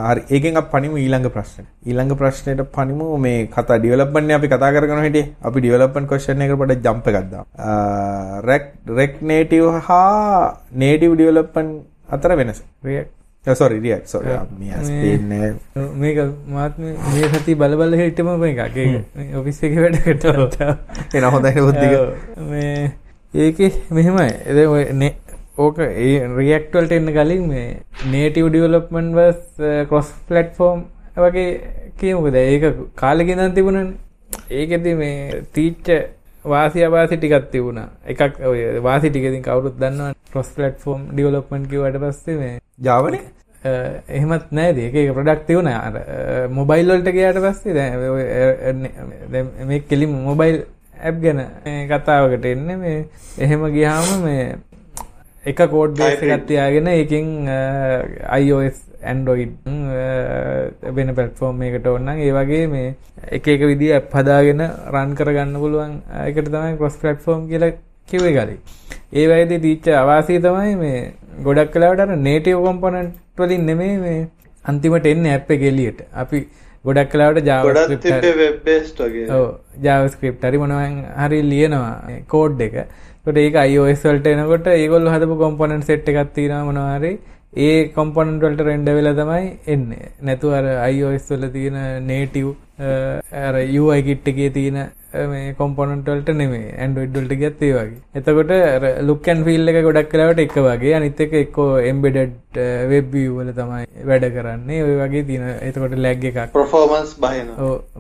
හරි. 0.09 0.23
ඒකෙන් 0.35 0.61
අපි 0.61 0.71
පණිමු 0.75 1.01
ඊළඟ 1.05 1.31
ප්‍රශ්නේ. 1.37 1.67
ඊළඟ 1.87 2.15
ප්‍රශ්නෙට 2.21 2.63
පණිමු 2.77 3.09
මේ 3.25 3.41
කතා 3.57 3.79
ඩෙවලොප්මන්ට් 3.79 4.29
නේ 4.29 4.39
අපි 4.41 4.53
කතා 4.55 4.71
කරගෙන 4.77 5.03
හිටියේ. 5.07 5.33
අපි 5.43 5.65
ඩෙවලොප්මන්ට් 5.65 6.11
ක්වෙස්චන් 6.13 6.45
එකට 6.47 6.59
පොඩ්ඩක් 6.63 6.87
ජම්ප් 6.87 7.07
එකක් 7.15 7.33
දාමු. 7.33 7.49
රෙක් 8.51 8.71
රෙක් 9.01 9.19
නේටිව් 9.33 9.67
හා 9.89 10.07
නේටිව් 10.85 11.19
ඩෙවලොප්මන්ට් 11.19 11.83
අතර 12.09 12.37
වෙනස. 12.37 12.63
රියැක්ට් 12.85 13.19
සොරි 13.45 13.81
මේ 13.81 14.01
ස්පේන්නේ 14.87 15.55
මේක 16.01 16.19
මාත් 16.49 16.77
මේ 16.79 17.29
සති 17.33 17.55
බල 17.57 17.75
බල 17.77 17.97
හිටම 17.99 18.29
එකක් 18.49 18.77
ඒක 18.77 19.37
ඔෆිස් 19.37 19.63
එකේ 19.63 19.83
වැඩකට 19.85 20.61
එන 21.17 21.25
හොඳයි 21.35 21.61
බුද්ධික. 21.61 21.95
මේ 22.51 22.93
ඒකේ 23.35 23.73
මෙහෙමයි. 23.91 25.13
ඕක 25.59 25.79
ඒ 25.79 26.27
රියක්ටවල්ට 26.39 26.93
එන්න 26.93 27.13
කලින් 27.17 27.45
මේ 27.49 27.67
නේටව 28.13 28.49
ඩියවලොප්මන්් 28.49 29.13
වස් 29.15 29.87
කොස් 29.89 30.09
පලට්ෆෝර්ම් 30.29 30.83
වගේ 31.19 31.47
කියමුකද 31.99 32.37
ඒක 32.37 32.65
කාලෙගෙනන් 32.95 33.55
තිබුණන්. 33.55 33.95
ඒකෙති 34.51 34.95
මේ 34.95 35.43
තීච්ච 35.55 35.89
වාසි 36.45 36.85
අවාසි 36.85 37.17
ටිකත් 37.17 37.49
තිබුණා. 37.51 37.89
එකක් 38.07 38.41
ඔය 38.43 38.61
වාසි 38.81 39.11
ටිකතින් 39.11 39.43
කවුරුත් 39.43 39.79
දන්නවා 39.79 40.13
කොස් 40.33 40.51
පලට්ෆෝර්ම් 40.57 41.09
ඩියවලොප්මන්් 41.13 41.65
කිවට 41.71 41.99
පස්සේ 42.05 42.37
මේ 42.37 42.55
ජාවන 42.81 43.17
එහෙමත් 44.11 44.53
නෑද? 44.53 44.77
ඒක 44.79 45.17
ප්‍රඩක්් 45.17 45.49
තිවුණ 45.49 45.73
අර 45.73 45.97
මොබයිල්ලොල්ට 46.51 47.11
ගයාට 47.11 47.41
පස්සේ 47.41 47.73
දැ 47.73 47.91
මේ 49.65 49.83
කෙලින් 49.89 50.17
මොබයිල් 50.23 50.65
ඇප් 51.09 51.17
ගැන 51.25 51.41
කතාවකට 51.91 52.47
එන්න 52.53 52.69
මේ 52.85 52.99
එහෙම 53.47 53.67
ගියාම 53.77 54.25
මේ 54.27 54.47
එක 55.53 55.61
කෝඩ් 55.75 55.99
බේස් 56.01 56.23
එකක් 56.25 56.49
තියාගෙන 56.51 56.91
ඒකෙන් 56.95 57.31
iOS 58.41 58.83
Android 59.13 59.55
වෙන 60.97 61.15
platform 61.19 61.63
එකකට 61.69 61.89
ඕනනම් 61.93 62.21
ඒ 62.27 62.35
වගේ 62.39 62.67
මේ 62.75 62.95
එක 63.39 63.49
එක 63.55 63.65
විදිහ 63.71 63.95
ඇප් 63.97 64.15
හදාගෙන 64.19 64.63
රන් 64.95 65.17
කරගන්න 65.21 65.57
පුළුවන් 65.65 65.97
එකට 66.29 66.53
තමයි 66.53 66.77
cross 66.83 67.01
platform 67.03 67.49
කියලා 67.51 67.73
කිව්වේ 68.09 68.33
කලින්. 68.37 68.61
ඒ 69.13 69.27
වගේදී 69.31 69.61
දීච්ච 69.65 69.89
අවාසිය 70.03 70.39
තමයි 70.47 70.77
මේ 70.83 71.01
ගොඩක් 71.47 71.77
අර 71.89 72.09
native 72.29 72.61
component 72.69 73.11
වලින් 73.39 73.67
නෙමෙයි 73.71 73.99
මේ 74.05 74.21
අන්තිමට 74.65 75.07
එන්නේ 75.13 75.33
ඇප් 75.37 75.51
එක 75.51 75.63
එළියට. 75.71 76.01
අපි 76.23 76.39
ගොඩක් 76.85 77.11
කලාවට 77.13 77.45
ජාවස්ක්‍රප් 79.87 80.47
හරි 80.47 80.59
මොනවන් 80.63 80.97
හරි 81.23 81.39
ලියනවා 81.51 82.23
කෝඩ් 82.33 82.63
එක. 82.67 82.75
ට 83.25 83.37
ඒක 83.45 83.57
අයිෝස්වල්ට 83.65 84.27
එනකොට 84.33 84.67
ඒගොල් 84.73 85.07
හදපු 85.13 85.37
කොම්පොනන්ට 85.45 85.87
සෙට් 85.91 86.09
එකක් 86.13 86.33
තින 86.39 86.55
මොනවාරි 86.71 87.13
ඒ 87.67 87.77
කොම්පොනන්ට 87.99 88.43
වලට 88.47 88.67
රෙන්ඩ 88.69 88.91
වෙල 88.99 89.11
තමයි 89.21 89.45
එන්න. 89.75 89.87
නැතු 90.29 90.55
අර 90.59 90.67
අයිෝස් 90.89 91.31
වල 91.33 91.47
තියෙන 92.83 93.23
නේටව් 93.33 93.75
යුයි 93.77 94.03
කිට්ටගේ 94.09 94.51
තියෙන 94.57 94.79
මේ 95.31 95.55
කොම්පොනන්ටල්ට 95.59 96.29
නෙමේ 96.37 96.69
ඇන්ඩුවඩ්ඩල්ට 96.83 97.35
ගත් 97.41 97.67
ඒ 97.67 97.73
වගේ. 97.77 97.99
එතකොට 98.19 98.53
ලුක්කන් 99.09 99.43
ෆිල් 99.47 99.69
එක 99.73 99.79
ගොඩක් 99.87 100.09
කලාවට 100.13 100.41
එක 100.45 100.57
වගේ. 100.67 100.95
අනිත 100.99 101.21
එක 101.25 101.35
එක්කෝ 101.43 101.69
එම්බෙඩඩ් 101.91 102.59
වෙබ් 102.93 103.13
වල 103.13 103.53
තමයි 103.59 104.07
වැඩ 104.11 104.27
කරන්නේ. 104.37 104.81
ඔය 104.87 104.97
වගේ 105.03 105.27
තින 105.31 105.45
එතකොට 105.51 105.99
ලැග් 106.07 106.25
එකක්. 106.31 106.41
ප්‍රෆෝමන්ස් 106.57 107.15
බහින 107.27 107.53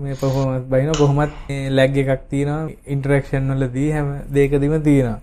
මේ 0.06 0.18
පොහොමස් 0.22 0.64
බහින 0.72 0.90
කොහොමත් 1.02 1.52
ලැග් 1.78 2.02
එකක් 2.04 2.26
තියෙන 2.32 2.74
ඉන්ටරක්ෂන් 2.96 3.54
වල 3.54 3.68
දී 3.78 3.92
හැම 3.98 4.10
දේකදීම 4.38 4.76
තියෙනවා. 4.88 5.20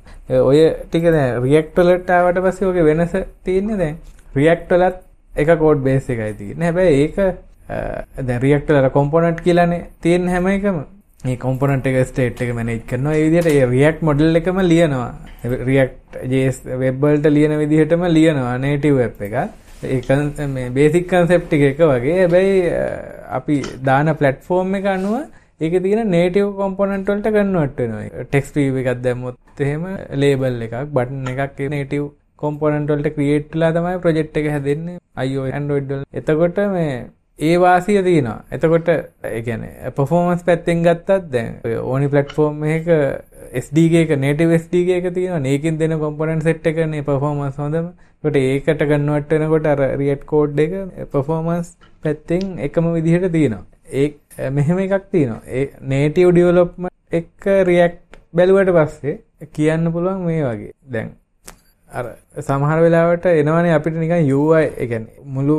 ඔය 0.51 0.63
ටික 0.85 1.11
රියක්ටලට්ටාවට 1.49 2.41
පස්සේ 2.47 2.69
ඕක 2.71 2.81
වෙනස 2.91 3.19
තියන්නේ 3.43 3.81
දැන්. 3.83 4.01
රියක්ටලත් 4.39 5.05
එක 5.35 5.49
කෝඩ් 5.59 5.85
බේස් 5.89 6.09
එකයි 6.09 6.33
තියන්න. 6.39 6.61
හැබැයි 6.69 7.03
ඒක 7.03 7.17
දැ 8.29 8.39
රියක්ටලර 8.45 8.89
කොම්පොනට් 8.97 9.41
කියලනේ 9.47 9.85
තියෙන් 10.01 10.27
හැම 10.33 10.47
එකම. 10.53 10.77
ඒ 11.29 11.35
කොම්පොනට 11.45 11.87
එක 11.91 11.97
ස්ටේට් 12.11 12.41
එක 12.43 12.51
මැනෙජ් 12.57 12.83
කරනවා. 12.91 13.15
ඒ 13.15 13.25
විදිහට 13.27 13.49
ඒ 13.53 13.65
රියක්ට් 13.73 14.05
මොඩල් 14.09 14.39
එකම 14.41 14.61
ලියනවා. 14.71 15.09
රියක්ට් 15.69 16.21
ජේස් 16.33 16.61
වෙබ්වලට 16.83 17.25
ලියන 17.37 17.57
විදිහටම 17.63 18.05
ලියනවා 18.17 18.53
නේටිව් 18.65 19.01
වෙබ් 19.01 19.25
එක 19.27 19.35
ඒ 19.83 20.47
මේ 20.55 20.69
බේසික් 20.77 21.09
කන්සෙප්ට් 21.11 21.53
එක 21.57 21.65
එක 21.71 21.83
වගේ. 21.91 22.15
හැබැයි 22.21 22.55
අපි 23.39 23.57
දාන 23.89 24.15
ප්ලැට්ෆෝම් 24.21 24.73
එක 24.79 24.87
අනුව 24.95 25.19
ඒක 25.61 25.75
තියෙන 25.83 26.09
නේටිව් 26.15 26.47
කොම්පොනන්ට් 26.61 27.11
වලට 27.11 27.35
කන්වර්ට් 27.35 27.79
වෙනවා. 27.83 28.25
ටෙක්ස්ට් 28.31 28.55
වීව් 28.61 28.81
එකක් 28.81 29.03
දැම්මොත් 29.05 29.61
එහෙම 29.67 29.85
ලේබල් 30.23 30.65
එකක් 30.67 30.75
බටන් 30.95 31.29
එකක් 31.45 31.61
නේටිව් 31.75 32.09
කොම්පොනන්ට් 32.43 32.91
වලට 32.91 33.15
ක්‍රියේට් 33.15 33.53
වෙලා 33.53 33.71
තමයි 33.77 34.01
ප්‍රොජෙක්ට් 34.03 34.37
එක 34.41 34.51
හැදෙන්නේ. 34.55 34.99
iOS 35.27 35.55
Android 35.59 35.89
වල. 35.91 36.03
එතකොට 36.19 36.59
මේ 36.75 36.91
ඒ 37.39 37.55
වාසිය 37.57 38.01
තියෙනවා 38.03 38.37
එතකොට 38.51 38.89
එකන 39.31 39.65
පොෆෝමන්ස් 39.95 40.43
පැත්තෙන් 40.43 40.83
ගත්තත් 40.83 41.19
දැන් 41.31 41.51
ඕනි 41.83 42.07
පලට්ෆෝර්ම් 42.07 42.63
එක 42.75 42.89
ස්ඩගේ 43.57 44.03
එක 44.05 44.13
නේටව 44.17 44.53
ස්ඩගේ 44.57 44.97
එක 44.99 45.09
තියෙන 45.13 45.45
ඒකින් 45.45 45.77
දෙන 45.77 45.97
කොම්පනන් 45.99 46.41
සෙට් 46.41 46.67
එකනේ 46.67 47.03
පෆෝමන්ස් 47.03 47.57
හොඳම. 47.57 47.87
කොට 48.23 48.35
ඒකට 48.37 48.83
ගන්නවට 48.83 49.31
වෙනකොට 49.33 49.67
අර 49.67 49.81
රියට් 49.97 50.25
කෝඩ් 50.25 50.59
එක 50.59 50.75
පෆෝමන්ස් 51.11 51.71
පැත්තෙන් 52.03 52.59
එකම 52.59 52.91
විදිහට 52.95 53.31
තියෙනවා 53.31 53.65
ඒ 53.93 54.49
මෙහෙම 54.51 54.79
එකක් 54.79 55.09
තියෙනවා. 55.11 55.41
ඒ 55.47 55.65
නේටව් 55.83 56.31
ඩියවලොප්ම 56.31 56.89
එක්ක 57.11 57.49
රියක්් 57.65 57.99
බැලුවට 58.33 58.75
පස්සේ 58.77 59.15
කියන්න 59.53 59.91
පුළුවන් 59.91 60.25
මේ 60.25 60.43
වගේ. 60.43 60.73
දැන් 60.87 61.11
අර 61.89 62.05
සමහර 62.39 62.81
වෙලාවට 62.85 63.29
එනවනේ 63.33 63.77
අපිට 63.77 63.95
නිකන් 63.95 64.33
UI 64.33 64.65
එකන 64.77 65.07
මුළු 65.35 65.57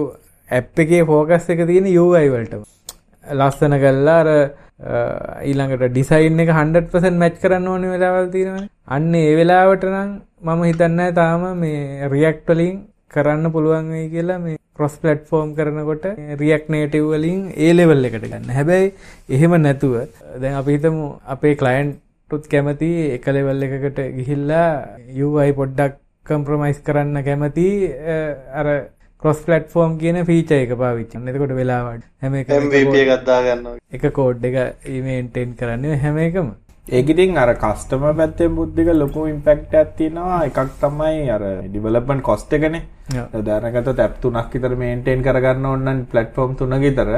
ඇප් 0.50 0.82
එකේ 0.84 1.02
ෆෝකස් 1.10 1.48
එක 1.54 1.62
තියෙන 1.70 1.88
UI 1.96 2.26
වලට 2.34 2.60
ලස්සන 3.24 3.76
කළා 3.82 4.18
අර 4.22 4.30
ඊළඟට 5.44 5.84
ඩිසයින් 5.88 6.42
එක 6.44 6.50
100% 6.54 7.20
මැච් 7.22 7.36
කරන්න 7.42 7.68
ඕනේ 7.68 7.92
වෙලාවල් 7.94 8.30
තියෙනවනේ 8.34 8.68
අන්න 8.88 9.14
ඒ 9.14 9.34
වෙලාවට 9.40 9.84
නම් 9.90 10.10
මම 10.46 10.62
හිතන්නේ 10.70 11.10
තාම 11.12 11.44
මේ 11.60 12.08
React 12.14 12.50
වලින් 12.50 12.76
කරන්න 13.14 13.52
පුළුවන් 13.54 13.90
වෙයි 13.94 14.10
කියලා 14.14 14.38
මේ 14.44 14.56
ක්‍රොස් 14.76 14.94
ප්ලැට්ෆෝම් 15.00 15.54
කරනකොට 15.56 16.04
React 16.42 16.68
Native 16.74 17.08
වලින් 17.12 17.40
ඒ 17.56 17.72
ලෙවල් 17.76 18.06
එකට 18.08 18.24
ගන්න. 18.24 18.46
හැබැයි 18.50 18.92
එහෙම 19.28 19.56
නැතුව 19.62 19.94
දැන් 20.42 20.54
අපි 20.60 20.76
හිතමු 20.76 21.08
අපේ 21.34 21.54
ක්ලයන්ට් 21.56 21.98
ටුත් 22.30 22.44
කැමති 22.52 22.90
එක 23.16 23.26
ලෙවල් 23.28 23.66
එකකට 23.66 24.00
ගිහිල්ලා 24.16 24.70
UI 25.26 25.50
පොඩ්ඩක් 25.52 26.00
කම්ප්‍රමයිස් 26.26 26.80
කරන්න 26.86 27.22
කැමති 27.28 27.68
අර 28.60 28.68
කොස් 29.22 29.40
පලට්ෆෝර්ම් 29.46 29.98
කියන 30.00 30.18
ෆීච 30.28 30.50
එක 30.56 30.70
පාවිච්ච 30.83 31.14
එතකොට 31.20 31.52
වෙලාවට 31.59 32.04
හැම 32.22 32.37
ගත්දාගන්න 33.11 33.66
එක 33.96 34.04
කෝඩ් 34.18 34.44
එක 34.50 34.56
ඉමේන්ටෙන් 34.98 35.50
කරන්න 35.59 35.98
හැම 36.04 36.20
එකම. 36.22 36.48
ඒකිටින් 36.98 37.37
අර 37.42 37.50
කස්ටම 37.64 38.06
පැත්තෙන් 38.20 38.54
බුද්ධික 38.59 38.88
ලොකු 38.94 39.26
ඉම්පෙක්ට 39.33 39.74
ඇත්තිනවා 39.80 40.38
එකක් 40.46 40.70
තමයි 40.80 41.28
අර 41.35 41.44
ඩිවලපන් 41.66 42.22
කොස්ට 42.28 42.56
එකන. 42.59 42.78
දැනකත 43.50 43.90
තැප් 43.98 44.16
තුනක් 44.22 44.54
විතර 44.54 44.76
මේන්ටේන් 44.85 45.26
කරගන්න 45.26 45.68
ඔන්නන් 45.72 46.00
පලට්ෆෝම් 46.12 46.56
තුනගිතර 46.56 47.12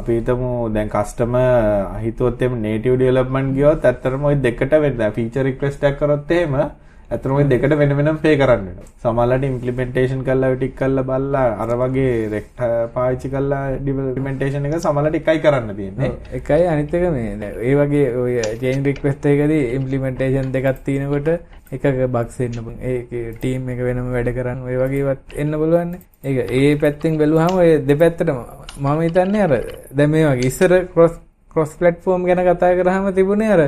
අපි 0.00 0.18
හිතමු 0.18 0.50
දැන් 0.74 0.90
කස්ටම 0.96 1.38
අහිතුවත්තෙම 1.38 2.58
නේටව 2.66 2.98
ඩියලපමන් 2.98 3.54
ගියොත් 3.54 3.88
ඇත්තරම 3.92 4.28
ඔයි 4.30 4.42
දෙකට 4.42 4.76
වෙන්න. 4.82 5.08
ෆීචර් 5.16 5.46
රික්වස්ටක් 5.50 5.98
කරොත්තේම 6.02 6.60
ඇතරම 7.08 7.48
දෙකට 7.50 7.74
වෙන 7.74 7.92
වෙනම් 7.96 8.16
පේ 8.18 8.34
කරන්න 8.36 8.64
සමල්ලට 9.02 9.44
ඉම්පලිමෙන්ටේෂන් 9.44 10.22
කල්ලා 10.22 10.54
ටික් 10.54 10.72
කල්ල 10.76 11.00
බල්ලා 11.02 11.44
අර 11.56 11.70
වගේ 11.74 12.10
රෙක්ට 12.28 12.58
පාච්චි 12.94 13.28
කල්ලා 13.28 13.60
ඩිවල්මෙන්ටේෂන් 13.76 14.66
එක 14.68 14.74
සමලට 14.78 15.16
එකයි 15.20 15.40
කරන්න 15.40 15.70
තියන්නේ. 15.74 16.10
එකයි 16.32 16.66
අනිත්තක 16.66 17.06
මේ 17.10 17.52
ඒ 17.62 17.74
වගේ 17.74 18.08
ඔය 18.14 18.34
ජේන් 18.60 18.84
රික්වස්ටේකද 18.84 19.52
ඉම්පලිමෙන්ටේෂන් 19.52 20.50
දෙකත් 20.52 20.82
තියනකොට 20.84 21.30
එකක 21.70 21.86
බක්සෙන්න්න 22.08 22.74
ඒ 22.82 23.22
ටීම් 23.36 23.70
එක 23.74 23.80
වෙනම 23.80 24.10
වැඩ 24.12 24.28
කරන්න 24.34 24.60
ඔය 24.64 24.76
වගේවත් 24.78 25.36
එන්න 25.36 25.52
බලුවන්න 25.54 25.94
ඒ 26.24 26.44
ඒ 26.58 26.74
පැත්තිෙන් 26.76 27.16
බැලුහම 27.20 27.56
ඔය 27.56 27.70
දෙපැත්තටම 27.84 28.42
මම 28.80 29.00
හිතන්නේ 29.00 29.42
අර 29.42 29.54
දැ 29.92 30.08
මේ 30.08 30.26
වගේ 30.26 30.50
ඉස්සර 30.50 30.74
කොස් 30.90 31.16
කොස් 31.54 31.72
පලට්ෆෝර්ම් 31.76 32.28
ගැන 32.28 32.44
කතා 32.46 32.74
කරහම 32.76 33.08
තිබුණේ 33.12 33.50
අර 33.52 33.64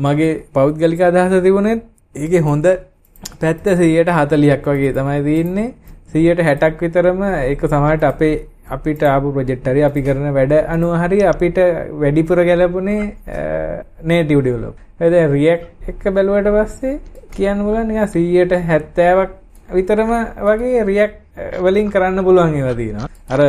මගේ 0.00 0.32
පෞද්ගලික 0.52 1.02
අදහස 1.02 1.38
තිබුණෙත් 1.40 1.86
ඒක 2.18 2.38
හොඳ 2.42 2.66
පැත්ත 3.40 3.66
සියයට 3.76 4.10
හතලියක් 4.12 4.66
වගේ 4.66 4.92
තමයි 4.94 5.20
තියන්නේ. 5.24 5.68
සියයට 6.08 6.40
හැටක් 6.42 6.80
විතරම 6.80 7.22
ඒක 7.24 7.60
සමහට 7.66 8.04
අපේ 8.04 8.34
අපිට 8.68 9.02
ආපු 9.04 9.32
ප්‍රජෙක්්ටරි 9.34 9.82
අපි 9.84 10.00
කරන 10.02 10.28
වැඩ 10.32 10.54
අනුව 10.66 10.94
හරි 11.02 11.20
අපිට 11.26 11.58
වැඩිපුර 11.94 12.40
ගැලපුනේ 12.44 13.02
නේටිව් 14.04 14.40
ඩිවලොප් 14.40 14.76
ඇද 15.00 15.14
රියක් 15.32 15.62
එක්ක 15.88 16.02
බැලුවට 16.10 16.50
පස්සේ 16.56 16.94
කියන්න 17.34 17.60
පුලන් 17.60 17.94
සීයට 18.08 18.54
හැත්තෑවක් 18.64 19.32
විතරම 19.70 20.12
වගේ 20.42 20.84
රියක් 20.84 21.14
වලින් 21.60 21.90
කරන්න 21.90 22.24
පුළුවන් 22.24 22.56
ඒවතිනවා 22.56 23.08
අර 23.30 23.40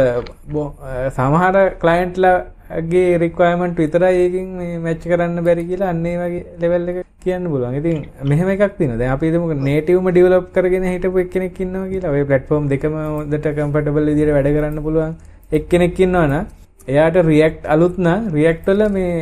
සමහර 1.12 1.60
කලයින්ට්ලා 1.80 2.38
ගේ 2.70 3.18
රික්වයමන්ට් 3.18 3.80
විතරයි 3.82 4.18
ඒකින් 4.24 4.48
මේ 4.58 4.78
මැච් 4.86 5.02
කරන්න 5.12 5.44
බැරි 5.48 5.64
කියලා 5.70 5.90
අන්නේ 5.94 6.18
වගේ 6.22 6.44
ලෙවල් 6.62 6.90
එක 6.92 6.98
කියන්න 7.24 7.50
පුළුවන්. 7.54 7.76
ඉතින් 7.80 7.98
මෙහෙම 8.32 8.50
එකක් 8.50 8.78
තියෙනවා. 8.78 9.00
දැන් 9.02 9.12
අපි 9.16 9.32
හිතමු 9.32 9.56
නේටිව්ම 9.70 10.10
ඩෙවලොප් 10.12 10.46
කරගෙන 10.56 10.86
හිටපු 10.92 11.20
එක්කෙනෙක් 11.24 11.60
ඉන්නවා 11.66 11.90
කියලා. 11.94 12.14
ඔය 12.16 12.24
ප්ලැට්ෆෝම් 12.30 12.70
දෙකම 12.74 12.96
හොඳට 13.00 13.48
කම්ෆර්ටබල් 13.58 14.10
විදිහට 14.12 14.36
වැඩ 14.38 14.50
කරන්න 14.56 14.84
පුළුවන් 14.88 15.14
එක්කෙනෙක් 15.52 16.00
ඉන්නවා 16.06 16.28
නම් 16.28 16.46
එයාට 16.88 17.18
රියක්ට් 17.32 17.66
අලුත් 17.76 17.98
නම් 18.06 18.30
රියක්ට් 18.38 18.70
වල 18.72 18.84
මේ 18.98 19.14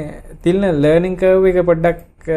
තිල්න 0.44 0.68
ලර්නින් 0.84 1.16
කර්ව් 1.22 1.48
එක 1.52 1.60
පොඩ්ඩක් 1.72 2.30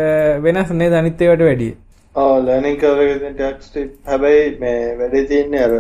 වෙනස් 0.46 0.70
නේද 0.82 0.94
අනිත් 1.00 1.24
ඒවාට 1.26 1.46
වැඩිය. 1.48 1.74
ඔව් 2.14 2.36
ලර්නින් 2.46 2.78
කර්ව් 2.84 3.00
එක 3.06 3.26
ටැක්ස් 3.34 3.74
හැබැයි 4.06 4.46
මේ 4.62 4.78
වැඩේ 5.00 5.26
තියෙන්නේ 5.32 5.66
අර 5.66 5.74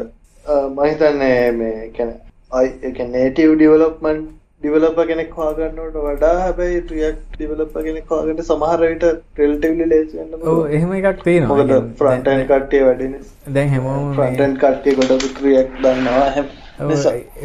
මම 0.66 0.82
හිතන්නේ 0.90 1.40
මේ 1.62 1.88
කියන්නේ 1.96 2.20
අයි 2.58 2.68
ඒ 2.82 2.92
කියන්නේ 2.98 3.24
නේටිව් 3.24 3.56
ඩෙවලොප්මන්ට් 3.56 4.28
ඩිවලප 4.62 4.98
කෙනෙක් 5.08 5.30
හොයාගන්නට 5.36 5.94
වඩා 5.98 6.32
හැබැයි 6.38 6.80
රියක් 6.88 7.20
ඩිවලප 7.34 7.76
කෙනෙක් 7.84 8.10
හොයාගන්න 8.12 8.42
සමහර 8.44 8.82
විට 8.82 9.04
රිලටිව්ලි 9.38 9.86
ලේසි 9.92 10.18
වෙන්න 10.18 10.48
ඔව් 10.52 10.58
එහෙම 10.78 10.90
එකක් 10.96 11.22
තියෙනවා 11.24 11.56
මොකද 11.60 11.72
ෆ්‍රන්ට් 12.00 12.28
එන්ඩ් 12.32 12.44
කට්ටිය 12.50 12.82
වැඩිනේ 12.86 13.54
දැන් 13.54 13.72
හැමෝම 13.74 14.10
ෆ්‍රන්ට් 14.18 14.42
එන්ඩ් 14.46 14.58
කට්ටිය 14.64 14.98
ගොඩක් 14.98 15.40
රියක් 15.46 15.70
දන්නවා. 15.78 16.44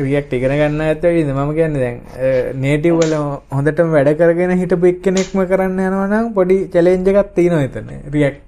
රියක් 0.02 0.36
ඉගෙන 0.40 0.56
ගන්න 0.56 0.84
ඇත 0.88 1.08
ඉද 1.14 1.32
මම 1.36 1.54
කියන්න 1.56 1.80
දැන් 1.80 2.04
නේටව් 2.60 3.00
වල 3.00 3.16
හොඳටම 3.54 3.96
වැඩ 3.96 4.12
කරගෙන 4.20 4.54
හිටපු 4.64 4.92
එක්කෙනෙක්ම 4.92 5.46
කරන්න 5.46 5.82
යනවා 5.86 6.12
නම් 6.12 6.30
පොඩි 6.34 6.60
චැලෙන්ජ් 6.76 7.10
එකක් 7.14 7.34
තියෙනවා 7.40 7.66
එතන. 7.70 7.90
රියක් 8.12 8.44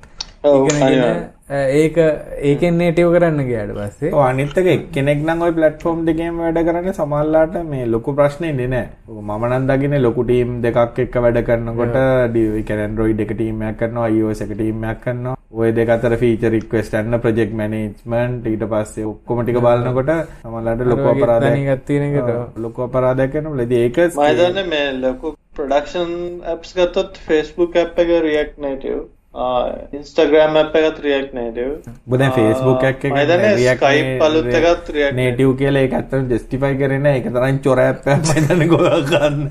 ඒක 1.49 1.97
ඒකෙන් 2.43 2.77
නේටව 2.77 3.13
කරන්න 3.13 3.45
ගයාට 3.47 3.69
පස්සේ 3.73 4.11
අනිත්තක 4.21 4.89
කෙනෙක් 4.91 5.19
නම් 5.19 5.41
ඔයි 5.41 5.53
පලට්ෆෝම් 5.53 6.01
දෙකේම 6.03 6.39
වැඩ 6.39 6.59
කරන්න 6.59 6.93
සමල්ලාට 6.93 7.55
මේ 7.65 7.85
ලොකු 7.87 8.13
ප්‍රශ්නය 8.13 8.49
දෙනෑ 8.53 8.89
මනන් 9.37 9.69
දගෙන 9.69 9.95
ලොකු 10.01 10.25
ටීම් 10.25 10.59
දෙකක් 10.61 10.99
එක්ක 10.99 11.15
වැඩ 11.17 11.41
කරන්නකොට 11.43 11.97
ඩිකරන් 12.27 12.97
රොයි 12.97 13.15
එක 13.19 13.33
ටීමයක් 13.33 13.79
කරනවා 13.79 14.05
අයෝස 14.05 14.41
එක 14.41 14.53
ටීමයක් 14.53 15.01
කරනවා. 15.01 15.35
ඔය 15.53 15.71
දෙකතර 15.73 16.17
ෆීච 16.19 16.43
රික්වස්ටන්න 16.49 17.21
ප්‍රජෙක් 17.21 17.55
මනේජ්මන්ට් 17.55 18.47
ඊට 18.47 18.69
පස්සේ 18.69 19.07
ඔක්කොමටික 19.07 19.59
බලන්නකොට 19.61 20.15
සමල්ලාට 20.41 20.83
ලොකු 20.85 21.09
අපරාධයගත්තිනකට 21.09 22.31
ලොකු 22.59 22.83
අපරාධයක් 22.83 23.43
ලද 23.51 23.77
ඒක 23.77 24.05
මදන්න 24.05 24.67
මේ 24.69 24.87
ලොකු 24.99 25.37
ප්‍රඩක්ෂන් 25.53 26.17
ඇප්ස් 26.47 26.75
ගත්තොත් 26.75 27.21
ෆෙස්බුක් 27.25 27.77
ඇප් 27.77 28.03
එක 28.03 28.19
රියක් 28.23 28.59
නටව 28.59 29.05
ඉන්ස්ටග්‍රම් 29.37 30.55
එකත් 30.59 30.99
රියක් 31.03 31.33
නේටව 31.33 31.89
බද 32.09 32.29
ෆේස්බුක් 32.33 32.85
එක 32.89 33.03
ස්කයි 33.05 33.99
පලුත් 34.17 34.49
එකත් 34.51 34.89
රියක් 34.95 35.13
නේටව් 35.13 35.51
කියල 35.59 35.77
එකත්තර 35.83 36.23
ජෙස්ටිෆයි 36.27 36.79
කරන 36.79 37.05
එක 37.11 37.29
තරන් 37.29 37.59
චොර 37.61 37.83
ඇප 37.83 38.09
මදන 38.15 38.65
ගොගන්න 38.71 39.45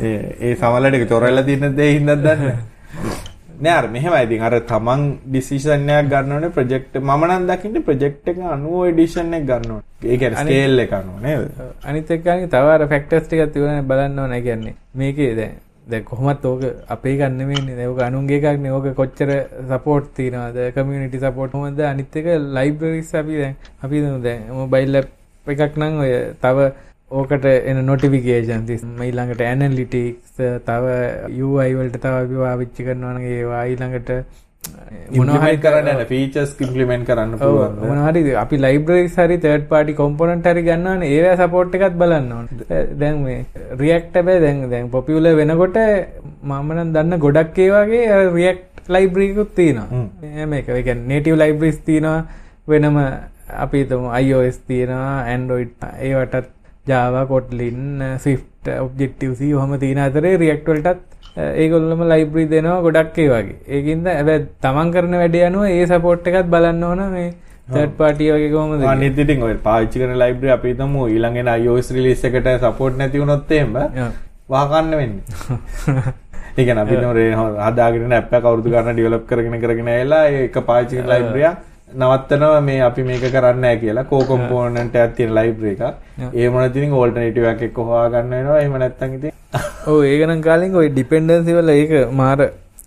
ඒ 0.00 0.54
සමලට 0.54 1.06
චොරල්ල 1.08 1.44
තින්න 1.44 1.70
දේ 1.76 1.92
හිදත් 1.92 2.14
දන්න 2.24 2.77
නෑර් 3.60 3.88
මෙහෙම 3.90 4.14
ඉතින් 4.24 4.42
අර 4.48 4.54
තමන් 4.70 5.00
ඩිසිෂන්යක් 5.26 6.10
ගන්නවනේ 6.10 6.50
ප්‍රොජෙක්ට් 6.56 6.98
මම 7.00 7.24
නම් 7.28 7.46
දකින්නේ 7.50 7.84
ප්‍රොජෙක්ට් 7.88 8.28
එක 8.32 8.38
අනුව 8.54 8.84
එඩිෂන් 8.90 9.32
එක 9.38 9.46
ගන්න 9.48 9.72
ඕනේ. 9.74 9.86
ඒ 10.04 10.18
කියන්නේ 10.20 10.44
ස්කේල් 10.44 10.82
එක 10.84 10.92
අනුව 10.98 11.16
නේද? 11.22 11.48
අනිත් 11.84 12.10
එක 12.16 12.28
අනිත් 12.34 12.50
තව 12.54 12.74
අර 12.74 12.86
ෆැක්ටර්ස් 12.92 13.26
ටිකක් 13.26 13.52
තිබුණා 13.54 13.88
බලන්න 13.90 14.18
ඕනේ. 14.24 14.42
කියන්නේ 14.46 14.74
මේකේ 14.94 15.34
දැන් 15.38 15.56
දැන් 15.90 16.04
කොහොමත් 16.04 16.44
ඕක 16.44 16.62
අපේ 16.88 17.16
ගන්න 17.16 17.38
නෙමෙයිනේ. 17.38 17.86
ඕක 17.86 18.02
අනුන්ගේ 18.08 18.38
එකක් 18.40 18.60
නේ. 18.62 18.74
ඕක 18.78 18.86
කොච්චර 18.94 19.30
සපෝට් 19.70 20.12
තියනවද? 20.16 20.58
කමියුනිටි 20.74 21.18
සපෝට් 21.18 21.52
කොහොමද? 21.52 21.80
අනිත් 21.92 22.16
එක 22.16 22.28
ලයිබ්‍රරිස් 22.58 23.14
අපි 23.14 23.40
දැන් 23.42 23.56
අපි 23.82 24.04
දැන් 24.26 24.46
මොබයිල් 24.60 25.02
එකක් 25.02 25.76
නම් 25.76 26.04
ඔය 26.04 26.12
තව 26.42 26.70
ඕකට 27.10 27.44
එන 27.44 27.86
නොටිෆිකේෂන් 27.86 28.66
තිස්. 28.66 28.82
ඊළඟට 28.82 29.40
ඇනලිටික්ස් 29.42 30.42
තව 30.66 30.84
UI 31.44 31.70
වලට 31.74 32.02
තව 32.02 32.14
අපි 32.18 32.36
පාවිච්චි 32.42 32.84
කරනවා 32.84 33.14
නම් 33.14 33.24
ඒවා 33.30 33.64
ඊළඟට 33.64 34.10
මොනහරි 35.16 35.56
කරන්න 35.64 36.00
ෆීචර්ස් 36.10 36.52
ඉම්ප්ලිමන්ට් 36.64 37.06
කරන්න 37.08 37.32
මොනහරි 37.84 38.22
අපි 38.42 38.56
ලයිබ්‍රරිස් 38.64 39.16
හරි 39.16 39.38
තර්ඩ් 39.44 39.66
පාටි 39.72 39.94
කොම්පොනන්ට් 40.00 40.48
හරි 40.52 40.64
ගන්නවනේ 40.68 41.12
ඒවා 41.14 41.36
සපෝට් 41.42 41.78
එකත් 41.78 41.96
බලන්න 42.02 42.48
දැන් 43.02 43.22
මේ 43.22 43.38
රියැක්ට් 43.82 44.18
හැබැයි 44.18 44.44
දැන් 44.44 44.60
දැන් 44.70 44.90
පොපියුලර් 44.90 45.38
වෙනකොට 45.40 45.78
මම 46.42 46.74
නම් 46.74 46.92
දන්න 46.96 47.24
ගොඩක් 47.24 47.62
ඒ 47.64 47.70
වගේ 47.70 48.20
රියැක්ට් 48.36 48.68
ලයිබ්‍රරි 48.88 49.30
එකකුත් 49.30 49.54
තියෙනවා. 49.54 50.46
මේක 50.46 50.66
කියන්නේ 50.66 51.08
නේටිව් 51.08 51.36
ලයිබ්‍රරිස් 51.36 51.80
තියෙනවා. 51.80 52.20
වෙනම 52.68 53.00
අපි 53.56 53.82
හිතමු 53.82 54.08
iOS 54.20 54.58
තියෙනවා 54.68 55.24
Android 55.34 55.70
ඒවටත් 56.00 56.57
ජාව 56.88 57.16
කොට්ලින් 57.28 58.02
සිෆ්ට 58.18 58.72
ඔබ්ජෙක්ටවසි 58.76 59.52
හොම 59.54 59.72
තියන 59.78 60.00
අතරේ 60.00 60.36
රියක්ටවල්ටත් 60.36 61.04
ඒගොල්ලම 61.56 62.00
ලයිබ්‍රී 62.04 62.48
දෙනවා 62.50 62.80
ගොඩක් 62.82 63.18
ඒ 63.18 63.28
වගේ. 63.30 63.58
ඒකින්ද 63.68 64.06
ඇබ 64.08 64.30
තමන් 64.62 64.94
කරන 64.94 65.18
වැඩ 65.22 65.36
යනුව 65.42 65.68
ඒ 65.68 65.84
සපෝට් 65.86 66.26
එකත් 66.28 66.50
බලන්න 66.54 66.82
ඕන 66.84 67.02
මේ 67.12 67.28
තට 67.68 67.96
පාටිය 67.96 68.30
වගේ 68.32 68.52
කොම 68.52 68.72
නිතිටින් 68.98 69.42
ඔය 69.42 69.54
පාච්චි 69.62 70.00
කන 70.00 70.16
ලයිබ්‍ර 70.16 70.54
අපි 70.56 70.74
තම 70.74 70.96
ඊළඟෙන 71.04 71.52
අයෝස් 71.54 71.90
රිලිස් 71.90 72.24
එකට 72.24 72.48
සපෝට් 72.64 72.96
නැතිවුණොත්තේම 72.96 73.76
වහකන්න 74.48 74.90
වෙන්නේ. 74.92 75.22
ඒකන 76.58 76.78
අපි 76.78 77.00
රේ 77.18 77.32
හදාගෙන 77.36 78.12
ඇප 78.12 78.30
කවරුදු 78.36 78.74
ගන්න 78.74 78.94
ඩියලප් 78.94 79.26
කරගෙන 79.26 79.60
කරගෙන 79.60 79.90
එලා 79.94 80.24
ඒක 80.34 80.56
පාචි 80.66 81.04
ලයිබ්‍රිය 81.04 81.50
නවත්තනවා 81.94 82.60
මේ 82.60 82.80
අපි 82.82 83.02
මේක 83.02 83.24
කරන්න 83.28 83.66
කියලා. 83.80 84.04
කෝ 84.04 84.22
කොම්පෝනන්ට 84.24 84.96
ඇතින 84.96 85.34
ලයිබ්‍රේ 85.34 85.72
එක 85.74 86.34
ඒ 86.34 86.48
මොන 86.48 86.72
තින් 86.72 86.92
ඕල්ටනටව 86.92 87.48
එකක් 87.52 87.78
හවා 87.80 88.08
ගන්න 88.10 88.30
වෙනවා. 88.30 88.60
එම 88.60 88.72
නැත්තන් 88.74 89.14
ඉති 89.14 89.32
ඕ 89.86 90.02
ඒකනම් 90.10 90.42
කාලින් 90.42 90.76
ඔයි 90.76 90.90
ඩිපෙන්ඩන්සිවල 90.90 91.74
ඒක 91.74 91.96
මාර 92.12 92.38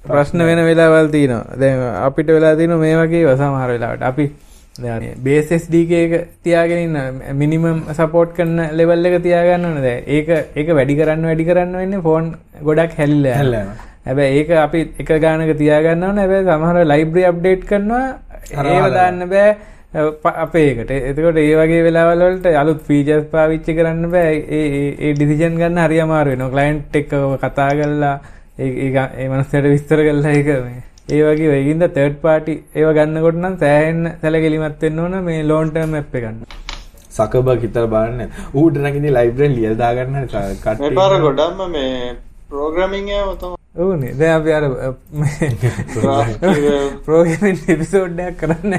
ප්‍රශ්න 0.06 0.46
වෙන 0.46 0.64
වෙලාවල් 0.66 1.10
තියනවා. 1.10 1.44
දැන් 1.58 1.84
අපිට 2.04 2.28
වෙලා 2.30 2.56
තින 2.56 2.78
මේ 2.80 2.96
වගේ 2.98 3.28
වසාමාර 3.28 3.70
වෙලාවට. 3.70 4.04
අපි 4.04 4.32
බේසස්ඩක 4.80 5.92
එක 5.94 6.14
තියාගෙන 6.42 6.98
මිනිමම් 7.36 7.84
සපෝට් 7.92 8.34
කරන 8.34 8.58
ලෙවල් 8.72 9.06
එක 9.06 9.22
තියාගන්නන 9.22 9.82
ද 9.82 9.90
ඒක 10.08 10.30
ඒක 10.56 10.68
වැඩි 10.70 10.96
කරන්න 10.96 11.26
වැඩි 11.26 11.46
කරන්න 11.46 11.76
වෙන්න 11.76 12.02
ෆෝන් 12.02 12.36
ගොඩක් 12.62 12.96
හැල්ල 12.96 13.26
හැල්ල 13.28 13.56
හැබැ 14.06 14.30
ඒක 14.34 14.50
අපි 14.58 14.82
එක 14.98 15.12
ගානක 15.20 15.52
තියාගන්නවන 15.58 16.18
ඇබැ 16.18 16.44
සමහර 16.46 16.86
ලයිබ්‍රි 16.86 17.26
අප්ඩේට් 17.26 17.66
කරනවා 17.66 18.06
ඒව 18.50 18.88
දාන්න 18.98 19.30
බෑ. 19.34 19.50
අපේකට 20.44 20.92
එතකොට 20.98 21.38
ඒ 21.38 21.56
වගේ 21.60 21.82
වෙලාවලට 21.88 22.46
අලුත් 22.62 22.82
ෆීජස් 22.88 23.26
පාවිච්චි 23.34 23.76
කරන්න 23.80 24.06
බෑ. 24.14 24.38
ඒ 24.60 25.12
ඩිසිජන් 25.16 25.58
ගන්න 25.60 25.82
හරි 25.86 26.00
අමාරු 26.06 26.32
වෙනවා. 26.34 26.54
ක්ලයින්ට් 26.54 26.96
එක්ක 27.02 27.12
කතා 27.44 27.70
කරලා 27.80 28.16
ඒ 28.60 29.28
මනස්සට 29.28 29.68
විස්තර 29.74 30.00
කරලා 30.08 30.34
ඒක 30.40 30.50
මේ. 30.68 30.82
ඒ 31.12 31.22
වගේ 31.28 31.52
වයිගින්ද 31.54 31.84
තර්ඩ් 31.98 32.18
පාටි 32.26 32.54
ඒව 32.80 32.90
ගන්නකොට 32.98 33.38
නම් 33.44 33.56
සෑහෙන්න 33.64 34.04
සැලකිලිමත් 34.22 34.84
වෙන්න 34.86 35.00
ඕන 35.06 35.16
මේ 35.30 35.44
ලෝන් 35.52 35.72
ටර්ම් 35.72 35.96
ඇප් 36.00 36.16
එක 36.16 36.24
ගන්න. 36.26 36.44
සකබර්ග් 37.18 37.66
හිතලා 37.68 37.92
බලන්න. 37.94 38.30
ඌට 38.60 38.84
නැගින් 38.84 39.08
ලයිබ්‍රරි 39.18 39.56
ලියලා 39.56 39.80
දාගන්න 39.84 40.22
කට්ටිය. 40.28 40.84
මේ 40.86 41.00
පාර 41.00 41.18
ගොඩක්ම 41.26 41.66
මේ 41.76 42.16
ප්‍රෝග්‍රෑමින් 42.54 43.12
එක 43.18 43.34
තමයි 43.42 43.61
ඕනේ 43.76 44.14
දැන් 44.20 44.34
අපි 44.38 44.52
අර 44.54 44.64
ප්‍රෝග්‍රෑමින් 47.06 47.60
එපිසෝඩ්යක් 47.74 48.36
කරන්න. 48.42 48.74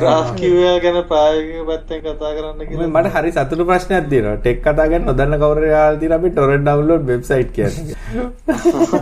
ග්‍රාෆ් 0.00 0.30
කිව්වා 0.38 0.76
ගැන 0.84 0.98
ප්‍රායෝගික 1.10 1.66
පැත්තෙන් 1.70 2.00
කතා 2.06 2.30
කරන්න 2.36 2.62
කියලා. 2.70 2.88
මට 2.94 3.12
හරි 3.16 3.32
සතුටු 3.36 3.66
ප්‍රශ්නයක් 3.70 4.08
තියෙනවා. 4.12 4.38
ටෙක් 4.40 4.58
කතා 4.64 4.88
ගන්න 4.92 5.04
නොදන්න 5.10 5.38
කවුරු 5.42 5.68
යාල් 5.74 6.00
තියෙන 6.00 6.16
අපි 6.18 6.32
ටොරන්ට් 6.32 6.64
ඩවුන්ලෝඩ් 6.68 7.06
වෙබ්සයිට් 7.12 7.52
කියන්නේ. 7.56 7.96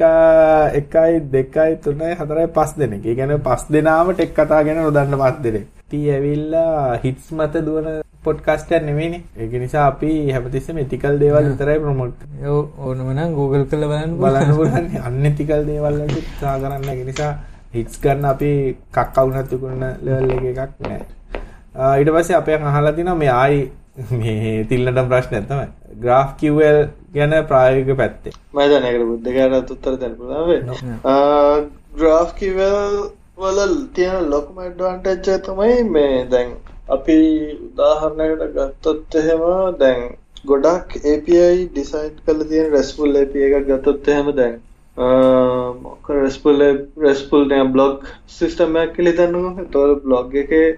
1යි 0.81 1.21
2යි 1.31 1.77
3යි 1.85 2.13
4යි 2.25 2.51
5 2.59 2.79
දෙනෙක්. 2.83 3.05
ඒ 3.05 3.15
කියන්නේ 3.21 3.41
5 3.49 3.73
දෙනාම 3.77 4.13
ටෙක් 4.13 4.33
කතා 4.39 4.63
ගැන 4.65 4.81
නොදන්න 4.87 5.19
5 5.25 5.43
දෙනෙක්. 5.47 5.67
ටී 5.89 6.07
ඇවිල්ලා 6.15 6.99
හිට්ස් 7.03 7.31
මත 7.37 7.53
දුවන 7.67 7.87
පොඩ්කාස්ට් 8.23 8.71
එකක් 8.71 8.85
නෙමෙයිනේ. 8.89 9.21
ඒක 9.41 9.53
නිසා 9.63 9.85
අපි 9.91 10.09
හැමතිස්සෙම 10.35 10.77
එතිකල් 10.83 11.15
දේවල් 11.23 11.45
විතරයි 11.51 11.79
ප්‍රොමෝට් 11.83 12.15
කරන්නේ. 12.21 12.49
ඔව් 12.53 12.65
ඕනම 12.85 13.09
නම් 13.15 13.31
Google 13.39 13.65
කරලා 13.71 13.89
බලන්න 13.91 14.17
බලන්න 14.21 14.55
පුළුවන්. 14.57 14.87
අන්එතිකල් 15.07 15.61
දේවල් 15.69 15.95
වලට 16.01 16.17
උත්සාහ 16.21 16.55
කරන්න. 16.63 16.89
ඒක 16.93 17.01
නිසා 17.09 17.31
හිට්ස් 17.75 18.01
ගන්න 18.03 18.25
අපි 18.33 18.51
කක්ක 18.95 19.15
වුණත් 19.25 19.53
උකුණ 19.57 19.83
ලෙවල් 20.05 20.31
එකක් 20.51 20.73
නෑ. 20.87 21.01
ඊට 21.99 22.11
පස්සේ 22.15 22.39
අපෙන් 22.41 22.65
අහලා 22.71 22.95
තිනවා 22.97 23.19
මේ 23.23 23.33
ආයි 23.41 23.61
මේ 24.21 24.63
තිල්නටම 24.69 25.07
ප්‍රශ්නයක් 25.11 25.45
තමයි. 25.51 25.67
graph 26.03 26.31
QL 26.39 26.79
ගැන 27.15 27.33
ප්‍රායෝගික 27.51 27.97
පැත්තේ. 28.01 28.33
මම 28.53 28.59
දන්නේ 28.71 28.91
ඒකට 28.91 29.07
බුද්ධඝාතත් 29.11 29.71
උත්තර 29.75 29.93
දෙන්න 30.01 30.15
පුළුවන් 30.19 31.69
graph 32.01 32.31
QL 32.39 32.97
වල 33.41 33.75
තියෙන 33.95 34.29
ලොකුම 34.33 34.57
ඇඩ්වාන්ටේජ් 34.63 35.29
එක 35.35 35.43
තමයි 35.47 35.77
මේ 35.95 36.25
දැන් 36.33 36.49
අපි 36.89 37.17
උදාහරණයකට 37.67 38.49
ගත්තොත් 38.55 39.15
එහෙම 39.21 39.45
දැන් 39.81 40.01
ගොඩක් 40.51 40.97
API 41.13 41.45
ඩිසයින් 41.67 42.11
කරලා 42.25 42.49
තියෙන 42.51 42.73
RESTful 42.75 43.21
API 43.21 43.45
එකක් 43.47 43.67
ගත්තොත් 43.69 44.11
එහෙම 44.13 44.29
දැන් 44.39 44.55
මොකක් 45.83 46.11
RESTful 46.17 46.63
RESTful 47.05 47.49
දැන් 47.49 47.73
බ්ලොග් 47.73 48.05
සිස්ටම් 48.37 48.77
එකක් 48.83 48.95
කියලා 48.95 49.15
හිතන්නකෝ. 49.17 49.51
ඒතකොට 49.63 50.05
බ්ලොග් 50.05 50.37
එකේ 50.43 50.69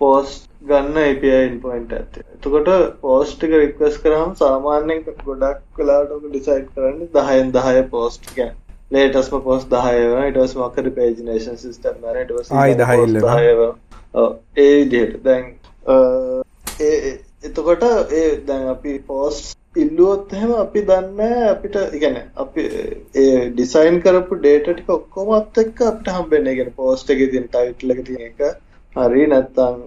පෝස්ට් 0.00 0.48
ගන්න 0.70 0.98
API 1.02 1.30
endpoint 1.36 1.92
එකක් 1.98 2.08
තියෙනවා. 2.14 2.38
එතකොට 2.38 2.98
පෝස්ට් 3.04 3.46
එක 3.48 3.54
රික්වෙස්ට් 3.62 4.02
කරාම 4.06 4.34
සාමාන්‍යයෙන් 4.42 5.04
ගොඩක් 5.06 5.62
වෙලාවට 5.78 6.16
ඔක 6.16 6.26
ඩිසයිඩ් 6.26 6.66
කරන්නේ 6.74 7.12
10න් 7.14 7.54
10 7.58 7.86
පෝස්ට් 7.94 8.28
කියන්නේ. 8.32 8.56
ලේටස්ම 8.90 9.38
පෝස්ට් 9.46 9.70
10 9.76 10.00
වෙනවා. 10.00 10.26
ඊට 10.26 10.42
පස්සේ 10.42 10.62
මොකක් 10.64 10.82
හරි 10.82 10.94
පේජිනේෂන් 10.98 11.62
සිස්ටම් 11.64 12.04
එකක් 12.04 12.20
ඊට 12.24 12.36
පස්සේ 12.36 12.60
ආයි 12.64 12.76
10 12.82 13.06
ඉල්ලනවා. 13.06 13.72
ඔව් 14.14 14.30
ඒ 14.56 14.70
විදිහට. 14.76 15.18
දැන් 15.24 15.48
එතකොට 17.42 17.84
ඒ 18.12 18.26
දැන් 18.44 18.66
අපි 18.68 18.98
පෝස් 19.04 19.38
ඉල්ලුවොත් 19.76 20.32
එහෙම 20.32 20.52
අපි 20.56 20.80
දන්න 20.84 21.46
අපිට 21.46 21.76
ඉගැන 21.92 22.18
අපි 22.36 22.66
ඒ 23.16 23.30
ඩිසයින් 23.50 24.02
කරපු 24.02 24.38
ඩේටටික 24.38 24.90
ඔක්කොමත් 24.90 25.58
එක්ක 25.58 25.86
අපට 25.86 26.10
හම්බෙන්නේ. 26.10 26.56
ගැන 26.56 26.74
පෝස්ට 26.74 27.10
එක 27.10 27.24
තින් 27.30 27.48
ටයිට්ලක 27.48 28.04
තියෙන 28.04 28.26
එක 28.26 28.40
හරි 28.96 29.26
නැත්තම් 29.28 29.80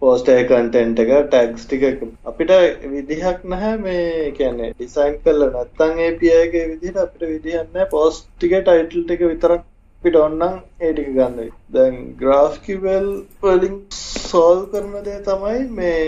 පෝස්ටය 0.00 0.34
කන්ටෙන්ට් 0.44 1.00
එක 1.00 1.10
ටැක්ස් 1.24 1.66
ටික 1.66 1.82
අපිට 2.26 2.52
විදිහක් 2.90 3.42
නැහැ 3.46 3.74
මේ 3.78 4.30
කියන්නේ 4.32 4.70
ඩිසයින් 4.72 5.18
කල්ල 5.20 5.44
නැත්තං 5.48 6.00
ඒපියගේ 6.00 6.64
විදිහට 6.68 7.02
අපිට 7.02 7.26
විදිහන්න 7.28 7.90
පෝස්ටික 7.90 8.56
ටයිටල් 8.60 9.12
එක 9.12 9.26
විතරක් 9.26 9.66
පිට 10.02 10.16
ඔන්නම් 10.18 10.46
ඒටික 10.80 11.12
ගන්නයි 11.12 11.50
දැන් 11.72 12.00
ග්‍රාෆ්කිවල් 12.18 13.10
පලින්ස් 13.40 14.00
solve 14.32 14.64
කරන 14.72 14.94
දේ 15.08 15.20
තමයි 15.28 15.60
මේ 15.78 16.04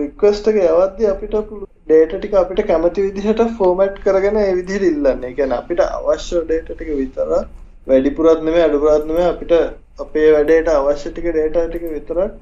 රික්වෙස්ට් 0.00 0.50
එක 0.52 0.58
යවද්දී 0.64 1.10
අපිට 1.12 1.34
data 1.88 2.18
ටික 2.18 2.34
අපිට 2.42 2.66
කැමති 2.70 3.06
විදිහට 3.06 3.42
format 3.58 3.94
කරගෙන 4.04 4.36
ඒ 4.42 4.52
විදිහට 4.58 4.88
ඉල්ලන්නේ. 4.90 5.30
ඒ 5.30 5.36
කියන්නේ 5.38 5.60
අපිට 5.62 5.80
අවශ්‍ය 5.86 6.42
data 6.50 6.74
ටික 6.74 6.90
විතරක් 7.00 7.48
වැඩිපුරත් 7.88 8.44
නෙමෙයි 8.44 8.66
අඩුපුරත් 8.68 9.06
නෙමෙයි 9.08 9.28
අපිට 9.32 9.52
අපේ 10.04 10.28
වැඩේට 10.34 10.68
අවශ්‍ය 10.74 11.10
ටික 11.10 11.26
data 11.38 11.64
ටික 11.68 11.84
විතරක් 11.94 12.32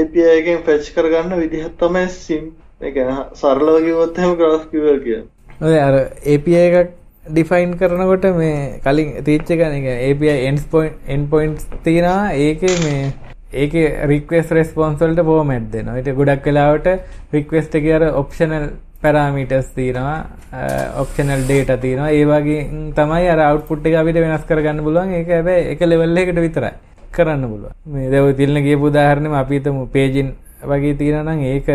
API 0.00 0.24
එකෙන් 0.30 0.64
fetch 0.68 0.88
කරගන්න 0.96 1.42
විදිහක් 1.42 1.76
තමයි 1.82 2.06
sim 2.16 2.44
ඒ 2.80 2.92
කියන්නේ 2.96 3.26
සරලව 3.40 3.76
කිව්වොත් 3.86 4.18
එහෙම 4.18 4.34
GraphQL 4.40 4.98
කියන්නේ. 5.04 5.24
ඔය 5.66 5.78
අර 5.86 5.94
API 6.34 6.58
එකක් 6.64 6.90
ඩිෆයින් 7.26 7.72
කරනකොට 7.80 8.26
මේ 8.36 8.58
කලින් 8.84 9.08
තීච්ච 9.24 9.54
ගන 9.60 9.74
එක 9.78 9.88
API 10.10 10.28
endpoints 11.14 11.64
තියෙනවා 11.86 12.36
ඒකේ 12.44 12.76
මේ 12.84 13.00
ඒකේ 13.52 14.06
රික්වෙස්ට් 14.06 14.52
රෙස්පොන්ස් 14.52 15.00
වලට 15.00 15.24
ෆෝමැට් 15.24 15.70
දෙනවා. 15.72 15.96
ඊට 15.96 16.14
ගොඩක් 16.16 16.44
වෙලාවට 16.46 16.88
රික්වෙස්ට් 17.32 17.74
එකේ 17.80 17.94
අර 17.98 18.04
ඔප්ෂනල් 18.22 18.68
පැරාමීටර්ස් 19.02 19.70
තියෙනවා 19.76 20.18
ඔප්ෂනල් 21.02 21.44
ඩේටා 21.46 21.76
තියෙනවා. 21.76 22.10
ඒ 22.10 22.24
වගේ 22.24 22.60
තමයි 22.98 23.28
අර 23.34 23.40
අවුට්පුට් 23.46 23.86
එක 23.86 23.94
අපිට 24.00 24.20
වෙනස් 24.24 24.44
කරගන්න 24.48 24.84
පුළුවන්. 24.84 25.14
ඒක 25.14 25.28
හැබැයි 25.36 25.70
එක 25.72 25.80
ලෙවල් 25.86 26.16
එකකට 26.16 26.40
විතරයි 26.46 26.72
කරන්න 27.16 27.48
පුළුවන්. 27.52 27.72
මේ 27.86 28.10
දැන් 28.10 28.24
ඔය 28.28 28.34
තිල්න 28.34 28.62
කියපු 28.66 28.90
උදාහරණෙම 28.90 29.34
අපි 29.42 29.60
හිතමු 29.60 29.86
පේජින් 29.96 30.34
වගේ 30.70 30.94
තියෙනවා 31.00 31.34
නම් 31.34 31.40
ඒක 31.54 31.68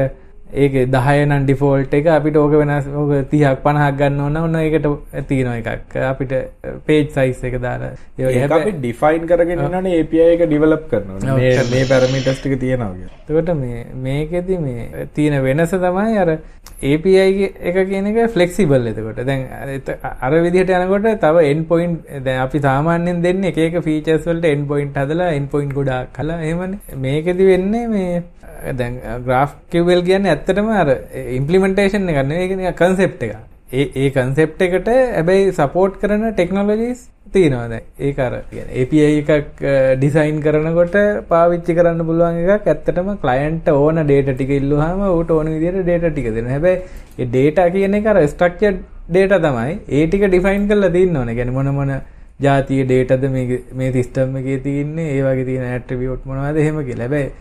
ඒක 0.54 0.74
10 0.93 1.26
නම් 1.26 1.45
ඩිෆෝල්ට් 1.45 1.93
එක 1.97 2.08
අපිට 2.16 2.36
ඕක 2.38 2.54
වෙනස් 2.62 2.88
ඕක 3.01 3.12
30ක් 3.32 3.54
50ක් 3.64 3.91
ගන්න 3.99 4.20
ඕන 4.26 4.38
ඕන 4.38 4.58
ඒකට 4.60 4.88
තියෙනවා 5.30 5.58
එකක් 5.62 5.95
අපිට 6.10 6.34
පේජ් 6.88 7.06
සයිස් 7.16 7.43
එක 7.49 7.56
දාලා 7.64 7.91
ඩිෆයින් 8.18 9.26
කරගෙන 9.32 9.64
ඉන්නනේ 9.66 10.01
API 10.01 10.22
එක 10.26 10.43
ඩෙවලොප් 10.45 10.84
කරනවා 10.91 11.38
මේ 11.39 11.54
මේ 11.72 11.88
පැරමීටර්ස් 11.91 12.41
ටික 12.41 12.60
තියෙනවා 12.64 12.91
කියලා. 12.93 13.22
එතකොට 13.24 13.49
මේ 13.62 13.86
මේකෙදි 14.08 14.60
මේ 14.66 15.08
තියෙන 15.16 15.38
වෙනස 15.43 15.74
තමයි 15.86 16.20
අර 16.24 16.30
API 16.91 17.16
එක 17.70 17.80
කියන 17.89 18.12
එක 18.12 18.20
ෆ්ලෙක්සිබල් 18.36 18.91
එතකොට. 18.91 19.24
දැන් 19.26 19.41
අර 20.28 20.34
විදිහට 20.45 20.76
යනකොට 20.78 21.10
තව 21.26 21.47
end 21.49 21.68
point 21.68 22.14
දැන් 22.28 22.43
අපි 22.45 22.64
සාමාන්‍යයෙන් 22.68 23.26
දෙන්නේ 23.26 23.56
එක 23.66 23.82
ෆීචර්ස් 23.89 24.30
වලට 24.30 24.54
end 24.54 24.68
point 24.68 25.01
හදලා 25.04 25.34
end 25.39 25.49
point 25.49 25.74
ගොඩාක් 25.74 26.14
කළා 26.14 26.39
එහෙමනේ. 26.43 26.80
මේකෙදි 27.08 27.51
වෙන්නේ 27.51 27.88
මේ 27.88 28.24
දැන් 28.80 28.99
ග්‍රාෆ් 29.26 29.56
කිවල් 29.72 30.01
කියන්න 30.08 30.28
ඇත්තටම 30.44 30.70
අර 30.82 30.89
ඉම්පලිමෙන්ටේෂන් 31.39 32.14
එක 32.14 32.22
නෙවෙයි 32.28 32.68
ඒක 32.68 32.78
කන්සෙප්ට් 32.78 33.24
එක. 33.26 33.36
ඒ 33.72 33.84
ඒ 34.02 34.10
කන්සෙප්ට් 34.16 34.62
එකට 34.66 34.88
හැබැයි 35.18 35.52
සපෝට් 35.58 35.94
කරන 36.02 36.24
ටෙක්නොලොජිස් 36.30 37.00
තියෙනවා 37.36 37.68
දැන් 37.72 37.86
ඒක 38.08 38.20
අර 38.26 38.34
කියන්නේ 38.52 38.82
API 38.82 39.00
එකක් 39.22 39.62
ඩිසයින් 40.02 40.41
කරනකොට 40.46 40.98
පාවිච්චි 41.32 41.76
කරන්න 41.78 42.08
පුළුවන් 42.10 42.41
එකක් 42.44 42.68
ඇත්තටම 42.74 43.10
ක්ලයන්ට් 43.24 43.70
ඕන 43.74 44.02
data 44.12 44.34
ටික 44.34 44.52
ඉල්ලුවාම 44.60 45.04
ඌට 45.10 45.32
ඕන 45.38 45.52
විදිහට 45.54 45.88
data 45.91 46.12
ටික 46.12 46.28
දෙනවා. 46.36 46.56
හැබැයි 46.56 46.82
ඒ 47.18 47.30
data 47.38 47.70
කියන 47.76 47.98
එක 48.00 48.10
අර 48.14 48.20
ස්ට්‍රක්චර්ඩ් 48.34 48.84
data 49.10 49.39
තමයි. 49.48 49.80
ඒ 49.89 50.04
ටික 50.08 50.28
ඩිෆයින් 50.28 50.68
කරලා 50.72 50.94
තියෙන්න 50.98 51.18
ඕනේ. 51.22 51.38
කියන්නේ 51.39 51.58
මොන 51.60 51.72
මොන 51.80 51.94
ජාතිය 52.39 52.84
dataද 52.91 53.26
මේ 53.38 53.64
මේ 53.74 53.91
සිස්ටම් 53.98 54.38
එකේ 54.41 54.60
තියෙන්නේ, 54.68 55.10
ඒ 55.16 55.24
වගේ 55.24 55.48
තියෙන 55.50 55.66
ඇට්‍රිබියුට් 55.72 56.30
මොනවද 56.30 56.58
එහෙම 56.58 56.78
කියලා. 56.89 57.08
හැබැයි 57.08 57.32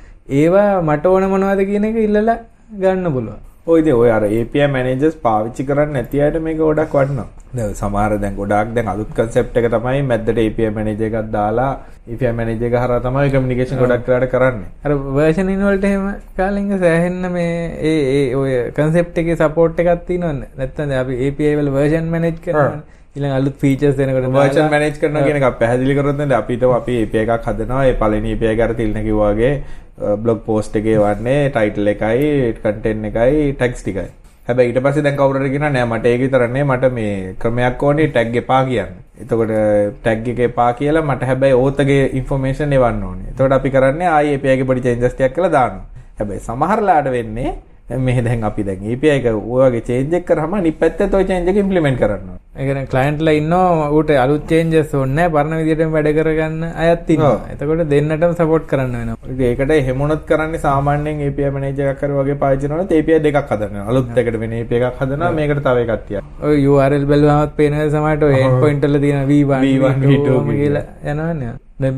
ඒවා 0.40 0.70
මට 0.82 1.06
ඕන 1.06 1.28
මොනවද 1.34 1.62
කියන 1.70 1.90
එක 1.90 2.00
ඉල්ලලා 2.06 2.38
ගන්න 2.72 3.12
පුළුවන්. 3.14 3.38
ඔය 3.66 3.80
ඉතින් 3.80 3.94
ඔය 3.94 4.10
අර 4.10 4.22
API 4.26 4.66
managers 4.76 5.14
පාවිච්චි 5.24 5.66
කරන්නේ 5.68 5.94
නැති 5.96 6.20
අයට 6.24 6.36
මේක 6.44 6.56
ගොඩක් 6.58 6.94
වටිනවා. 6.96 7.26
දැන් 7.56 7.74
සමහර 7.80 8.14
දැන් 8.22 8.36
ගොඩාක් 8.36 8.70
දැන් 8.76 8.88
අලුත් 8.92 9.10
concept 9.18 9.56
එක 9.56 9.66
තමයි 9.74 10.02
මැද්දට 10.10 10.40
API 10.44 10.70
manager 10.78 11.08
එකක් 11.10 11.28
දාලා 11.34 11.68
API 12.12 12.32
manager 12.38 12.68
එක 12.70 12.76
හරහා 12.84 13.02
තමයි 13.06 13.34
communication 13.34 13.82
ගොඩක් 13.82 14.08
වෙලාට 14.08 14.32
කරන්නේ. 14.34 14.70
අර 14.84 14.96
version 15.18 15.52
in 15.54 15.66
වලට 15.66 15.90
එහෙම 15.90 16.08
කාලෙක 16.38 16.72
සෑහෙන්න 16.84 17.28
මේ 17.36 17.52
ඒ 17.90 17.98
ඒ 18.14 18.24
ඔය 18.40 18.56
concept 18.80 19.20
එකේ 19.24 19.36
support 19.42 19.84
එකක් 19.84 20.08
තියෙනවනේ. 20.08 20.50
නැත්නම් 20.56 20.88
දැන් 20.88 21.04
අපි 21.04 21.20
API 21.28 21.54
වල 21.60 21.70
version 21.78 22.10
manage 22.16 22.42
කරනවානේ. 22.46 22.82
ඊළඟ 23.14 23.36
අලුත් 23.38 23.56
ෆීචර්ස් 23.62 23.96
දෙනකොට 23.96 24.26
version 24.34 24.70
manage 24.74 24.98
කරනවා 25.00 25.24
කියන 25.24 25.38
එක 25.38 25.46
පැහැදිලි 25.60 25.96
කරොත් 25.96 26.20
නේද 26.20 26.30
අපි 26.40 26.54
හිතමු 26.56 26.74
අපි 26.80 26.94
API 27.04 27.18
එකක් 27.22 27.48
හදනවා 27.48 27.84
ඒ 27.88 27.96
පළවෙනි 28.02 28.36
API 28.36 28.52
එක 28.52 28.62
අර 28.66 28.70
තිල්න 28.78 28.94
කිව්වා 29.06 29.32
වගේ 29.34 29.50
බ්ලොග් 29.98 30.42
පෝස්ට් 30.46 30.76
එකේ 30.76 30.98
වන්නේ 30.98 31.44
ටයිටල් 31.50 31.94
එකයි 31.94 32.32
කන්ටෙන්ට් 32.58 33.08
එකයි 33.10 33.52
ටැග්ස් 33.52 33.82
ටිකයි 33.82 34.10
හැබැයි 34.46 34.72
ඊට 34.72 34.82
පස්සේ 34.82 35.02
දැන් 35.02 35.16
කවුරුහරි 35.16 35.50
කියනවා 35.50 35.70
නෑ 35.70 35.86
මට 35.86 36.06
ඒක 36.06 36.22
විතර 36.22 36.44
නේ 36.48 36.64
මට 36.64 36.88
මේ 36.92 37.34
ක්‍රමයක් 37.38 37.82
ඕනේ 37.82 38.06
ටැග් 38.08 38.36
එපා 38.36 38.64
කියන්න. 38.64 38.94
එතකොට 39.22 39.52
ටැග් 39.98 40.28
එක 40.32 40.40
එපා 40.48 40.72
කියලා 40.72 41.02
මට 41.02 41.28
හැබැයි 41.28 41.54
ඕතගේ 41.56 42.00
ඉන්ෆෝමේෂන් 42.20 42.72
එවන්න 42.72 43.04
ඕනේ. 43.08 43.28
එතකොට 43.30 43.52
අපි 43.52 43.70
කරන්නේ 43.70 44.08
ආයේ 44.08 44.34
API 44.36 44.52
එකේ 44.54 44.64
පොඩි 44.64 44.82
චේන්ජස් 44.86 45.14
ටිකක් 45.14 45.36
කරලා 45.36 45.52
දානවා. 45.52 45.86
හැබැයි 46.18 46.40
සමහරලාට 46.40 47.10
වෙන්නේ 47.10 47.52
මෙහ 47.98 48.18
දැන් 48.26 48.44
අපි 48.44 48.62
දැන් 48.68 48.86
API 48.94 49.08
එක 49.16 49.26
ඔය 49.32 49.62
වගේ 49.70 49.84
චේන්ජ් 49.88 50.14
එක 50.18 50.24
කරාම 50.30 50.54
අනිත් 50.60 50.78
පැත්තේ 50.80 51.10
ඔය 51.18 51.24
චේන්ජ් 51.30 51.48
එක 51.52 51.60
ඉම්ප්ලිමන්ට් 51.62 52.00
කරන්න 52.02 52.28
ඕනේ. 52.32 52.40
ඒ 52.58 52.66
කියන්නේ 52.68 52.88
ක්ලයන්ට්ලා 52.92 53.34
ඉන්නවා 53.40 53.88
ඌට 53.96 54.10
අලුත් 54.24 54.44
චේන්ජස් 54.50 54.94
ඕනේ 54.94 55.14
නැහැ 55.16 55.32
පරණ 55.34 55.60
විදිහටම 55.60 55.94
වැඩ 55.96 56.10
කරගන්න 56.18 56.64
අයත් 56.84 57.10
ඉන්නවා. 57.14 57.38
එතකොට 57.54 57.84
දෙන්නටම 57.92 58.34
සපෝට් 58.40 58.68
කරන්න 58.72 58.94
වෙනවා. 58.98 59.16
ඉතින් 59.32 59.46
ඒකට 59.50 59.74
එහෙමොනොත් 59.78 60.22
කරන්නේ 60.30 60.62
සාමාන්‍යයෙන් 60.66 61.24
API 61.28 61.50
මැනේජර් 61.56 61.90
එකක් 61.94 62.00
කර 62.02 62.12
වගේ 62.20 62.38
පාවිච්චි 62.44 62.68
කරනකොට 62.68 62.94
API 63.00 63.18
දෙකක් 63.26 63.50
හදනවා. 63.54 63.88
අලුත් 63.90 64.22
එකට 64.22 64.38
වෙන 64.44 64.54
API 64.60 64.80
එකක් 64.80 65.02
හදනවා 65.02 65.32
මේකට 65.40 65.64
තව 65.66 65.84
එකක් 65.86 66.06
තියනවා. 66.08 66.30
ඔය 66.48 66.66
URL 66.74 67.04
බැලුවමත් 67.10 67.58
පේන 67.58 67.80
සමහරට 67.96 68.28
ඔය 68.30 68.38
end 68.44 68.56
point 68.62 68.88
වල 68.88 69.02
තියෙන 69.04 69.28
V1 69.32 69.60
V1 69.66 70.08
V2 70.12 70.38
කියලා 70.60 70.86
යනවනේ. 71.12 71.52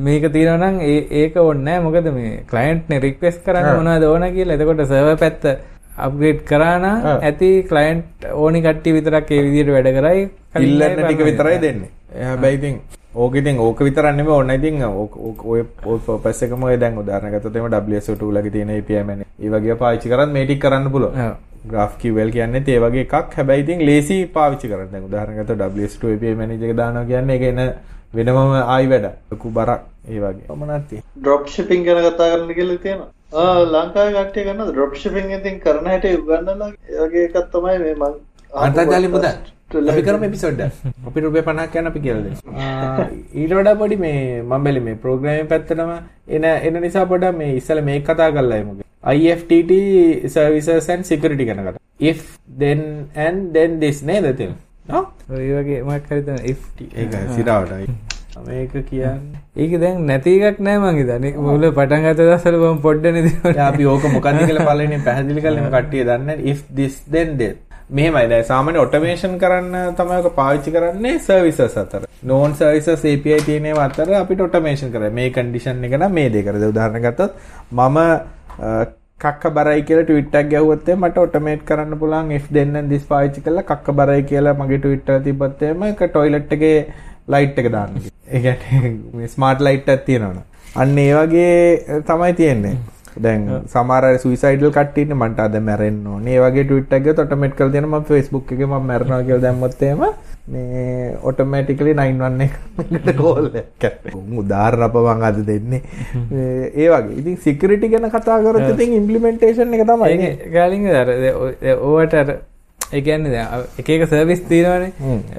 මේක 0.06 0.24
තියෙනවා 0.32 0.70
නම් 0.70 0.80
ඒ 0.80 0.98
ඒක 1.20 1.36
ඕනේ 1.36 1.64
නැහැ. 1.66 1.84
මොකද 1.86 2.06
මේ 2.16 2.34
ක්ලයන්ට් 2.50 2.90
නේ 2.90 3.04
රික්වෙස්ට් 3.06 3.44
කරන්නේ 3.46 3.78
මොනවද 3.78 4.04
ඕන 4.10 4.26
කියලා. 4.36 4.56
එතකොට 4.56 4.84
සර්වර් 4.90 5.16
පැත්ත 5.22 5.44
අප්ග්‍රේඩ් 5.96 6.40
කරාන 6.48 6.84
ඇති 6.84 7.50
කලයින්ට් 7.70 8.26
ඕනි 8.32 8.62
කට්ටි 8.62 8.92
විතරක් 8.96 9.30
ඒ 9.30 9.42
විදිහට 9.46 9.72
වැඩ 9.76 9.90
කරයි 9.98 10.22
ඉල්ලන්න 10.66 11.00
ටික 11.04 11.24
විතරයි 11.30 11.60
දෙන්නේ. 11.64 11.90
හැබැයි 12.28 12.58
ඉතින් 12.58 12.76
ඕක 13.14 13.36
නෙමෙයි 14.16 14.34
ඕන 14.36 14.50
ඉතින් 14.50 14.82
ඔය 14.84 15.64
ඔය 15.84 16.76
දැන් 16.82 16.98
එimhe 17.56 17.70
WSO2 17.78 18.32
ලගේ 18.36 18.50
තියෙන 18.50 18.74
API 18.78 19.02
මැනේ. 19.10 19.26
ඒ 19.42 19.50
වගේ 19.54 19.78
පාවිච්චි 19.82 20.08
කරන් 20.14 20.32
මේ 20.36 20.44
ටික 20.46 20.62
කරන්න 20.66 20.90
පුළුවන්. 20.90 21.34
GraphQL 21.70 22.30
කියන්නේ 22.36 22.64
ඒ 22.68 22.80
වගේ 22.84 23.06
එකක්. 23.06 23.38
හැබැයි 23.38 23.62
ඉතින් 23.66 23.86
ලේසි 23.86 24.20
පාවිච්චි 24.26 24.68
කරන්න. 24.68 24.92
දැන් 24.92 25.08
උදාහරණ 25.08 25.42
ගත්තොත් 25.42 25.66
WSO2 25.78 26.14
API 26.16 26.34
මැනේජර් 26.42 26.70
එක 26.70 26.76
දානවා 26.82 27.04
කියන්නේ 27.10 27.36
ඒක 27.36 27.44
එන 27.52 27.60
වෙනමම 28.14 28.38
ආයි 28.60 28.90
වැඩ. 28.94 29.10
ලොකු 29.30 29.50
බරක් 29.50 29.93
ඒ 30.08 30.20
වගේ. 30.24 30.46
තියෙන. 30.90 31.04
ඩ්‍රොප් 31.16 31.48
ෂිපින් 31.54 31.84
ගැන 31.86 32.04
කතා 32.06 32.30
කරන්න 32.32 32.54
කියලා 32.60 32.78
තියෙනවා. 32.84 33.10
ලංකාවේ 33.74 34.14
කට්ටිය 34.18 34.44
කරනවා 34.46 34.70
ඩ්‍රොප් 34.70 34.94
ෂිපින් 35.00 35.34
ඉතින් 35.38 35.58
කරන 35.64 35.90
හැටි 35.92 36.14
උගන්නලා 36.20 36.70
ඒ 36.92 37.00
වගේ 37.02 37.26
එකක් 37.28 37.50
තමයි 37.56 37.76
මේ 37.84 37.94
මං 38.00 38.14
අන්තර්ජාලය 38.66 39.08
මුදල් 39.14 39.28
අපි 39.92 40.02
කරමු 40.06 40.26
එපිසෝඩ් 40.30 40.60
එක. 40.66 40.74
අපි 41.08 41.24
රුපියල් 41.24 41.44
50ක් 41.50 41.82
යන 41.82 41.90
අපි 41.90 42.00
කියලා 42.06 42.24
දෙමු. 42.26 42.36
ඊට 43.40 43.54
වඩා 43.58 43.76
පොඩි 43.82 43.96
මේ 44.04 44.42
මම 44.42 44.64
බැලි 44.66 44.82
මේ 44.88 44.98
ප්‍රෝග්‍රෑමින් 45.04 45.50
පැත්තටම 45.52 45.92
එන 46.38 46.44
එන 46.50 46.80
නිසා 46.86 47.06
පොඩ්ඩක් 47.12 47.38
මේ 47.40 47.56
ඉස්සෙල්ලා 47.60 47.88
මේක 47.90 48.04
කතා 48.10 48.30
කරලා 48.36 48.60
එමු. 48.64 48.76
IFTT 49.14 49.72
services 50.36 50.88
and 50.94 51.10
security 51.12 51.44
ගැන 51.50 51.64
කතා. 51.66 51.80
if 52.10 52.38
then 52.62 52.84
and 53.26 53.52
then 53.56 53.80
this 53.80 54.02
නේද 54.10 54.28
තියෙන්නේ? 54.36 54.60
ඔව්. 54.98 55.06
ඔය 55.38 55.48
වගේ 55.58 55.80
මොකක් 55.88 56.12
හරි 56.12 56.22
තමයි 56.28 56.52
if 56.52 56.60
ඒක 56.82 57.18
සිරාවටයි. 57.38 57.88
මේක 58.46 58.72
කියන්නේ 58.90 59.42
ඒක 59.56 59.74
දැන් 59.82 60.00
නැති 60.06 60.32
එකක් 60.48 60.58
නෑ 60.66 60.78
මං 60.78 60.96
හිතන්නේ. 61.00 61.34
මුල 61.48 61.66
පටන් 61.76 62.06
ගත්ත 62.06 62.24
දවස්වල 62.28 62.56
මම 62.60 62.80
පොඩ්ඩනේ 62.86 63.22
දිනුවා 63.26 63.66
අපි 63.68 63.84
ඕක 63.92 64.06
මොකක්ද 64.14 64.40
කියලා 64.48 64.66
පළවෙනි 64.70 64.98
පැහැදිලි 65.04 65.44
කරලා 65.44 65.66
මේ 65.66 65.74
කට්ටිය 65.76 66.04
දන්නේ 66.08 66.40
if 66.52 66.64
this 66.78 66.96
then 67.14 67.30
that. 67.42 67.60
මෙහෙමයි. 67.98 68.24
දැන් 68.32 68.44
සාමාන්‍ය 68.50 68.80
ඔටෝමේෂන් 68.84 69.38
කරන්න 69.44 69.94
තමයි 70.00 70.18
ඔක 70.22 70.34
පාවිච්චි 70.40 70.74
කරන්නේ 70.78 71.14
සර්විසස් 71.28 71.78
අතර. 71.84 72.02
නෝන් 72.32 72.58
සර්විසස් 72.60 73.06
API 73.12 73.38
තියෙන 73.46 73.70
ඒවා 73.70 73.86
අතර 73.92 74.12
අපිට 74.22 74.44
ඔටෝමේෂන් 74.48 74.92
කරලා. 74.96 75.14
මේ 75.20 75.30
කන්ඩිෂන් 75.38 75.86
එක 75.90 75.96
නම් 76.00 76.18
මේ 76.18 76.34
දෙක. 76.34 76.50
කරද 76.50 76.68
උදාහරණ 76.72 77.06
ගත්තොත් 77.06 77.32
මම 77.78 77.98
කක්ක 79.22 79.54
බරයි 79.56 79.82
කියලා 79.88 80.04
ට්වීට් 80.06 80.34
එකක් 80.38 80.52
ගැහුවොත් 80.52 80.88
මට 80.98 81.26
ඔටෝමේට් 81.26 81.66
කරන්න 81.68 81.98
පුළුවන් 82.02 82.36
if 82.38 82.46
then 82.58 82.76
and 82.80 82.90
this 82.92 83.04
පාවිච්චි 83.10 83.46
කරලා 83.46 83.68
කක්ක 83.72 83.98
බරයි 84.00 84.22
කියලා 84.30 84.60
මගේ 84.60 84.78
ට්වීට් 84.84 85.16
එක 85.16 85.26
තිබ්බත් 85.26 85.62
එහෙම 85.68 85.84
ඒක 85.88 86.02
ටොයිලට් 86.06 86.56
එකේ 86.56 86.78
ලයිට් 87.28 87.58
එක 87.58 87.70
දාන්න. 87.76 88.00
ඒ 88.28 89.28
ස්මාර්ට් 89.36 89.64
ලයිට් 89.68 89.88
එකක් 89.94 90.04
තියෙනවනේ. 90.10 90.44
අන්න 90.82 90.98
ඒ 90.98 91.14
වගේ 91.14 92.02
තමයි 92.10 92.32
තියෙන්නේ. 92.40 92.76
දැන් 93.24 93.42
සමහර 93.72 94.04
අය 94.08 94.16
සුයිසයිඩල් 94.22 94.72
කට්ටිය 94.76 95.04
ඉන්නේ 95.06 95.18
මන්ට 95.20 95.40
අද 95.46 95.56
මැරෙන්න 95.68 96.06
ඕනේ. 96.12 96.36
ඒ 96.36 96.44
වගේ 96.44 96.64
ට්වීට් 96.68 96.94
එකක් 96.96 97.04
ගියොත් 97.04 97.20
ඔටෝමේට් 97.24 97.56
කරලා 97.58 97.74
දෙනවා 97.74 98.00
මම 98.00 98.06
Facebook 98.12 98.52
එකේ 98.54 98.66
මම 98.70 98.88
මැරෙනවා 98.90 99.22
කියලා 99.28 99.44
දැම්මොත් 99.44 99.82
එහෙම 99.88 100.02
මේ 100.54 101.18
ඔටෝමැටිකලි 101.30 101.94
91 102.00 102.48
එකට 102.96 103.12
කෝල් 103.20 103.46
එකක්. 103.60 103.84
උදාහරණ 104.42 104.86
අප 104.88 104.96
මං 105.02 105.22
අද 105.28 105.38
දෙන්නේ. 105.50 105.82
ඒ 106.74 106.88
වගේ. 106.94 107.20
ඉතින් 107.20 107.36
සිකියුරිටි 107.44 107.92
ගැන 107.94 108.10
කතා 108.16 108.40
කරොත් 108.48 108.66
ඉතින් 108.72 108.98
ඉම්ප්ලිමන්ටේෂන් 108.98 109.78
එක 109.78 109.86
තමයි. 109.92 110.10
ඒක 110.16 110.50
ගාලින්ග 110.56 110.90
එකන්න 112.98 113.26
එක 113.78 114.04
සර්විස් 114.12 114.42
තියෙනවානේ. 114.50 114.92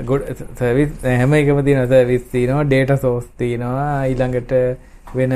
ගොඩ 0.09 0.23
සර්විස් 0.59 0.91
හැම 1.03 1.33
එකම 1.33 1.61
තියෙන 1.67 1.87
සර්විස් 1.93 2.25
තියෙනවා 2.33 2.65
ඩේට 2.71 2.97
සෝස් 3.01 3.25
තියෙනවා 3.37 3.89
ඊළඟට 4.09 4.53
වෙන 5.15 5.33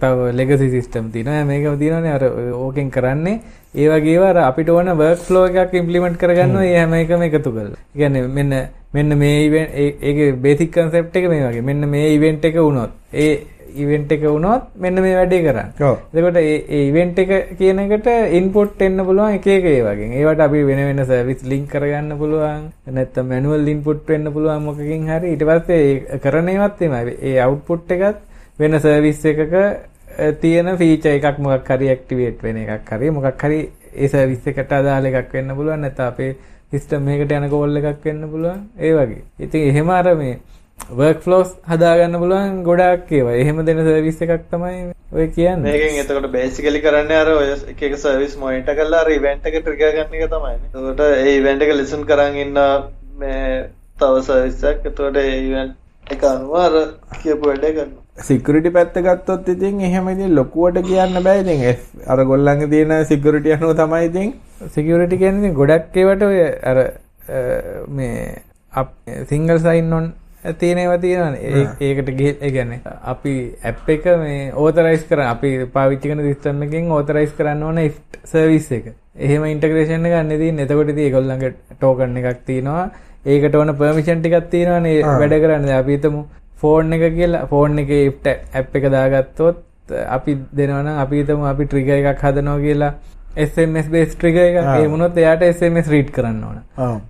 තව 0.00 0.32
ලෙගසි 0.40 0.70
සිස්ටම් 0.70 1.10
තියෙනවා. 1.14 1.44
මේකම 1.44 1.78
තියෙනවානේ. 1.78 2.12
අර 2.12 2.24
ඕකෙන් 2.64 2.90
කරන්නේ. 2.90 3.40
ඒ 3.74 3.88
වගේ 3.88 4.18
අර 4.30 4.36
අපිට 4.48 4.68
ඕන 4.70 4.90
වර්ක් 5.00 5.24
ෆ්ලෝ 5.28 5.46
එකක් 5.46 5.74
ඉම්ප්ලිමන්ට් 5.74 6.20
කරගන්නවා. 6.22 6.66
ඒ 6.66 6.76
හැම 6.78 6.94
එකම 6.94 7.22
එකතු. 7.28 7.50
ඒ 7.58 7.70
කියන්නේ 7.96 8.26
මෙන්න 8.28 8.52
මෙන්න 8.94 9.18
මේ 9.18 9.64
ඒකේ 10.02 10.32
බේසික් 10.44 10.72
කන්සෙප්ට් 10.74 11.16
එක 11.16 11.28
මේ 11.32 11.46
වගේ. 11.48 11.66
මෙන්න 11.70 11.88
මේ 11.88 12.14
ඉවෙන්ට් 12.16 12.44
එක 12.44 12.56
වුණොත් 12.56 12.92
ඒ 13.14 13.32
ඉවෙන්ට් 13.74 14.12
එක 14.12 14.22
වුණොත් 14.24 14.62
මෙන්න 14.76 15.02
මේ 15.02 15.16
වැඩේ 15.16 15.42
කරන්න. 15.42 15.70
එතකොට 16.12 16.36
ඒ 16.36 16.80
ඉවෙන්ට් 16.88 17.18
එක 17.18 17.30
කියන 17.58 17.78
එකට 17.80 18.08
ඉන්පුට් 18.32 18.82
එන්න 18.82 19.04
පුළුවන් 19.04 19.36
එක 19.36 19.46
එක 19.48 19.64
ඒ 19.66 19.82
වගේ. 19.82 20.10
ඒවට 20.14 20.40
අපි 20.40 20.62
වෙන 20.64 20.82
වෙන 20.88 21.04
සර්විස් 21.04 21.44
ලින්ක් 21.44 21.68
කරගන්න 21.68 22.18
පුළුවන්. 22.18 22.64
නැත්නම් 22.88 23.28
මැනුවල් 23.28 23.68
ඉන්පුට් 23.68 24.06
වෙන්න 24.06 24.32
පුළුවන් 24.32 24.64
මොකකින් 24.64 25.08
හරි. 25.08 25.32
ඊට 25.32 25.44
පස්සේ 25.44 26.20
කරන 26.20 26.48
ඒවත් 26.48 26.82
එමය. 26.82 27.16
ඒ 27.20 27.38
අවුට්පුට් 27.40 27.90
එකත් 27.90 28.20
වෙන 28.58 28.80
සර්විස් 28.80 29.24
එකක 29.26 29.54
තියෙන 30.40 30.76
ෆීචර් 30.76 31.10
එකක් 31.10 31.38
මොකක් 31.40 31.68
හරි 31.68 31.88
ඇක්ටිවේට් 31.88 32.42
වෙන 32.42 32.56
එකක් 32.58 32.90
හරි 32.90 33.10
මොකක් 33.10 33.42
හරි 33.42 33.60
ඒ 33.94 34.08
සර්විස් 34.08 34.46
එකට 34.46 34.72
අදාළ 34.72 35.06
එකක් 35.06 35.32
වෙන්න 35.32 35.54
පුළුවන් 35.56 35.80
නැත්නම් 35.80 36.06
අපේ 36.06 36.32
සිස්ටම් 36.72 37.08
එකකට 37.08 37.32
යන 37.32 37.48
කෝල් 37.50 37.76
එකක් 37.76 38.04
වෙන්න 38.04 38.26
පුළුවන් 38.30 38.60
ඒ 38.78 38.92
වගේ. 38.94 39.22
ඉතින් 39.38 39.68
එහෙම 39.68 39.88
අර 39.90 40.14
මේ 40.16 40.38
වර්ක් 40.90 41.20
ෆ්ලෝස් 41.24 41.50
හදාගන්න 41.66 42.16
පුළුවන් 42.22 42.62
ගොඩක් 42.64 43.12
ඒවා. 43.12 43.36
එහෙම 43.36 43.64
දෙන 43.64 43.80
සර්විස් 43.80 44.22
එකක් 44.22 44.46
තමයි 44.50 44.78
ඔය 45.12 45.26
කියන්නේ. 45.28 45.64
මේකෙන් 45.66 45.98
එතකොට 46.02 46.30
බේසිකලි 46.32 46.82
කරන්නේ 46.86 47.20
අර 47.22 47.32
ඔය 47.34 47.48
එක 47.72 47.82
එක 47.88 47.96
සර්විස් 47.98 48.36
මොනිටර් 48.36 48.76
කරලා 48.78 49.02
අර 49.04 49.10
ඉවෙන්ට් 49.10 49.46
එක 49.46 49.58
ට්‍රිගර් 49.60 49.92
ගන්න 49.96 50.16
එක 50.18 50.32
තමයි. 50.34 50.56
එතකොට 50.68 51.04
ඒ 51.06 51.36
ඉවෙන්ට් 51.36 51.66
එක 51.66 51.74
ලිසන් 51.74 52.04
කරන් 52.10 52.40
ඉන්න 52.44 52.60
මේ 53.16 53.46
තව 54.02 54.24
සර්විස් 54.28 54.64
එකක්. 54.72 54.90
එතකොට 54.92 55.20
ඒ 55.22 55.38
ඉවෙන්ට් 55.40 56.14
එක 56.16 56.24
අනුව 56.26 56.54
අර 56.58 56.76
කියපු 57.16 57.42
වැඩේ 57.44 57.72
කරනවා. 57.72 58.06
සිකියුරිටි 58.22 58.70
පැත්ත 58.70 59.00
ගත්තොත් 59.00 59.48
ඉතින් 59.48 59.80
එහෙම 59.88 60.08
ඉතින් 60.08 60.34
ලොකුවට 60.34 60.82
කියන්න 60.86 61.22
බෑ 61.22 61.42
ඉතින් 61.42 61.62
අර 62.06 62.24
ගොල්ලන්ගේ 62.24 62.70
තියෙන 62.74 62.94
සිකියුරිටි 63.06 63.56
අනුව 63.56 63.74
තමයි 63.78 64.06
ඉතින් 64.10 64.32
සිකියුරිටි 64.76 65.20
කියන්නේ 65.22 65.56
ගොඩක් 65.60 65.96
ඒවට 65.96 66.26
ඔය 66.28 66.40
අර 66.72 66.78
මේ 67.90 68.16
සිංගල් 69.30 69.58
සයින් 69.58 69.92
ඔන් 69.92 70.08
තියෙන 70.58 70.78
ඒවා 70.78 70.98
තියෙනවානේ 70.98 71.66
ඒකට 71.80 72.10
ගිහින් 72.18 72.36
ඒ 72.40 72.50
කියන්නේ 72.50 72.80
අපි 73.12 73.34
ඇප් 73.70 73.88
එක 73.94 74.06
මේ 74.22 74.52
ඕතරයිස් 74.64 75.04
කරන 75.10 75.26
අපි 75.26 75.50
පාවිච්චි 75.74 76.08
කරන 76.08 76.22
සිස්ටම් 76.28 76.62
එකෙන් 76.66 76.90
ඕතරයිස් 76.98 77.32
කරන්න 77.38 77.62
ඕන 77.62 77.78
ඉෆ්ට් 77.78 78.18
සර්විස් 78.24 78.70
එක. 78.72 78.86
එහෙම 79.18 79.44
ඉන්ටග්‍රේෂන් 79.52 80.06
එක 80.06 80.14
ගන්න 80.16 80.42
තියෙන්නේ. 80.42 80.64
එතකොට 80.64 80.92
ඉතින් 80.94 81.04
ඒගොල්ලන්ගේ 81.06 81.54
ටෝකන් 81.76 82.16
එකක් 82.22 82.44
තියෙනවා. 82.46 82.90
ඒකට 83.26 83.54
ඕන 83.54 83.74
පර්මිෂන් 83.76 84.22
ටිකක් 84.24 84.50
තියෙනවානේ 84.50 85.02
වැඩ 85.02 85.36
කරන්න. 85.44 85.68
අපි 85.80 85.98
හිතමු 85.98 86.24
ෆෝන් 86.62 86.92
එක 86.92 87.06
කියලා 87.18 87.46
ෆෝන් 87.52 87.78
එකේ 87.84 88.02
ඉෆ්ට් 88.08 88.26
ඇප් 88.54 88.76
එක 88.80 88.90
දාගත්තොත් 88.96 89.62
අපි 90.08 90.38
දෙනවා 90.56 90.82
නම් 90.82 91.04
අපි 91.04 91.22
හිතමු 91.22 91.48
අපි 91.52 91.66
ට්‍රිගර් 91.66 92.12
එකක් 92.12 92.28
හදනවා 92.28 92.58
කියලා 92.66 92.92
SMS 93.36 93.86
based 93.88 94.16
trigger 94.20 94.44
එකක් 94.46 94.70
ඒ 94.76 94.88
වුණොත් 94.92 95.18
එයාට 95.18 95.44
SMS 95.48 95.90
read 95.92 96.08
කරන්න 96.16 96.42
ඕන. 96.44 96.58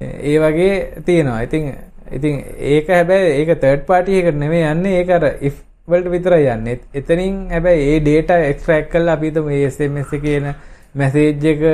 ඒ 0.00 0.36
වගේ 0.38 0.74
තියෙනවා. 1.06 1.40
ඉතින් 1.46 1.70
ඉතින් 2.10 2.44
ඒක 2.74 2.88
හැබැයි 2.88 3.34
ඒක 3.40 3.60
තර්ඩ් 3.60 3.84
පාටි 3.86 4.20
එකට 4.20 4.38
නෙමෙයි 4.38 4.70
යන්නේ 4.72 5.00
ඒක 5.00 5.10
අර 5.10 5.26
if 5.40 5.62
වලට 5.88 6.10
විතරයි 6.10 6.50
යන්නේ. 6.54 6.80
එතනින් 6.94 7.38
හැබැයි 7.50 7.94
ඒ 7.94 8.00
data 8.00 8.38
extract 8.50 8.92
කරලා 8.92 9.14
අපි 9.14 9.30
හිතමු 9.30 9.46
මේ 9.46 9.70
SMS 9.70 10.12
එකේ 10.12 10.36
එන 10.36 10.52
මැසේජ් 10.94 11.46
එක 11.52 11.64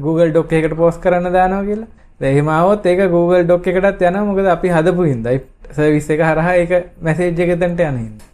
Google 0.00 0.30
ඩොක් 0.30 0.52
එකකට 0.52 0.76
පෝස්ට් 0.76 1.02
කරන්න 1.02 1.32
දානවා 1.32 1.64
කියලා. 1.64 1.88
දැන් 2.20 2.32
එහෙම 2.32 2.48
ආවොත් 2.48 2.86
ඒක 2.86 3.04
Google 3.10 3.44
ඩොක් 3.44 3.66
එකටත් 3.66 4.02
යනවා 4.02 4.24
මොකද 4.24 4.46
අපි 4.46 4.68
හදපු 4.68 5.08
හින්දා. 5.10 5.38
සර්විස් 5.72 6.10
එක 6.10 6.20
හරහා 6.20 6.56
ඒක 6.56 6.72
මැසේජ් 7.02 7.40
එක 7.40 7.54
එතනට 7.56 7.80
යන 7.80 7.98
හින්දා. 8.02 8.26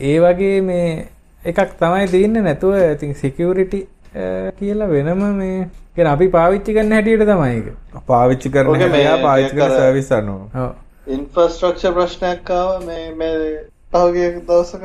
ඒ 0.00 0.18
වගේ 0.20 0.60
මේ 0.62 0.86
එකක් 1.42 1.76
තමයි 1.80 2.06
තියෙන්නේ 2.06 2.42
නැතුව 2.42 2.74
ඉතින් 2.94 3.14
සිකියුරිටි 3.14 3.86
eh, 4.14 4.52
කියලා 4.58 4.88
වෙනම 4.88 5.22
මේ 5.36 5.68
කියන 6.00 6.12
අපි 6.12 6.30
පාවිච්චි 6.36 6.76
කරන 6.76 6.94
හැටියට 6.98 7.26
තමයි 7.32 7.50
ඒක. 7.56 7.66
පාවිච්චි 8.12 8.54
කරන 8.54 8.84
හැටියා 8.84 9.18
පාවිච්චි 9.24 9.58
කරන 9.58 9.76
සර්විස් 9.76 10.14
අනුව. 10.20 10.62
ඔව්. 10.62 10.70
ඉන්ෆ්‍රස්ට්‍රක්චර් 11.16 11.92
ප්‍රශ්නයක් 11.98 12.50
ආවා 12.56 12.80
මේ 12.86 13.04
මේ 13.20 13.36
පහුගිය 13.92 14.28
දවසක 14.48 14.82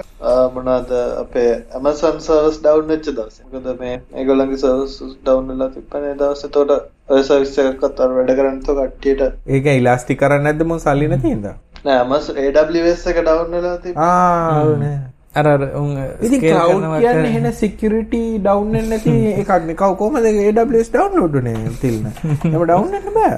මොනවාද 0.56 0.92
අපේ 1.22 1.50
Amazon 1.80 2.20
සර්වර්ස් 2.28 2.60
ඩවුන් 2.62 2.92
වෙච්ච 2.94 3.10
දවසේ. 3.12 3.46
මොකද 3.54 3.82
මේ 3.82 3.96
ඒගොල්ලන්ගේ 4.16 4.62
සර්වර්ස් 4.64 4.96
ඩවුන් 5.04 5.52
වෙලා 5.52 5.70
තිබ්බනේ 5.76 6.16
දවසේ. 6.22 6.50
එතකොට 6.50 6.72
ඔය 7.10 7.24
සර්විස් 7.24 7.58
එකක්වත් 7.66 8.06
අර 8.06 8.16
වැඩ 8.20 8.36
කරන්න 8.40 8.62
තෝ 8.68 8.78
කට්ටියට 8.80 9.26
ඒක 9.58 9.72
ඉලාස්ටික් 9.76 10.24
කරන්නේ 10.24 10.48
නැද්ද 10.48 10.70
මොන් 10.72 10.86
සල්ලි 10.86 11.12
නැති 11.14 11.36
හින්දා? 11.36 11.58
නෑ 11.86 12.00
Amazon 12.06 12.42
AWS 12.46 13.06
එක 13.14 13.22
ඩවුන් 13.22 13.60
වෙලා 13.60 13.78
තිබ්බා. 13.84 14.14
ආ. 14.14 15.15
අර 15.40 15.46
උන් 15.82 15.90
ඉතින් 16.26 16.40
කවුඩ් 16.44 16.86
කියන්නේ 17.04 17.32
එහෙන 17.32 17.48
සිකියුරිටි 17.62 18.22
ඩවුන් 18.46 18.72
වෙන්නේ 18.76 18.90
නැති 18.92 19.14
එකක් 19.42 19.52
නේ. 19.68 19.76
කව 19.82 19.92
කොහමද 20.02 20.26
AWS 20.32 20.90
ඩවුන්ලෝඩ් 20.94 21.36
උනේ 21.42 21.76
තිල්න? 21.82 22.08
එහෙම 22.08 22.64
ඩවුන් 22.64 22.90
වෙන්න 22.96 23.14
බෑ. 23.18 23.36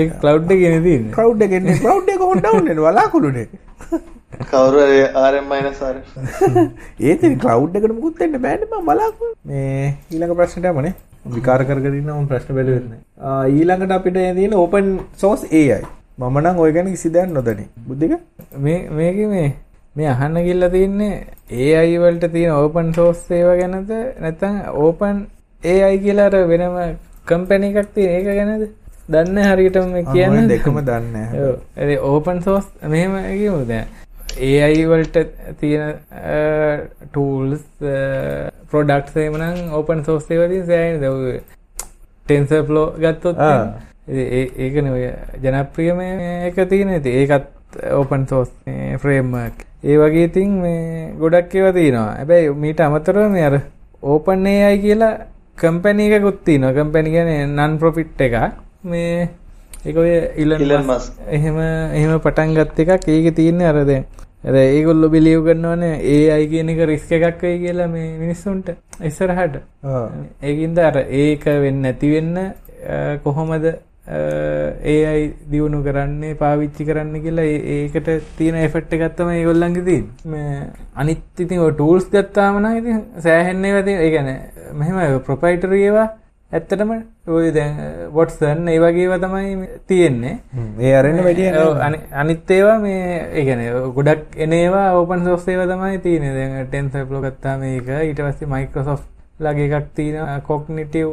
ඒක 0.00 0.10
ක්ලවුඩ් 0.22 0.54
එකේ 0.56 0.70
නේ 0.74 0.82
තියෙන්නේ. 0.86 1.14
ක්ලවුඩ් 1.16 1.42
එකේ 1.46 1.60
නේ 1.66 1.80
ක්ලවුඩ් 1.82 2.12
එක 2.14 2.18
කොහොමද 2.22 2.42
ඩවුන් 2.44 2.68
වෙන්නේ? 2.68 2.84
වලාකුළුනේ. 2.86 3.46
කවුරු 4.50 4.80
හරි 4.86 5.00
RM 5.28 5.52
RM. 5.58 6.00
ඒත් 7.10 7.22
ක්ලවුඩ් 7.44 7.78
එකට 7.80 7.94
මුකුත් 7.98 8.24
වෙන්න 8.24 8.40
බෑනේ 8.46 8.68
මම 8.72 8.90
බලාකුළු. 8.90 9.34
මේ 9.52 9.94
ඊළඟ 10.12 10.34
ප්‍රශ්නට 10.40 10.68
යමුනේ. 10.72 10.94
විකාර 11.36 11.60
කර 11.70 11.78
කර 11.84 11.94
ඉන්න 12.00 12.10
මම 12.16 12.26
ප්‍රශ්න 12.32 12.58
බැලුවෙත් 12.58 12.90
නෑ. 12.90 13.00
ඊළඟට 13.54 13.96
අපිට 13.96 14.20
තියෙන 14.40 14.58
ඕපන් 14.64 14.92
සෝස් 15.22 15.46
AI. 15.62 15.80
මම 16.18 16.36
නම් 16.42 16.60
ඔය 16.66 16.72
ගැන 16.76 16.92
කිසි 16.96 17.14
දෙයක් 17.16 17.32
නොදනි. 17.38 17.66
බුද්ධික 17.88 18.12
මේ 18.66 18.78
මේකේ 19.00 19.30
මේ 19.32 19.48
මේ 19.98 20.08
අහන්න 20.14 20.36
ගිල්ල 20.46 20.64
තියන්නේ 20.74 21.14
AI 21.50 21.94
වලට 22.02 22.32
තියෙන 22.32 22.52
ඕපන් 22.56 22.90
සෝස් 22.96 23.20
ඒවා 23.36 23.56
ගැනද? 23.60 23.90
නැත්නම් 24.24 24.58
ඕපන් 24.82 25.16
AI 25.74 25.94
කියලා 26.04 26.26
අර 26.30 26.36
වෙනම 26.50 26.76
කම්පැනි 27.30 27.70
එකක් 27.72 27.94
තියෙන 27.94 28.12
ඒක 28.18 28.28
ගැනද? 28.40 28.68
දන්නේ 29.14 29.48
හරියටම 29.50 29.94
කියන්නේ. 30.12 30.48
දෙකම 30.52 30.78
දන්නේ 30.90 31.12
නැහැ. 31.14 31.96
ඕපන් 32.10 32.42
සෝස් 32.46 32.66
මෙහෙම 32.94 33.16
කියමු 33.40 33.64
දැන්. 33.72 33.88
AI 34.38 34.86
වලට 34.92 35.16
තියෙන 35.60 35.94
ටූල්ස් 37.10 37.64
ප්‍රොඩක්ට්ස් 38.70 39.16
එහෙම 39.24 39.38
නම් 39.42 39.76
ඕපන් 39.80 40.04
සෝස් 40.06 40.30
ඒවා 40.30 40.48
තියෙන 40.54 40.66
සෑහෙන 40.72 41.04
ඔය 41.10 41.38
TensorFlow 42.28 42.88
ගත්තොත් 43.02 43.36
ඒකනේ 44.08 44.92
ඔය 44.96 45.04
ජනප්‍රියම 45.42 45.98
එක 46.50 46.66
තියෙන. 46.70 46.98
ඉතින් 47.00 47.22
ඒකත් 47.22 47.54
ඕපන් 47.94 48.26
සෝස් 48.26 48.50
ෆ්‍රේම්වර්ක් 49.02 49.64
ඒ 49.84 49.96
වගේ 49.98 50.24
ඉතින් 50.28 50.54
මේ 50.62 51.12
ගොඩක් 51.18 51.52
ඒවා 51.54 51.72
තියෙනවා. 51.72 52.14
හැබැයි 52.18 52.54
මීට 52.62 52.80
අමතරව 52.80 53.30
මේ 53.30 53.44
අර 53.48 53.56
ඕපන් 54.02 54.46
AI 54.46 54.78
කියලා 54.84 55.12
කම්පැනි 55.56 56.06
එකකුත් 56.16 56.40
තියෙනවා. 56.44 56.72
කම්පැනි 56.78 57.10
කියන්නේ 57.10 57.46
නන් 57.46 57.78
ප්‍රොෆිට් 57.78 58.20
එකක්. 58.26 58.36
මේ 58.82 59.28
ඒක 59.86 59.96
ඔය 59.96 60.10
ඉලන් 60.42 60.64
මස්ක් 60.80 61.12
එහෙම 61.36 61.58
එහෙම 61.60 62.20
පටන් 62.20 62.54
ගත්ත 62.56 62.78
එකක්. 62.86 63.08
ඒකේ 63.08 63.36
තියෙන්නේ 63.38 63.68
අර 63.72 63.84
දැන් 63.86 64.04
අර 64.44 64.54
ඒගොල්ලෝ 64.56 65.10
බිලිව් 65.14 65.44
කරනවනේ 65.46 65.94
AI 66.34 66.46
කියන 66.54 66.68
එක 66.74 66.80
රිස්ක් 66.90 67.12
එකක් 67.12 67.42
වෙයි 67.42 67.58
කියලා 67.64 67.88
මේ 67.94 68.18
මිනිස්සුන්ට 68.18 68.74
ඉස්සරහට. 69.10 69.60
ඒකින්ද 70.42 70.78
අර 70.78 70.96
ඒක 71.22 71.44
වෙන්නේ 71.44 71.82
නැති 71.82 72.10
වෙන්න 72.14 72.34
කොහොමද 73.22 73.64
AI 74.08 75.34
දියුණු 75.50 75.82
කරන්නේ 75.82 76.34
පාවිච්චි 76.34 76.86
කරන්න 76.88 77.20
කියලා 77.24 77.48
ඒකට 77.72 78.08
තියෙන 78.38 78.56
එෆෙක්ට් 78.62 78.94
එකක් 78.96 79.16
තමයි 79.16 79.40
ඒගොල්ලන්ගේ 79.40 79.84
තියෙන්නේ. 79.88 80.30
මේ 80.32 80.70
අනිත් 80.94 81.20
ඉතින් 81.38 81.60
ටූල්ස් 81.72 82.08
ගත්තාම 82.14 82.62
නම් 82.62 82.78
ඉතින් 82.80 83.04
සෑහෙන්න 83.26 83.64
ඒවා 83.64 83.82
තියෙන. 83.82 84.00
ඒ 84.00 84.10
කියන්නේ 84.10 84.72
මෙහෙම 84.80 85.20
ප්‍රොප්‍රයිටරි 85.28 85.82
ඒවා 85.82 86.08
ඇත්තටම 86.52 86.90
ඔය 87.28 87.52
දැන් 87.52 87.76
වොට්සන් 88.14 88.68
ඒ 88.72 88.78
වගේ 88.80 89.04
ඒවා 89.04 89.20
තමයි 89.24 89.68
තියෙන්නේ. 89.86 90.34
ඒ 90.80 90.94
අරෙන්න 90.96 91.22
වැඩි 91.24 91.52
අනිත් 92.22 92.50
ඒවා 92.50 92.78
මේ 92.86 93.04
ඒ 93.28 93.44
කියන්නේ 93.44 93.86
ගොඩක් 93.96 94.40
එන 94.46 94.52
ඒවා 94.62 94.88
ඕපන් 94.94 95.24
සෝස් 95.24 95.48
ඒවා 95.48 95.68
තමයි 95.74 95.98
තියෙන්නේ. 96.06 96.34
දැන් 96.38 96.68
TensorFlow 96.72 97.20
ගත්තාම 97.28 97.60
මේක 97.60 97.94
ඊට 98.00 98.24
පස්සේ 98.24 98.52
Microsoft 98.56 99.08
ලගේ 99.40 99.68
එකක් 99.68 99.96
තියෙනවා 99.96 100.40
Cognitive 100.48 101.12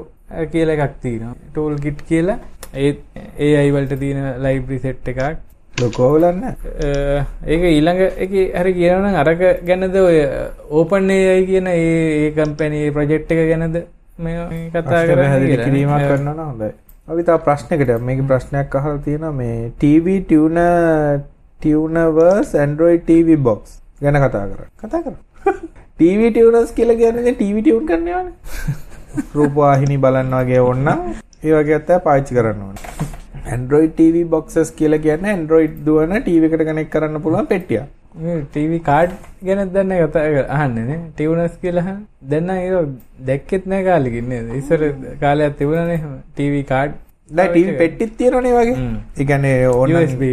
කියලා 0.53 0.77
එකක් 0.77 0.95
තියෙනවා. 1.01 1.35
Tool 1.53 1.75
kit 1.87 1.99
කියලා 2.11 2.39
ඒත් 2.73 2.99
ඒ 3.39 3.51
අයිවලට 3.63 3.99
තියෙන 3.99 4.31
ලයිබ්‍රි 4.45 4.79
සෙට් 4.85 5.07
එකක්. 5.13 5.21
ලොකෝවලන්න 5.81 6.43
ඒක 7.45 7.63
ඊළඟ 7.71 8.01
එක 8.25 8.31
හරි 8.59 8.73
කියනනම් 8.79 9.19
අරක 9.23 9.41
ගැනද 9.69 9.95
ඔය 10.05 10.17
ඕපන් 10.69 11.09
ඒයි 11.17 11.45
කියන 11.51 11.67
ඒ 11.73 12.31
කම්පැනී 12.37 12.93
ප්‍රජෙක්් 12.95 13.31
එක 13.35 13.41
ගැනද 13.51 13.77
මේ 14.17 14.65
කතා 14.73 15.05
කර 15.09 15.21
කිරීමක් 15.65 16.03
කරන්න 16.07 16.39
හොඳයි. 16.39 16.71
අවිතා 17.07 17.37
ප්‍රශ්නකට 17.45 17.91
මේක 18.09 18.21
ප්‍රශ්නයක් 18.29 18.75
අහල 18.81 18.97
තියෙන 19.07 19.25
මේ 19.39 19.71
TV 19.81 20.19
ටියන 20.23 20.57
ටියනවර්ස් 21.59 22.55
ඇන්ඩරෝයි 22.61 23.03
TV 23.09 23.37
බොක්ස් 23.47 23.77
ගැන 24.01 24.17
කතා 24.23 24.45
කර 24.51 24.61
කතා 24.81 25.01
කර 25.05 25.15
TV 25.99 26.31
ටියනස් 26.31 26.71
කියල 26.79 26.95
ගැනද 27.01 27.29
TV 27.41 27.55
ටියවුන් 27.61 27.85
කරන්නවන 27.91 28.31
රූපවාහිනි 29.37 29.97
බලන්න 30.05 30.35
වගේ 30.41 30.63
ඔන්නම් 30.71 30.89
ඒ 31.43 31.53
වගේ 31.59 31.77
අත්තෑ 31.81 31.99
පාච්චි 32.07 32.37
කරන්න 32.39 32.65
ඕන 32.67 32.77
Android 33.55 33.91
TV 33.99 34.25
boxes 34.33 34.71
කියලා 34.79 35.03
කියන්නේ 35.05 35.37
Android 35.39 35.73
දුවන 35.87 36.17
TV 36.27 36.49
එකට 36.49 36.65
කනෙක්ට් 36.69 36.91
කරන්න 36.95 37.21
පුළුවන් 37.25 37.47
පෙට්ටියක්. 37.53 37.87
මේ 38.25 38.41
TV 38.55 38.79
කාඩ් 38.89 39.15
ගැන 39.47 39.63
දන්න 39.73 39.95
කතා 40.03 40.45
අහන්නේ 40.57 40.85
නේ 40.89 40.99
ටියුනර්ස් 41.15 41.55
කියලා 41.63 41.95
දැන් 42.31 42.45
නම් 42.47 42.61
ඒක 42.65 42.93
දැක්කෙත් 43.29 43.65
නෑ 43.71 43.83
කාලෙකින් 43.89 44.29
නේද 44.33 44.53
ඉස්සර 44.61 44.85
කාලයක් 45.23 45.57
තිබුණානේ 45.59 45.99
TV 46.37 46.63
කාඩ් 46.71 46.95
දැන් 47.29 47.53
TV 47.55 47.77
පෙට්ටිත් 47.81 48.17
තියෙනවනේ 48.17 48.53
වගේ. 48.57 48.77
ඒ 49.19 49.25
කියන්නේ 49.25 49.67
USB 49.67 50.23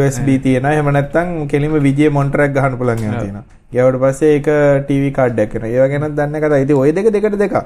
USB 0.00 0.28
තියෙනවා. 0.42 0.72
එහෙම 0.72 0.90
නැත්නම් 0.96 1.46
කෙලින්ම 1.52 1.76
විජේ 1.86 2.10
මොනිටර් 2.16 2.44
එකක් 2.46 2.54
ගහන්න 2.56 2.78
පුළුවන් 2.80 3.04
ඒවා 3.04 3.22
තියෙනවා. 3.22 3.44
ගියාට 3.72 4.00
පස්සේ 4.04 4.32
ඒක 4.36 4.48
TV 4.88 5.12
කාඩ් 5.18 5.38
එකක් 5.44 5.52
කරනවා. 5.52 5.72
ඒවා 5.74 5.88
ගැන 5.92 6.16
දන්න 6.18 6.40
කතා. 6.44 6.62
ඉතින් 6.64 6.76
ওই 6.82 6.92
දෙක 6.98 7.10
දෙකට 7.16 7.38
දෙකක්. 7.44 7.56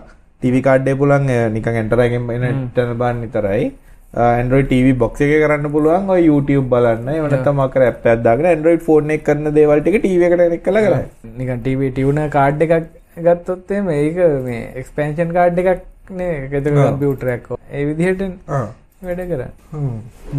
TV 0.44 0.60
කාඩ්ඩේ 0.66 0.98
පුළන් 1.00 1.30
නිකන් 1.56 1.80
එන්ටරගෙන් 1.82 2.28
එන 2.36 2.60
ටන 2.74 2.98
බාන් 3.02 3.24
විතරයි. 3.26 3.64
Android 4.14 4.66
TV 4.72 4.86
box 5.02 5.20
එකේ 5.26 5.38
කරන්න 5.42 5.70
පුළුවන් 5.74 6.10
YouTube 6.28 6.66
බලන්න. 6.72 7.06
එහෙම 7.12 7.28
නැත්නම් 7.34 7.62
අකර 7.66 7.84
ඇප් 7.86 8.06
එකක් 8.12 8.24
දාගෙන 8.26 8.48
Android 8.56 8.82
phone 8.88 9.14
එක 9.14 9.24
කරන 9.28 9.54
දේවල් 9.58 9.80
ටික 9.80 10.02
TV 10.06 10.26
එකට 10.28 10.42
කනෙක්ට් 10.42 10.66
කරලා 10.66 10.84
කරයි. 10.88 11.06
නිකන් 11.38 11.62
TV 11.68 11.90
tuner 11.98 12.28
කාඩ් 12.36 12.66
එකක් 12.66 12.74
ගත්තොත් 13.24 13.72
එහෙම 13.76 13.88
ඒක 13.96 14.20
මේ 14.48 14.60
එක්ස්පැන්ෂන් 14.82 15.32
කාඩ් 15.38 15.58
එකක් 15.62 15.82
නේ. 16.20 16.34
ඒකද 16.44 16.68
කම්පියුටරයක් 16.76 17.50
ඒ 17.56 17.84
විදිහට 17.88 18.22
වැඩ 19.06 19.22
කරන්නේ. 19.30 19.50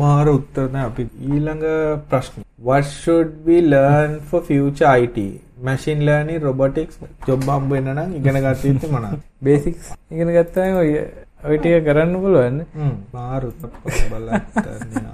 මාර 0.01 0.28
උත්තර 0.36 0.70
නෑ. 0.76 0.86
අපි 0.91 1.04
ඊළඟ 1.32 1.66
ප්‍රශ්න. 2.12 2.45
What 2.68 2.86
should 2.86 3.32
we 3.47 3.58
learn 3.74 4.12
for 4.30 4.41
future 4.49 4.91
IT? 5.06 5.18
Machine 5.68 5.99
learning 6.07 6.41
robotics 6.47 6.95
job 7.28 7.43
හම්බ 7.49 7.72
වෙන්න 7.76 7.91
නම් 7.95 8.09
ඉගෙන 8.20 8.39
ගන්න 8.43 8.66
යුත්තේ 8.70 8.91
මොනවද? 8.95 9.22
බේසික්ස් 9.45 9.93
ඉගෙන 10.14 10.34
ගත්තාම 10.38 10.82
ඔය 10.82 10.91
ඔය 11.47 11.57
ටික 11.59 11.86
කරන්න 11.88 12.14
පුළුවන්. 12.24 12.59
හ්ම් 12.76 12.93
මාරු 13.16 13.49
බලන්න 14.11 14.41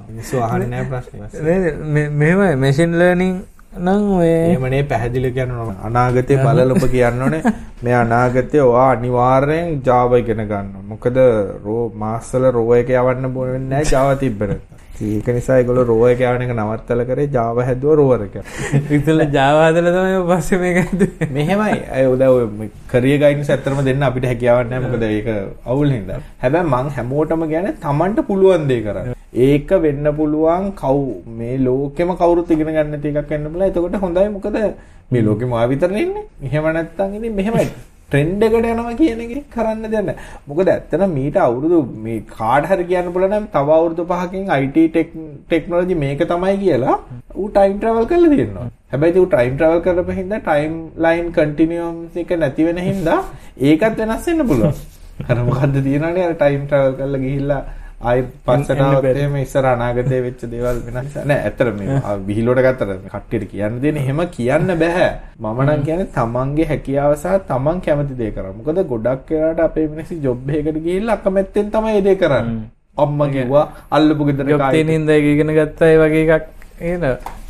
මිනිස්සු 0.09 0.41
අහන්නේ 0.47 0.69
නැහැ 0.73 0.89
ප්‍රශ්නේ. 0.91 1.29
මෙහෙමයි 2.19 2.55
මැෂින් 2.63 2.91
ලර්නින් 3.01 3.35
ඔය 4.17 4.29
එහෙමනේ 4.29 4.83
පැහැදිලි 4.91 5.31
කරනවා 5.37 5.75
අනාගතේ 5.89 6.37
බලලොබ 6.45 6.83
කියන්න 6.93 7.23
ඕනේ 7.27 7.43
මේ 7.83 7.95
අනාගතේ 8.03 8.63
ඔයා 8.67 8.89
අනිවාර්යෙන් 8.95 9.81
Java 9.87 10.21
ඉගෙන 10.23 10.43
ගන්න. 10.51 10.73
මොකද 10.91 11.17
රෝ 11.65 11.83
මාස්සල 12.03 12.43
රෝ 12.57 12.69
එක 12.81 12.89
යවන්න 12.89 13.31
නැහැ 13.69 13.91
Java 13.93 14.15
තිබ්බට. 14.23 14.61
ඒක 15.01 15.27
නිසා 15.35 15.57
ඒගොල්ලෝ 15.59 15.85
රෝ 15.89 16.07
එක 16.11 16.21
යවන 16.29 16.43
එක 16.45 16.51
නවත්තලා 16.55 17.05
කරේ 17.09 17.27
Java 17.35 17.65
හැදුවා 17.69 17.95
රෝවර් 17.99 18.23
එක. 18.25 18.35
ඉතින් 18.97 19.21
Java 19.35 19.69
හදලා 19.69 19.93
තමයි 19.95 20.19
පස්සේ 20.31 20.59
මේක 20.63 20.79
හැදුවේ. 20.81 21.29
මෙහෙමයි. 21.37 21.77
අය 21.97 22.05
උදා 22.13 22.29
ඔය 22.35 22.69
කරියර් 22.91 23.21
ගයිඩන්ස් 23.23 23.51
ඇත්තටම 23.55 23.81
දෙන්න 23.89 24.03
අපිට 24.09 24.27
හැකියාවක් 24.31 24.69
නැහැ. 24.71 24.83
මොකද 24.85 25.05
ඒක 25.09 25.29
අවුල් 25.73 25.95
හින්දා. 25.97 26.19
හැබැයි 26.43 26.71
මං 26.73 26.91
හැමෝටම 26.97 27.47
කියන්නේ 27.53 27.75
Tamanට 27.85 28.21
පුළුවන් 28.29 28.67
දේ 28.71 28.81
කරන්න. 28.87 29.15
ඒක 29.47 29.69
වෙන්න 29.85 30.11
පුළුවන් 30.19 30.71
කව් 30.81 30.97
මේ 31.41 31.57
ලෝකෙම 31.67 32.15
කවුරුත් 32.21 32.51
ඉගෙන 32.55 32.73
ගන්න 32.75 32.91
නැති 32.95 33.13
එකක් 33.13 33.29
වෙන්න 33.35 33.51
පුළුවන්. 33.51 33.69
එතකොට 33.71 34.01
හොඳයි 34.05 34.29
මොකද 34.35 34.57
මේ 35.11 35.23
ලෝකෙම 35.29 35.53
ආ 35.53 35.67
විතරනේ 35.73 36.03
ඉන්නේ. 36.07 36.25
එහෙම 36.49 36.73
නැත්තම් 36.79 37.15
ඉතින් 37.19 37.35
මෙහෙමයි. 37.39 37.69
ට්‍රෙන්ඩ් 38.11 38.43
එකට 38.45 38.67
යනවා 38.69 38.93
කියන 38.99 39.19
එක 39.23 39.33
කරන්න 39.55 39.83
දෙයක් 39.93 40.05
නැහැ. 40.05 40.15
මොකද 40.49 40.69
ඇත්තටම 40.73 41.11
මීට 41.17 41.37
අවුරුදු 41.45 41.79
මේ 42.05 42.19
කාඩ් 42.37 42.63
හරි 42.69 42.85
කියන්න 42.89 43.11
පුළුවන් 43.15 43.35
නම් 43.37 43.45
තව 43.55 43.75
අවුරුදු 43.77 44.03
5කින් 44.11 44.45
IT 44.63 44.77
ටෙක්නොලොජි 45.49 45.95
මේක 46.03 46.21
තමයි 46.31 46.55
කියලා 46.63 46.95
ඌ 47.39 47.49
ටයිම් 47.55 47.75
ට්‍රැවල් 47.79 48.07
කරලා 48.11 48.31
තියෙනවා. 48.35 48.67
හැබැයි 48.91 49.21
ඌ 49.23 49.27
ටයිම් 49.33 49.53
ට්‍රැවල් 49.57 49.81
කරපු 49.87 50.17
හින්දා 50.19 50.39
ටයිම් 50.47 50.73
ලයින් 51.05 51.27
කන්ටිනියුම්ස් 51.35 52.17
එක 52.23 52.31
නැති 52.43 52.65
වෙන 52.69 52.79
හින්දා 52.89 53.19
ඒකත් 53.69 54.01
වෙනස් 54.01 54.25
වෙන්න 54.29 54.47
පුළුවන්. 54.51 54.79
අර 55.29 55.37
මොකද්ද 55.49 55.75
තියෙනවනේ 55.87 56.25
අර 56.29 56.33
ටයිම් 56.41 56.63
ට්‍රැවල් 56.65 56.97
කරලා 56.99 57.23
ගිහිල්ලා 57.25 57.61
ආයි 58.01 58.21
පස්සට 58.45 58.81
ආවොත් 58.83 59.05
එහෙම 59.11 59.35
ඉස්සර 59.41 59.65
අනාගතයේ 59.71 60.21
වෙච්ච 60.25 60.43
දේවල් 60.51 60.77
වෙනස්. 60.87 61.15
නෑ 61.29 61.39
ඇත්තට 61.47 61.71
මේ 61.79 61.99
විහිළුවට 62.27 62.63
ගත්තට 62.65 63.09
කට්ටියට 63.13 63.51
කියන්න 63.51 63.79
දෙන්නේ 63.83 64.03
එහෙම 64.03 64.21
කියන්න 64.37 64.71
බෑ. 64.83 65.07
මම 65.39 65.59
නම් 65.65 65.83
කියන්නේ 65.87 66.11
තමන්ගේ 66.17 66.69
හැකියාව 66.71 67.15
සහ 67.17 67.35
තමන් 67.49 67.81
කැමති 67.85 68.19
දේ 68.21 68.31
කරන්න. 68.35 68.55
මොකද 68.59 68.79
ගොඩක් 68.93 69.33
වෙලාවට 69.35 69.65
අපේ 69.67 69.87
මිනිස්සු 69.93 70.21
ජොබ් 70.27 70.49
එකකට 70.59 70.79
ගිහිල්ලා 70.85 71.17
අකමැත්තෙන් 71.19 71.71
තමයි 71.75 71.97
ඒ 71.97 72.05
දේ 72.07 72.15
කරන්නේ. 72.23 72.63
අම්මා 72.97 73.29
කිව්වා 73.35 73.67
අල්ලපු 73.97 74.31
ගෙදර 74.31 74.49
ජොබ් 74.53 74.65
තියෙන 74.71 74.95
හින්දා 74.95 75.19
ඒක 75.19 75.29
ඉගෙන 75.33 75.53
ගත්තා 75.59 75.91
ඒ 75.93 75.99
වගේ 76.03 76.25
එකක් 76.37 76.45
ඒන 76.81 77.03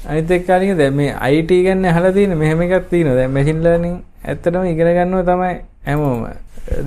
අනිත් 0.09 0.31
එක්ක 0.31 0.49
අනික 0.57 0.77
දැන් 0.77 0.93
මේ 0.95 1.15
IT 1.37 1.51
ගැන 1.65 1.85
අහලා 1.85 2.11
තියෙන 2.11 2.37
මෙහෙම 2.37 2.61
එකක් 2.61 2.89
තියෙනවා. 2.89 3.17
දැන් 3.19 3.31
මැෂින් 3.37 3.63
ලර්නින් 3.63 3.97
ඇත්තටම 4.25 4.63
ඉගෙන 4.73 4.93
ගන්නවා 4.97 5.25
තමයි 5.29 5.55
හැමෝම. 5.85 6.21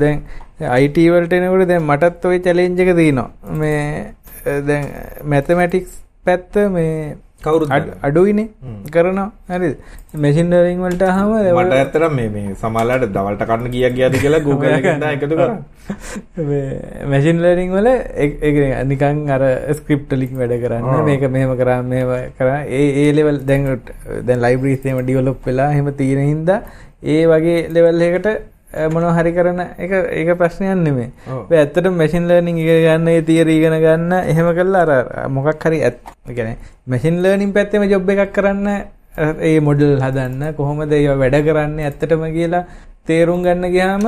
දැන් 0.00 0.22
IT 0.62 0.96
වලට 1.08 1.32
එනකොට 1.34 1.68
දැන් 1.68 1.84
මටත් 1.84 2.24
ওই 2.24 2.38
චැලෙන්ජ් 2.40 2.80
එක 2.80 2.94
තියෙනවා. 2.96 3.28
මේ 3.54 4.14
දැන් 4.62 4.88
මැතමැටික්ස් 5.24 6.00
පැත්ත 6.24 6.56
මේ 6.70 7.16
කවුරුත් 7.42 7.70
අඩුයිනේ 8.02 8.48
කරනවා. 8.90 9.26
හරිද 9.50 9.74
මැෂින් 10.16 10.52
ලර්නින් 10.52 10.82
වලට 10.84 11.02
අහම 11.08 11.32
මට 11.54 11.78
ඇත්තටම 11.78 12.14
මේ 12.18 12.28
මේ 12.28 12.54
සමහරවිට 12.54 13.14
දවල්ට 13.16 13.44
කන්න 13.50 13.72
ගියා 13.74 13.92
ගියාද 13.96 14.18
කියලා 14.24 14.42
Google 14.48 14.76
එකෙන් 14.76 15.06
එකතු 15.08 15.40
කරා. 15.40 15.56
මැෂින් 17.12 17.42
ලර්නින් 17.44 17.74
වල 17.76 17.90
නිකන් 18.92 19.34
අර 19.36 19.44
ස්ක්‍රිප්ට් 19.80 20.14
වලින් 20.14 20.38
වැඩ 20.42 20.56
කරන්න. 20.64 20.88
මේක 21.10 21.26
මෙහෙම 21.36 21.56
කරා 21.56 21.80
මෙහෙම 21.84 22.14
කරා. 22.38 22.62
ඒ 22.78 22.86
ඒ 23.02 23.10
ලෙවල් 23.18 23.42
දැන් 23.50 23.68
දැන් 24.22 24.46
ලයිබ්‍රරිස් 24.46 24.86
එහෙම 24.86 25.02
ඩෙවලොප් 25.02 25.50
වෙලා 25.50 25.70
එහෙම 25.74 25.92
තියෙන 26.00 26.24
හින්දා 26.24 26.62
ඒ 27.04 27.22
වගේ 27.26 27.60
ලෙවල් 27.68 28.08
එකකට 28.08 28.28
මොනවා 28.94 29.16
හරි 29.18 29.32
කරන 29.32 29.60
එක 29.60 29.92
ඒක 30.20 30.30
ප්‍රශ්නයක් 30.40 30.76
නෙමෙයි. 30.86 31.08
ඔය 31.50 31.56
ඇත්තටම 31.56 31.94
මැෂින් 32.00 32.28
ලර්නින් 32.28 32.58
ඉගෙන 32.58 32.80
ගන්න 32.86 33.08
ඒ 33.08 33.22
තියරි 33.28 33.58
ඉගෙන 33.58 33.76
ගන්න 33.84 34.12
එහෙම 34.32 34.48
කළා 34.58 34.82
අර 34.84 35.28
මොකක් 35.28 35.64
හරි 35.66 35.82
ඇත් 35.88 35.98
කියන්නේ 36.26 36.56
මැෂින් 36.86 37.22
ලර්නින් 37.22 37.52
පැත්තේම 37.52 37.88
ජොබ් 37.92 38.10
එකක් 38.14 38.32
කරන්න 38.38 38.68
ඒ 39.48 39.58
මොඩල් 39.60 39.98
හදන්න 40.04 40.54
කොහොමද 40.56 40.92
ඒවා 40.92 41.20
වැඩ 41.22 41.36
කරන්නේ 41.48 41.88
ඇත්තටම 41.88 42.24
කියලා 42.36 42.64
තේරුම් 43.06 43.42
ගන්න 43.44 43.72
ගියාම 43.74 44.04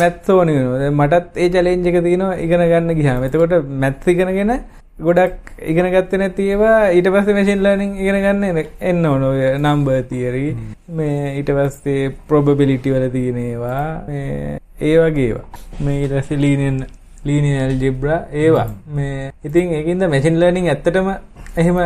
මැත්ස් 0.00 0.28
ඕනි 0.30 0.52
වෙනවා. 0.56 0.90
මටත් 0.90 1.36
ඒ 1.42 1.48
චැලෙන්ජ් 1.54 1.86
එක 1.90 1.98
තියෙනවා 2.06 2.40
ඉගෙන 2.44 2.62
ගන්න 2.72 2.98
ගියාම. 3.00 3.24
එතකොට 3.28 3.54
මැත්ස් 3.82 4.08
ඉගෙනගෙන 4.12 4.52
ගොඩක් 4.98 5.50
ඉගෙන 5.70 5.90
ගත්තේ 5.92 6.18
නැති 6.18 6.44
ඒවා 6.50 6.76
ඊට 6.90 7.08
පස්සේ 7.12 7.34
මැෂින් 7.34 7.62
ලර්නින් 7.62 7.96
ඉගෙන 8.00 8.20
ගන්න 8.24 8.60
එන්න 8.80 9.06
ඕන 9.06 9.24
ඔය 9.24 9.40
නම්බර් 9.56 10.04
තියරි 10.10 10.44
මේ 10.90 11.34
ඊට 11.38 11.50
පස්සේ 11.56 12.12
probability 12.28 12.94
වල 12.94 13.10
තියෙන 13.12 13.42
ඒවා 13.42 13.82
මේ 14.08 14.60
ඒ 14.80 14.96
වගේ 14.98 15.26
ඒවා. 15.26 15.44
මේ 15.80 16.00
ඊට 16.02 16.12
පස්සේ 16.12 16.40
linear 16.40 16.86
linear 17.24 17.66
algebra 17.66 18.16
ඒවා. 18.32 18.68
මේ 18.88 19.32
ඉතින් 19.44 19.72
ඒකින්ද 19.72 20.06
මැෂින් 20.08 20.40
ලර්නින් 20.40 20.68
ඇත්තටම 20.68 21.08
එහෙම 21.56 21.78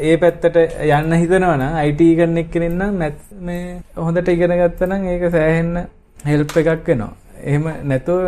ඒ 0.00 0.16
පැත්තට 0.16 0.56
යන්න 0.56 1.12
හිතනවා 1.14 1.56
නම් 1.56 1.76
IT 1.88 2.00
ඉගෙන 2.02 2.38
එක්කෙනෙක් 2.38 2.72
නම් 2.72 2.94
maths 2.96 3.26
මේ 3.40 3.82
හොඳට 3.96 4.28
ඉගෙන 4.28 4.56
ගත්තා 4.60 4.90
නම් 4.90 5.08
ඒක 5.08 5.26
සෑහෙන්න 5.30 5.82
හෙල්ප් 6.30 6.56
එකක් 6.56 6.88
වෙනවා. 6.88 7.12
එහෙම 7.44 7.68
නැතුව 7.90 8.22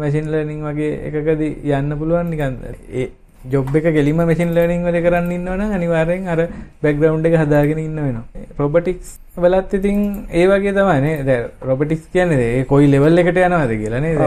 මැෂින් 0.00 0.32
ලර්නින් 0.32 0.64
වගේ 0.68 0.94
එකකදී 1.10 1.52
යන්න 1.74 1.98
පුළුවන් 1.98 2.30
නිකන් 2.30 2.58
ඒ 3.02 3.10
ජොබ් 3.52 3.74
එක 3.78 3.86
ගෙලිම 3.96 4.20
මැෂින් 4.20 4.50
ලර්නින් 4.56 4.84
වල 4.86 4.96
කරන්න 5.06 5.32
ඉන්නවනම් 5.36 5.74
අනිවාර්යෙන් 5.78 6.28
අර 6.34 6.40
බෑග්ග්‍රවුන්ඩ් 6.82 7.26
එක 7.28 7.36
හදාගෙන 7.42 7.80
ඉන්න 7.82 7.98
වෙනවා. 8.04 8.44
රොබොටික්ස් 8.60 9.10
වලත් 9.44 9.74
ඉතින් 9.78 9.98
ඒ 10.40 10.46
වගේ 10.50 10.72
තමයි 10.78 11.00
නේ. 11.06 11.16
දැන් 11.28 11.50
රොබොටික්ස් 11.70 12.08
කියන්නේ 12.14 12.48
ඒ 12.56 12.64
කොයි 12.72 12.88
ලෙවල් 12.94 13.22
එකට 13.22 13.40
යනවද 13.44 13.74
කියලා 13.82 14.02
නේද? 14.06 14.22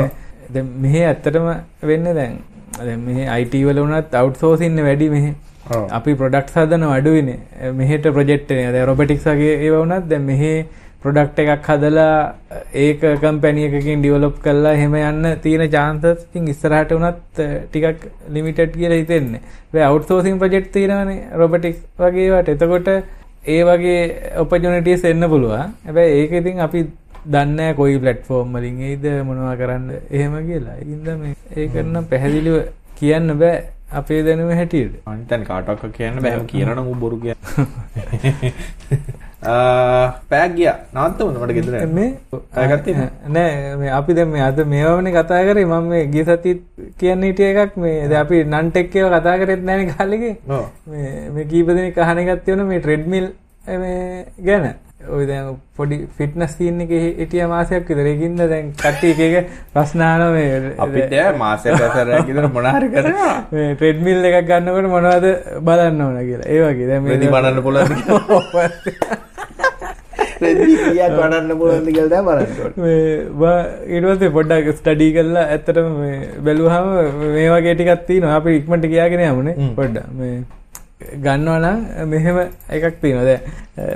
දැන් 0.54 0.70
මෙහි 0.84 1.04
ඇත්තටම 1.10 1.50
වෙන්නේ 1.92 2.16
දැන් 2.20 2.40
දැන් 2.80 3.06
මෙහි 3.10 3.28
IT 3.42 3.54
වල 3.70 3.84
වුණත් 3.84 4.18
අවුට්සෝසින් 4.22 4.82
වැඩි 4.88 5.10
මෙහි. 5.16 5.32
අපි 6.00 6.18
ප්‍රොඩක්ට් 6.22 6.58
හදන 6.62 6.86
අඩුයිනේ. 6.96 7.40
මෙහෙට 7.82 8.06
ප්‍රොජෙක්ට් 8.18 8.52
එක. 8.52 8.62
දැන් 8.76 8.88
රොබොටික්ස් 8.92 9.26
වගේ 9.32 9.56
ඒවා 9.64 9.82
වුණත් 9.86 10.10
දැන් 10.14 10.30
මෙහි 10.32 10.54
ප්‍රොඩක්ට් 11.08 11.40
එකක් 11.44 11.68
හදලා 11.72 12.16
ඒක 12.76 13.04
කම්පැනි 13.22 13.68
එකකින් 13.68 14.02
ඩිවලොප් 14.02 14.40
කරලා 14.42 14.74
එහෙම 14.78 14.96
යන්න 15.02 15.28
තියෙන 15.42 15.64
ඉතින් 15.66 16.50
ඉස්සරහට 16.54 16.92
උනත් 16.92 17.22
ටිකක් 17.36 18.02
ලිමිටඩ් 18.30 18.74
කියලා 18.74 19.00
හිතෙන්නේ. 19.02 19.42
ඒ 19.74 19.84
අවුට්සෝසින් 19.84 20.40
ප්‍රොජෙක්ට් 20.40 20.72
තියෙනවානේ 20.74 21.30
රොබොටික්ස් 21.34 21.80
වගේ 21.98 22.26
ඒවාට. 22.26 22.50
එතකොට 22.50 22.90
ඒ 23.48 23.62
වගේ 23.64 24.02
ඔපචුනිටිස් 24.38 25.06
එන්න 25.06 25.30
පුළුවන්. 25.30 25.74
හැබැයි 25.86 26.20
ඒක 26.20 26.36
ඉතින් 26.42 26.60
අපි 26.60 26.84
දන්නේ 27.28 27.72
කොයි 27.74 27.98
ප්ලැට්ෆෝම් 28.00 28.54
වලින් 28.54 28.84
එයිද 28.84 29.08
මොනවා 29.24 29.56
කරන්න 29.56 29.88
එහෙම 30.12 30.38
කියලා. 30.50 30.78
ඒකින්ද 30.78 31.10
මේ 31.18 31.36
ඒක 31.56 31.82
නම් 31.84 32.06
පැහැදිලිව 32.06 32.58
කියන්න 33.00 33.40
බෑ. 33.40 33.58
අපේ 33.92 34.20
දැනුම 34.24 34.52
හැටියට 34.54 35.00
අනිතන් 35.06 35.44
කාටක් 35.46 35.88
කියන්න 35.94 36.20
බැහම 36.22 36.46
කියනන 36.48 37.00
බොරු 37.00 37.18
කිය 37.20 37.36
පෑග 39.48 40.56
ගිය. 40.56 40.70
නාත්තම 40.94 41.30
මට 41.34 41.54
ගෙදර 41.58 41.76
මේ 41.90 42.10
ඇගත්ත 42.56 42.88
නෑ 43.30 43.76
මේ 43.82 43.92
අපි 43.92 44.14
දැම 44.14 44.34
අද 44.48 44.60
මේවන 44.66 45.12
කතා 45.12 45.44
කරේ 45.48 45.66
මම 45.66 45.88
මේ 45.90 46.08
ගිය 46.08 46.26
සති 46.26 46.56
කියන්න 47.00 47.24
හිටිය 47.24 47.54
එකක් 47.56 47.78
මේ 47.78 48.08
ද 48.08 48.18
අපි 48.24 48.44
නන්ටෙක්කව 48.46 49.08
කතා 49.14 49.38
කරෙත් 49.40 49.64
නෑන 49.64 49.94
කාලෙක. 49.94 50.26
මේ 50.88 51.46
කීපදන 51.46 51.94
කහනගත් 51.94 52.48
වන 52.48 52.66
මේ 52.66 52.82
ට්‍රෙඩ්මිල් 52.82 53.32
ගැන. 54.46 54.68
ඔය 55.08 55.26
දැන් 55.28 55.56
පොඩි 55.78 55.98
ෆිට්නස් 56.18 56.58
සීන් 56.58 56.82
එකේ 56.84 57.02
හිටිය 57.20 57.46
මාසයක් 57.48 57.88
විතර. 57.90 58.08
ඒකින්ද 58.12 58.42
දැන් 58.44 58.74
කට්ටිය 58.74 59.14
එක 59.14 59.38
එක 59.40 59.54
ප්‍රශ්න 59.74 60.02
අහනවා 60.02 60.32
මේ 60.34 60.74
අපිට 60.78 61.16
මාසයක් 61.38 61.86
අතරක් 61.88 62.28
විතර 62.28 62.50
මොනවා 62.50 62.76
හරි 62.80 62.90
කරනවා. 62.90 63.38
මේ 63.54 63.70
ට්‍රෙඩ්මිල් 63.76 64.28
එකක් 64.32 64.50
ගන්නකොට 64.50 64.92
මොනවද 64.96 65.32
බලන්න 65.64 66.02
ඕන 66.02 66.20
කියලා. 66.26 66.50
ඒ 66.50 66.60
වගේ. 66.66 66.88
දැන් 66.92 67.04
මේ 67.04 67.32
බලන්න 67.32 67.64
පුළුවන් 67.64 69.26
පුළුවන්ද 71.54 71.90
කියලා 71.90 72.12
දැන් 72.14 72.26
බලන්න 72.28 72.52
පස්සේ 74.06 74.36
පොඩ්ඩක් 74.38 74.70
ස්ටඩි 74.76 75.10
කරලා 75.16 75.48
ඇත්තටම 75.48 75.90
මේ 75.98 76.22
බැලුවාම 76.46 76.94
මේ 77.34 77.50
වගේ 77.50 77.76
ටිකක් 77.76 78.06
තියෙනවා 78.08 78.38
අපි 78.38 78.56
ඉක්මනට 78.60 78.94
කියාගෙන 78.94 79.26
යමුනේ 79.26 79.74
පොඩ්ඩක් 79.76 80.16
මේ 80.20 80.38
ගන්නවා 81.00 81.58
නම් 81.60 82.10
මෙහෙම 82.10 82.38
එකක් 82.70 82.96
තියෙනවා. 83.02 83.26
දැන් 83.26 83.42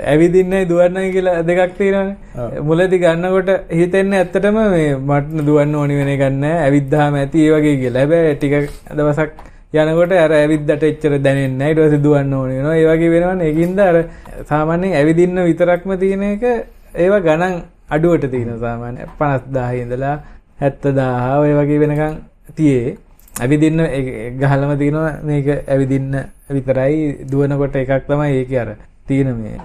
ඇවිදින්නයි 0.05 0.67
දුවන්නයි 0.69 1.11
කියලා 1.11 1.43
දෙකක් 1.43 1.77
තියෙනවානේ. 1.77 2.61
මුලදී 2.61 2.99
ගන්නකොට 2.99 3.49
හිතෙන්නේ 3.71 4.19
ඇත්තටම 4.19 4.59
මේ 4.73 4.91
මට 4.97 5.45
දුවන්න 5.47 5.75
ඕනි 5.75 5.95
වෙන 5.95 6.11
නැහැ. 6.39 6.59
ඇවිද්දාම 6.59 7.15
ඇති 7.15 7.45
ඒ 7.45 7.55
වගේ 7.55 7.75
කියලා. 7.77 8.01
හැබැයි 8.01 8.35
ටික 8.35 8.53
දවසක් 8.91 9.31
යනකොට 9.73 10.13
අර 10.13 10.31
ඇවිද්දට 10.31 10.83
එච්චර 10.83 11.13
දැනෙන්නේ 11.25 11.57
නැහැ. 11.57 11.71
ඊට 11.71 11.83
පස්සේ 11.83 12.03
දුවන්න 12.05 12.33
ඕනි 12.33 12.55
වෙනවා. 12.57 12.75
ඒ 12.75 12.87
වගේ 12.89 13.11
වෙනවනේ. 13.13 13.47
ඒකින්ද 13.49 13.79
අර 13.79 13.97
සාමාන්‍යයෙන් 14.49 14.97
ඇවිදින්න 14.99 15.43
විතරක්ම 15.49 15.93
තියෙන 15.99 16.23
එක 16.31 16.43
ඒව 16.95 17.13
ගණන් 17.27 17.55
අඩුවට 17.89 18.27
තියෙනවා 18.33 18.59
සාමාන්‍යයෙන් 18.65 19.15
50000 19.19 19.79
ඉඳලා 19.83 20.17
70000 20.59 21.39
ඔය 21.39 21.53
වගේ 21.59 21.79
වෙනකන් 21.79 22.19
තියේ. 22.57 22.97
ඇවිදින්න 23.35 23.79
ගහලම 24.39 24.71
තියෙනවා 24.77 25.13
මේක 25.23 25.47
ඇවිදින්න 25.67 26.19
විතරයි 26.49 27.25
දුවනකොට 27.31 27.75
එකක් 27.75 28.07
තමයි 28.07 28.37
ඒක 28.41 28.51
අර 28.63 28.69
තියෙන 29.07 29.29
මේ 29.37 29.57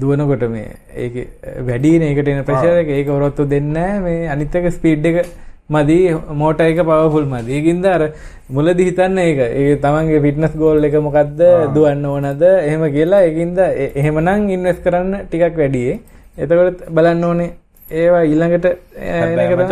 දුවනකොට 0.00 0.44
මේ 0.48 0.68
ඒක 0.96 1.14
වැඩින 1.66 2.02
ඒකට 2.02 2.28
එන 2.28 2.44
ප්‍රෙෂර් 2.44 2.80
එක 2.82 2.90
ඒක 2.90 3.08
වරොත්තු 3.08 3.48
දෙන්නේ 3.50 3.92
මේ 4.00 4.28
අනිත් 4.28 4.54
එක 4.54 4.70
ස්පීඩ් 4.70 5.06
එක 5.10 5.26
මදි 5.70 5.98
මෝටර් 6.34 6.66
එක 6.66 6.82
පවර්ෆුල් 6.82 7.26
මදි. 7.26 7.52
ඒකින්ද 7.52 7.86
අර 7.86 8.02
මුලදී 8.48 8.88
හිතන්නේ 8.88 9.26
ඒක. 9.30 9.40
ඒ 9.60 9.76
තමන්ගේ 9.78 10.22
ෆිට්නස් 10.26 10.54
ගෝල් 10.56 10.84
එක 10.84 10.96
මොකද්ද 11.00 11.40
දුවන්න 11.74 12.04
ඕනද 12.06 12.44
එහෙම 12.50 12.84
කියලා 12.96 13.22
ඒකින්ද 13.22 13.58
එහෙමනම් 13.96 14.50
ඉන්වෙස්ට් 14.50 14.84
කරන්න 14.84 15.16
ටිකක් 15.24 15.58
වැඩි. 15.62 15.84
එතකොට 16.38 16.86
බලන්න 16.90 17.24
ඕනේ 17.24 17.50
ඒවා 17.88 18.22
ඊළඟට 18.22 18.66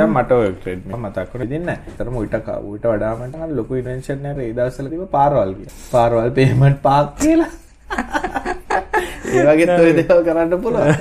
මට 0.09 0.33
ඔය 0.33 0.49
ට්‍රෙඩ් 0.55 0.89
මතක් 0.95 1.27
කරලා 1.33 1.51
දෙන්න. 1.53 1.69
ඇත්තටම 1.69 2.17
උිට 2.17 2.35
උිට 2.73 2.87
වඩා 2.87 3.15
මට 3.19 3.45
අර 3.45 3.53
ලොකු 3.53 3.79
ඉන්වෙන්ෂන් 3.81 4.27
එක 4.27 4.39
ඒ 4.39 4.53
දවස්වල 4.53 4.91
තිබ්බ 4.91 5.07
පාරවල් 5.93 6.31
පේමන්ට් 6.33 6.83
පාක් 6.83 7.15
කියලා. 7.21 7.53
ඒ 9.35 9.47
වගේ 9.47 9.79
ඔය 9.79 9.95
දේවල් 9.97 10.27
කරන්න 10.27 10.61
පුළුවන්. 10.63 10.93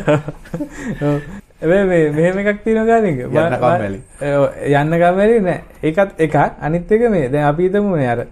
මෙහෙම 1.62 2.40
එකක් 2.40 2.64
තියෙනවා 2.64 2.86
ගානික 2.86 3.20
යන්න 3.20 4.96
කම්මැලි. 4.96 5.40
නෑ. 5.42 5.62
ඒකත් 5.84 6.20
එකක්. 6.20 6.36
අනිත් 6.62 6.92
එක 6.92 7.10
මේ 7.10 7.30
දැන් 7.30 7.46
අපි 7.46 7.64
හිතමු 7.64 7.92
මේ 7.94 8.08
අර 8.08 8.26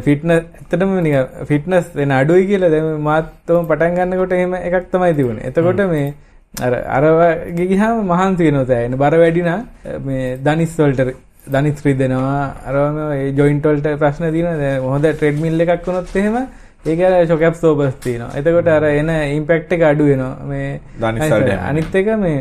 ෆිට්නස් 0.00 0.32
ඇත්තටම 0.32 0.96
නිකන් 1.00 1.46
ෆිට්නස් 1.46 1.94
වෙන 1.94 2.10
අඩුයි 2.12 2.46
කියලා 2.46 2.70
දැන් 2.70 3.00
මාත්ම 3.02 3.66
පටන් 3.66 3.96
ගන්නකොට 3.96 4.32
එහෙම 4.32 4.54
එකක් 4.56 4.90
තමයි 4.90 5.14
තිබුණේ. 5.14 5.46
එතකොට 5.46 5.82
මේ 5.88 6.14
අර 6.54 6.72
අර 6.90 7.04
ගිගිහම 7.52 8.06
මහන්සි 8.06 8.46
වෙනවා 8.46 8.66
තෑගෙන 8.66 8.96
බර 8.98 9.16
වැඩි 9.16 9.42
නම් 9.42 9.60
මේ 10.06 10.36
දනිස් 10.38 10.72
වලට 10.78 11.14
දනිස් 11.46 11.84
රිදෙනවා 11.84 12.40
අරම 12.66 12.98
ඒ 13.08 13.28
ජොයින්ට් 13.32 13.64
වලට 13.64 13.98
ප්‍රශ්න 13.98 14.26
තියෙනවා 14.28 14.56
දැන් 14.58 14.80
හොඳ 14.84 15.06
ට්‍රෙඩ්මිල් 15.06 15.66
එකක් 15.66 15.86
වුණොත් 15.86 16.16
එහෙම 16.16 16.38
ඒක 16.84 17.00
ෂොක් 17.24 17.42
ඇබ්සෝබර්ස් 17.42 17.94
තියෙනවා 17.98 18.32
එතකොට 18.36 18.68
අර 18.68 18.88
එන 18.92 19.12
ඉම්පැක්ට් 19.32 19.72
එක 19.72 19.84
අඩු 19.84 20.06
වෙනවා 20.06 20.34
මේ 20.46 20.80
අනිත් 21.62 21.94
එක 21.94 22.10
මේ 22.18 22.40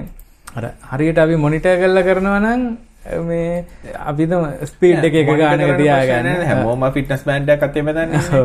අර 0.49 0.63
හරියට 0.91 1.17
අපි 1.17 1.35
මොනිටර් 1.35 1.75
කරලා 1.77 2.03
කරනවා 2.03 2.39
නම් 2.39 2.61
මේ 3.27 3.65
අපිතම 3.95 4.43
ස්පීඩ් 4.71 5.05
එක 5.07 5.15
එක 5.21 5.29
ගානක 5.41 5.77
තියාගන්න. 5.77 6.27
හැමෝම 6.49 6.83
ෆිට්නස් 6.93 7.23
බෑන්ඩයක් 7.27 7.63
අතේ 7.67 7.83
මෙතන්නේ 7.87 8.41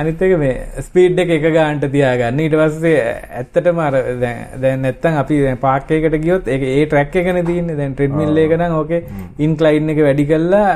අනිත් 0.00 0.22
එක 0.22 0.32
මේ 0.38 0.82
ස්පීඩ් 0.86 1.20
එක 1.24 1.30
එක 1.36 1.46
ගානට 1.54 1.84
තියාගන්න. 1.92 2.40
ඊට 2.40 2.56
පස්සේ 2.60 3.04
ඇත්තටම 3.40 3.78
අර 3.86 3.98
දැන් 4.64 4.82
නැත්තම් 4.86 5.20
අපි 5.22 5.42
දැන් 5.44 5.60
පාක් 5.66 5.90
එකකට 5.98 6.18
ගියොත් 6.24 6.48
ඒක 6.48 6.62
ඒ 6.62 6.86
ට්‍රැක් 6.86 7.16
එකනේ 7.22 7.44
තියෙන්නේ. 7.44 7.76
දැන් 7.76 7.94
ට්‍රෙඩ්මිල් 7.94 8.42
එක 8.44 8.56
නම් 8.58 8.74
ඕකේ 8.80 9.04
ඉන්ක්ලයින් 9.46 9.94
එක 9.94 10.02
වැඩි 10.08 10.26
කරලා 10.32 10.68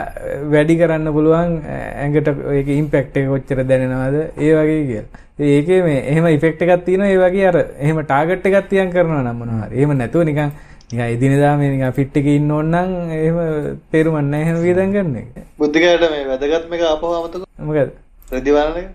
වැඩි 0.54 0.78
කරන්න 0.84 1.12
පුළුවන් 1.16 1.58
ඇඟට 1.72 2.32
ඒක 2.60 2.72
ඉම්පැක්ට් 2.78 3.16
එක 3.22 3.30
කොච්චර 3.32 3.64
දැනෙනවද? 3.64 4.20
ඒ 4.36 4.52
වගේ 4.60 4.82
කියලා. 4.90 5.22
ඒකේ 5.54 5.80
මේ 5.82 6.04
එහෙම 6.12 6.26
ඉෆෙක්ට් 6.36 6.62
එකක් 6.62 6.84
තියෙනවා. 6.84 7.10
ඒ 7.10 7.18
වගේ 7.24 7.48
අර 7.48 7.56
එහෙම 7.80 8.04
ටාගට් 8.04 8.46
එකක් 8.52 8.68
තියන් 8.70 8.92
කරනවා 8.94 9.24
නම් 9.24 9.42
මොනවා 9.42 9.66
හරි. 9.66 9.80
එහෙම 9.80 9.96
නැතුව 9.98 10.28
නිකන් 10.28 10.52
එදිනෙදා 10.92 11.56
මේ 11.56 11.70
නිකන් 11.70 11.92
ෆිට් 11.92 12.16
එකේ 12.16 12.36
ඉන්න 12.36 12.50
ඕන 12.50 12.70
නම් 12.70 13.10
එහෙම 13.10 13.78
තේරුමක් 13.90 14.20
නැහැ 14.22 14.42
එහෙම 14.44 14.62
වියදම් 14.62 14.92
කරන 14.92 15.16
එක. 15.16 15.28
බුද්ධිකයට 15.58 16.04
මේ 16.06 16.26
වැදගත්ම 16.26 16.74
එක 16.74 16.82
ආපහු 16.82 17.14
අමතක. 17.14 17.46
මොකද? 17.60 17.90
ප්‍රතිවරණ 18.30 18.76
එක. 18.78 18.88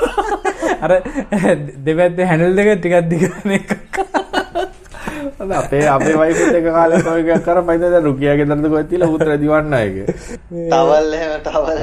අර 0.84 0.92
දෙපැත්තේ 1.84 2.26
හැන්ඩල් 2.26 2.56
දෙක 2.56 2.70
ටිකක් 2.76 3.08
දිගන 3.10 3.52
එක. 3.52 3.68
අපේ 5.52 5.86
අපේ 5.86 6.14
වයිෆුත් 6.14 6.54
එක 6.54 6.68
කාලේ 6.68 7.00
එකක් 7.14 7.44
කර 7.44 7.58
දැන් 7.64 8.04
රුකියාගේ 8.04 8.46
දරද 8.46 8.68
කොහෙද 8.68 8.88
තියලා 8.88 9.10
උත් 9.10 9.22
රෙදිවන්න 9.22 9.74
එක. 9.74 9.96
තවල් 10.70 11.10
එහෙම 11.12 11.32
තවල් 11.42 11.82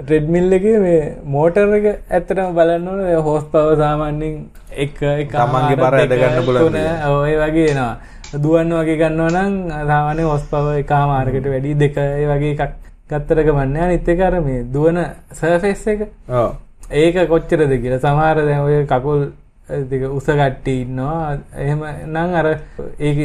ට්‍රෙඩ්මිල් 0.00 0.52
එකේ 0.52 0.78
මේ 0.78 1.02
මෝටර් 1.26 1.76
එක 1.78 1.86
ඇත්තටම 1.90 2.58
බලන්න 2.58 2.88
ඕනේ. 2.88 3.14
හෝස් 3.18 3.46
පවර් 3.52 3.78
සාමාන්‍යයෙන් 3.78 4.34
එක 4.78 4.98
එක 5.02 5.30
තමන්ගේ 5.32 5.78
බර 5.78 5.98
ඇද 6.00 6.16
ගන්න 6.16 6.44
පුළුවන් 6.44 6.82
ඔය 7.12 7.38
වගේ 7.38 7.70
එනවා 7.70 7.94
දුවන්න 8.42 8.72
වගේ 8.80 8.96
ගන්නවා 9.00 9.44
නම් 9.44 9.54
සාමාන්‍ය 9.90 10.22
හෝස් 10.30 10.44
පවර් 10.50 10.80
එකමාරකට 10.82 11.46
වැඩි 11.52 11.74
දෙක 11.82 11.96
වගේ 12.32 12.52
එකක් 12.54 12.72
අනිත් 13.84 14.08
එක 14.08 14.20
අර 14.20 14.40
මේ 14.40 14.62
දුවන 14.74 14.98
සර්ෆේස් 15.32 15.86
එක. 15.86 16.00
ඒක 16.90 17.16
කොච්චරද 17.28 17.72
කියලා. 17.82 18.00
සමහර 18.00 18.36
දැන් 18.46 18.60
ඔය 18.60 18.86
කකුල් 18.86 19.32
දෙක 19.90 20.02
උස 20.10 20.24
කට්ටි 20.24 20.74
ඉන්නවා. 20.82 21.38
එහෙම 21.56 21.80
නම් 22.06 22.34
අර 22.34 22.46
ඒක 22.98 23.18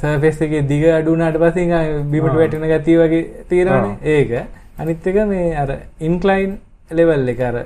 සර්ෆේස් 0.00 0.40
එකේ 0.42 0.62
දිග 0.62 0.84
අඩු 0.84 1.10
වුණාට 1.12 1.38
පස්සේ 1.42 1.66
නිකන් 1.66 2.10
බිමට 2.10 2.34
වැටෙන 2.34 2.68
ගතිය 2.72 2.98
වගේ 3.02 3.44
තියෙනවනේ. 3.48 3.96
ඒක. 4.02 4.30
අනිත් 4.78 5.06
එක 5.06 5.16
මේ 5.26 5.54
අර 5.56 5.70
ඉන්ක්ලයින් 6.00 6.58
ලෙවල් 6.90 7.28
එක 7.28 7.40
අර 7.40 7.56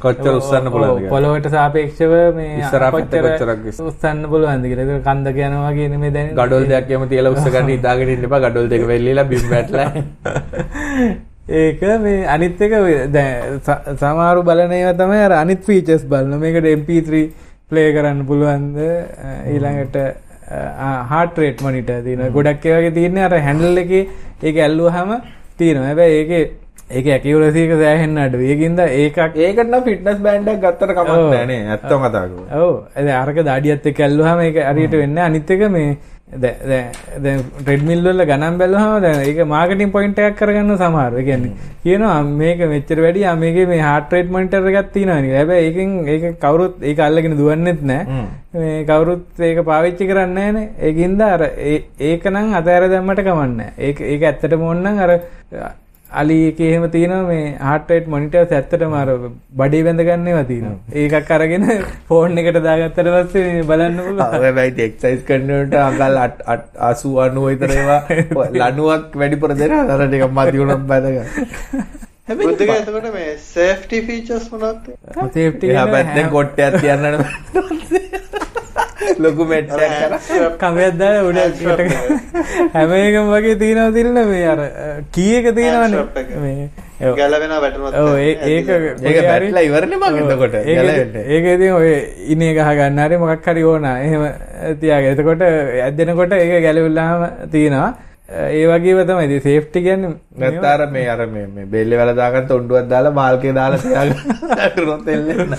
කොච්චර 0.00 0.32
උස්සන්න 0.38 0.68
පුළුවන්ද 0.72 1.08
පොළොවට 1.12 1.46
සාපේක්ෂව 1.54 2.12
මේ 2.38 2.58
ඉස්සරහා 2.62 2.90
කොච්චරක් 2.96 3.62
උස්සන්න 3.90 4.26
පුළුවන්ද 4.32 4.66
කියලා. 4.70 4.88
ඒක 4.96 5.06
කන්දක 5.06 5.38
යනවා 5.46 5.70
වගේ 5.70 5.88
නෙමෙයි 5.92 6.12
දැනෙන්නේ 6.16 6.40
ගඩොල් 6.40 6.66
දෙයක් 6.72 6.90
එහෙම 6.90 7.06
තියලා 7.12 7.32
උස්ස 7.36 7.48
ගන්න 7.54 7.72
ඉඳාගෙන 7.76 8.12
ඉන්න 8.14 8.28
එපා. 8.28 8.42
ගඩොල් 8.46 8.68
දෙක 8.72 8.84
වෙල්ලිලා 8.90 9.24
බිම් 9.30 9.48
වැටලා. 9.52 9.88
ඒක 11.62 11.80
මේ 12.02 12.26
අනිත් 12.34 12.60
එක 12.66 12.76
දැන් 13.14 13.60
සමහරු 14.02 14.44
බලන 14.50 14.76
ඒවා 14.80 14.98
තමයි 15.00 15.24
අර 15.28 15.34
අනිත් 15.40 15.64
ෆීචර්ස් 15.70 16.04
බලන 16.12 16.38
මේකට 16.44 16.70
MP3 16.74 17.24
ප්ලේ 17.70 17.88
කරන්න 17.96 18.22
පුළුවන්ද? 18.28 18.76
ඊළඟට 19.54 19.96
හාර්ට් 21.12 21.38
රේට් 21.38 21.62
මොනිටර් 21.62 22.04
තියෙනවා. 22.04 22.30
ගොඩක් 22.36 22.66
ඒ 22.66 22.78
වගේ 22.78 22.94
තියෙන්නේ. 23.00 23.24
අර 23.24 23.40
හැන්ඩල් 23.48 23.82
එකේ 23.84 24.04
ඒක 24.42 24.62
ඇල්ලුවාම 24.66 25.16
තියෙනවා. 25.58 25.88
හැබැයි 25.88 26.20
ඒකේ 26.20 26.44
ඒක 26.90 27.06
ඇකියුරසි 27.08 27.62
එක 27.66 27.72
සෑහෙන්න 27.78 28.18
අඩුයි 28.18 28.50
ඒකින්ද 28.52 28.78
ඒකක් 28.80 29.18
ඒකට 29.36 29.62
නම් 29.64 29.82
ෆිට්නස් 29.84 30.18
බෑන්ඩ් 30.22 30.48
එකක් 30.48 30.60
ගත්තට 30.62 30.92
කමක් 30.92 31.08
ඔව්. 31.10 31.30
නැහැ 31.30 31.46
නේ 31.46 31.62
ඇත්තම 31.68 32.02
කතා 32.04 32.24
කරමු 32.24 32.44
ඔව් 32.58 32.74
ඒ 32.96 33.14
අරක 33.14 33.38
දාඩියත් 33.44 33.86
එක්ක 33.86 34.00
ඇල්ලුවාම 34.00 34.40
ඒක 34.40 34.60
හරියට 34.66 34.94
වෙන්නේ 34.94 35.14
නැහැ. 35.14 35.30
අනිත් 35.30 35.50
එක 35.50 35.64
මේ 35.70 35.96
වල 38.04 38.22
ගණන් 38.22 38.58
බැලුවාම 38.58 39.02
දැන් 39.02 39.22
ඒක 39.22 39.40
මාකටිං 39.46 39.90
පොයින්ට් 39.90 40.18
එකක් 40.18 40.36
කරගන්න 40.38 40.76
සමහර. 40.76 41.12
ඒ 41.14 41.24
කියන්නේ 41.24 41.52
කියනවා 41.82 42.18
මේක 42.22 42.62
මෙච්චර 42.70 43.00
වැඩි 43.00 43.24
මේකේ 43.36 43.66
මේ 43.66 43.80
heart 43.80 44.12
rate 44.12 44.30
monitor 44.30 44.62
එකක් 44.64 44.92
තියෙනවා 44.92 45.20
නේ. 45.20 45.34
හැබැයි 45.36 45.66
ඒකෙන් 45.68 45.90
ඒක 46.08 46.38
කවුරුත් 46.40 46.82
ඒක 46.82 46.98
අල්ලගෙන 47.00 47.36
දුවන්නෙත් 47.36 47.82
නැහැ. 47.82 48.22
මේ 48.54 48.84
කවුරුත් 48.84 49.40
ඒක 49.40 49.58
පාවිච්චි 49.64 50.06
කරන්නේ 50.06 50.52
නැහනේ. 50.52 50.70
ඒකින්ද 50.80 51.20
අර 51.22 51.42
ඒ- 51.42 51.84
ඒක 52.00 52.24
නම් 52.26 52.54
අතෑර 52.54 52.88
දැම්මට 52.88 53.22
කමන්නේ 53.22 53.56
නැහැ. 53.56 53.74
ඒක 53.80 54.00
ඒක 54.02 54.22
ඇත්තටම 54.24 54.62
ඕන 54.62 54.82
නම් 54.84 54.98
අර 54.98 55.12
අලි 56.10 56.36
එකේ 56.48 56.68
එහෙම 56.70 56.84
තියෙනවා 56.90 57.28
මේ 57.28 57.46
heart 57.60 57.90
rate 57.90 58.06
monitors 58.06 58.52
ඇත්තටම 58.52 58.94
අර 58.94 59.08
බඩේ 59.54 59.82
බැඳ 59.82 60.02
ගන්න 60.02 60.28
ඒවා 60.28 60.44
තියෙනවා. 60.44 60.78
ඒකක් 60.94 61.30
අරගෙන 61.30 61.66
ෆෝන් 62.08 62.38
එකට 62.38 62.60
දාගත්තට 62.62 63.02
පස්සේ 63.08 63.64
බලන්න 63.64 63.98
පුළුවන්. 63.98 64.38
හැබැයි 64.38 64.86
එක්සයිස් 64.86 65.22
කරනට 65.24 65.76
අඟල් 65.80 66.18
80 66.22 67.04
90 67.10 67.46
විතර 67.46 67.70
ඒවා 67.72 68.00
ලණුවක් 68.60 69.16
වැඩිපුර 69.16 69.54
දෙනවා. 69.54 69.84
අර 69.92 70.06
ටිකක් 70.06 70.32
මදි 70.32 70.62
වුණත් 70.62 70.86
බැලගන්න 70.86 71.94
බුද්ධික 72.36 72.70
එතකොට 72.70 73.12
මේ 73.12 73.36
සේෆ්ටි 73.44 74.02
ෆීචර්ස් 74.02 74.50
මොනවද? 74.52 74.90
සේෆ්ටි 75.34 75.70
එහා 75.70 75.86
පැත්තෙන් 75.88 76.30
කොට්ටයක් 76.30 76.80
තියන්නට 76.80 77.24
ලොකු 79.24 79.44
මෙට්ටයක් 79.52 79.92
කරා 80.00 80.50
කමයක් 80.62 80.94
දාලා 81.00 81.24
උඩ 81.28 81.38
හැම 82.74 82.90
එකම 82.98 83.26
වගේ 83.34 83.56
තියෙනවා 83.62 83.94
තිරන 83.96 84.18
මේ 84.30 84.46
අර 84.52 84.60
කී 85.14 85.32
එක 85.38 85.46
තියෙනවනේ. 85.58 86.04
මේ. 86.44 86.68
ගැලවෙනවා 87.20 87.60
වැටුනොත් 87.64 87.94
ඔව් 88.00 88.10
ඒක 88.18 88.38
ඒක 88.46 88.66
බැටලා 89.28 89.64
ඉවරනේ 89.68 89.98
මං 90.02 90.14
එතකොට. 90.22 90.54
ඒක 91.34 91.44
ඉතින් 91.54 91.72
ඔය 91.78 91.90
ඉනේ 92.34 92.52
ගහ 92.58 92.70
ගන්න 92.80 93.00
හරි 93.06 93.16
මොකක් 93.24 93.46
හරි 93.52 93.62
ඕන. 93.70 93.84
එහෙම 93.84 94.22
තියාගෙන. 94.80 95.10
එතකොට 95.14 95.42
ඇද්දෙනකොට 95.86 96.32
ඒක 96.40 96.52
ගැලවිලාම 96.66 97.20
තියෙනවා 97.54 97.90
ඒ 98.28 98.66
වගේම 98.68 99.00
තමයි 99.06 99.24
ඉතින් 99.26 99.40
සේෆ්ටි 99.40 99.80
කියන්නේ 99.82 100.14
නැත්නම් 100.36 100.64
අර 100.66 100.80
මේ 100.88 101.06
අර 101.08 101.26
මේ 101.26 101.46
මේ 101.48 101.66
බෙල්ලේ 101.66 101.98
වල 101.98 102.10
දාගන්න 102.16 102.48
තොණ්ඩුවක් 102.48 102.88
දාලා 102.90 103.12
මාල්කේ 103.12 103.52
දාලා 103.52 103.78
තියාගන්න 103.78 104.56
අකුරොත් 104.58 105.06
එල්ලෙන්න. 105.08 105.54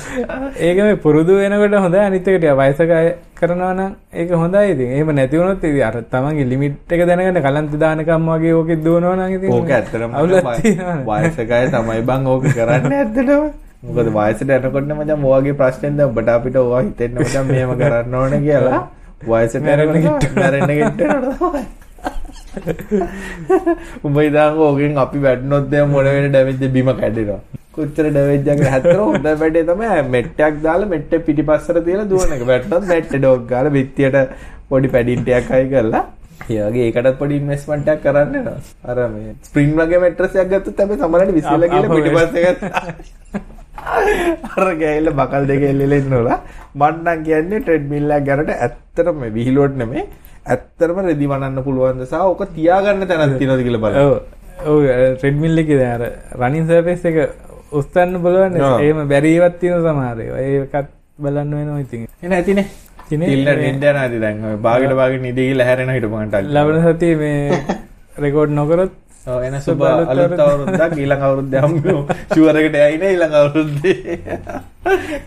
ඒක 0.59 0.77
මේ 0.79 0.97
පුරුදු 0.97 1.37
වෙනකොට 1.37 1.77
හොඳයි 1.77 2.01
අනිත් 2.01 2.27
එකට 2.27 2.47
වයසක 2.59 2.91
අය 2.91 3.07
කරනවා 3.35 3.71
නම් 3.73 3.93
ඒක 4.13 4.33
හොඳයි. 4.33 4.65
ඉතින් 4.73 4.91
එහෙම 4.91 5.13
නැති 5.15 5.39
වුණොත් 5.39 5.63
ඉතින් 5.63 5.79
අර 5.83 5.95
තමන්ගේ 6.11 6.49
ලිමිට් 6.51 6.91
එක 6.91 7.05
දැනගන්න 7.05 7.41
කලන්ත 7.41 7.79
දානකම් 7.79 8.29
වගේ 8.33 8.53
ඕකෙත් 8.53 8.83
දුවනවා 8.83 9.15
නම් 9.15 9.37
ඉතින් 9.37 9.49
ඕක 9.51 9.71
ඇත්තටම 9.71 10.11
වයසක 11.07 11.51
අය 11.53 11.71
තමයි 11.71 12.03
බං 12.03 12.29
ඕක 12.33 12.51
කරන්නේ. 12.51 12.99
ඇත්තටම. 13.01 13.49
මොකද 13.85 14.13
වයසට 14.13 14.55
යනකොට 14.59 14.91
මචං 14.91 15.27
ඔයගේ 15.31 15.57
ප්‍රශ්නෙන් 15.63 15.97
දැන් 15.97 16.11
ඔබට 16.11 16.35
අපිට 16.35 16.59
ඔවා 16.59 16.83
හිතෙන්න 16.83 17.17
මචං 17.17 17.49
මෙහෙම 17.49 17.75
කරන්න 17.79 18.21
ඕනේ 18.21 18.45
කියලා. 18.45 18.85
වයසට 19.25 19.61
යනකොට 19.65 19.99
ගිට්ටු. 19.99 20.35
මැරෙන්න 20.35 20.79
ගිට්ටුනට 20.79 21.85
උඹ 24.05 24.17
ඉතින් 24.25 24.59
ඕකෙන් 24.67 24.97
අපි 25.05 25.19
වැටුනොත් 25.27 25.69
දැන් 25.71 25.89
මොන 25.93 26.09
වෙන 26.15 26.27
ඩැමේජ් 26.31 26.73
බිම 26.75 26.89
කැඩෙනවා. 27.01 27.39
කොච්චර 27.77 28.05
ඩැමේජ් 28.11 28.51
එකක් 28.53 28.63
හැතර 28.73 28.99
හොඳ 29.05 29.27
වැඩේ 29.41 29.65
තමයි 29.71 30.03
මෙට්ටයක් 30.17 30.61
දාලා 30.67 30.91
මෙට්ටේ 30.93 31.23
පිටිපස්සට 31.27 31.81
තියලා 31.87 32.11
දුවන 32.13 32.35
එක. 32.37 32.45
වැටුනොත් 32.51 32.85
මෙට්ටේ 32.93 33.19
ඩොග් 33.23 33.41
ගාලා 33.53 33.75
බිත්තියට 33.77 34.17
පොඩි 34.69 34.93
පැඩින් 34.95 35.19
ටිකක් 35.25 35.51
අය 35.57 35.65
කරලා 35.73 36.03
ඒ 36.53 36.61
වගේ 36.69 36.87
ඒකටත් 36.87 37.19
පොඩි 37.21 37.39
ඉන්වෙස්ට්මන්ට් 37.41 37.87
එකක් 37.93 38.01
කරන්න 38.05 38.33
වෙනවා. 38.35 38.59
අර 38.89 38.97
මේ 39.13 39.35
ස්ප්‍රින්ග් 39.49 39.73
වගේ 39.79 40.01
මැට්‍රස් 40.05 40.35
එකක් 40.43 40.51
ගත්තොත් 40.53 40.83
අපි 40.85 40.99
සමහරවිට 41.03 41.37
විසිරලා 41.39 41.71
ගිහලා 41.73 41.95
පිටිපස්සේ 41.95 42.43
ගත්තා. 42.45 42.83
අර 44.61 44.69
ගෑල්ල 44.81 45.09
බකල් 45.19 45.43
දෙක 45.51 45.61
එල්ලෙලා 45.71 45.99
ඉන්නවලා 46.03 46.37
මං 46.81 46.95
නම් 47.03 47.19
කියන්නේ 47.27 47.61
ට්‍රෙඩ්මිල් 47.65 48.15
එකක් 48.15 48.25
ගන්නට 48.29 48.51
ඇත්තටම 48.65 49.21
විහිළුවට 49.37 49.77
නෙමෙයි 49.81 50.03
ඇත්තටම 50.53 50.99
රෙදි 51.09 51.29
වනන්න 51.33 51.63
පුළුවන්ද 51.67 52.03
සහ 52.09 52.25
ඕක 52.31 52.41
තියාගන්න 52.57 53.07
තැනක් 53.11 53.37
තියෙනවද 53.41 53.63
කියලා 53.67 53.83
බලන්න. 53.85 54.01
ඔව් 54.05 54.73
ඔව් 54.73 54.79
ට්‍රෙඩ්මිල් 55.17 55.63
එකේ 55.63 55.79
දැන් 55.81 55.93
අර 55.97 56.03
රනින් 56.41 56.67
සර්ෆේස් 56.69 57.05
එක 57.11 57.17
උස්සන්න 57.79 58.19
බලන්න. 58.25 58.59
එහෙම 58.83 58.99
බැරි 59.13 59.33
ඒවත් 59.37 59.57
තියෙන 59.63 59.81
සමහර 59.85 60.21
ඒවා 60.25 60.43
ඒකත් 60.49 60.93
බලන්න 61.25 61.57
වෙනවා 61.59 61.81
ඉතින් 61.85 62.07
එන 62.23 62.37
ඇතිනේ. 62.39 62.67
ඉතින් 63.05 63.19
නින්ද 63.23 63.83
යනවා 63.89 64.07
දැන් 64.23 64.39
බාගෙට 64.67 64.95
බාගෙට 65.01 65.25
නිදි 65.27 65.49
ගිහලා 65.49 65.67
හැරෙන 65.69 65.91
හිටපන් 65.95 66.31
ටල්. 66.31 66.53
ලබන 66.55 66.79
සතියේ 66.85 67.19
මේ 67.23 67.61
රෙකෝඩ් 68.25 68.55
නොකරොත් 68.59 68.93
එන 69.27 69.55
සුබ 69.61 69.81
අලුත් 69.83 70.39
අවුරුද්දක් 70.45 70.97
ඊළඟ 71.03 71.23
අවුරුද්දේ 71.27 71.61
හම්බෙමු. 71.65 72.01
ෂුවර් 72.31 72.59
එකට 72.59 72.77
ඇයිනේ 72.81 73.09
ඊළඟ 73.13 73.35
අවුරුද්දේ. 73.41 74.19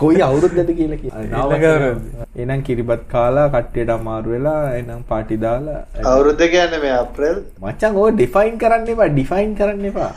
කොයි 0.03 0.22
අවුරුද්දද 0.28 0.70
කියලා 0.78 1.01
කියන්න. 1.03 1.18
ඊළඟ 1.22 1.66
අවුරුද්ද. 1.72 2.07
එහෙනම් 2.36 2.62
කිරිබත් 2.68 3.03
කාලා 3.12 3.48
කට්ටියට 3.55 3.92
අමාරු 3.96 4.32
වෙලා 4.34 4.62
එහෙනම් 4.78 5.03
පාටි 5.11 5.36
දාලා 5.44 5.82
අවුරුද්ද 6.12 6.42
කියන්නේ 6.55 6.80
මේ 6.86 6.94
අප්‍රේල් 7.03 7.38
මචං 7.64 8.01
ඕක 8.05 8.16
ඩිෆයින් 8.16 8.57
කරන්න 8.62 8.88
එපා 8.94 9.11
ඩිෆයින් 9.16 9.53
කරන්න 9.61 9.84
එපා. 9.90 10.11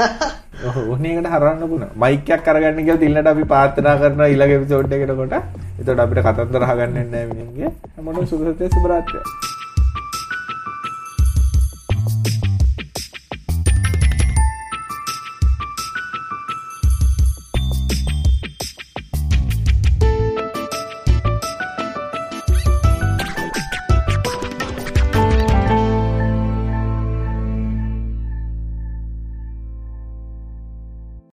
ඕනේ 0.63 1.15
එකට 1.15 1.29
හරවන්න 1.33 1.67
පුළුවන්. 1.71 1.91
මයික් 2.03 2.29
එකක් 2.37 2.47
අරගන්න 2.53 2.79
කියලා 2.85 3.03
තිල්ලට 3.03 3.31
අපි 3.33 3.49
ප්‍රාර්ථනා 3.53 3.97
කරනවා 4.03 4.29
ඊළඟ 4.33 4.55
එපිසෝඩ් 4.59 4.95
එකට 4.99 5.15
කොට. 5.19 5.35
එතකොට 5.79 6.03
අපිට 6.05 6.23
කතන්දර 6.29 6.69
අහගන්න 6.69 6.95
නැහැ 6.99 7.27
මිනින්ගේ. 7.33 7.73
හැමෝටම 7.97 8.31
සුබ 8.31 8.47
සතිය 8.55 8.71
සුබ 8.77 8.87
රාත්‍රිය. 8.93 9.23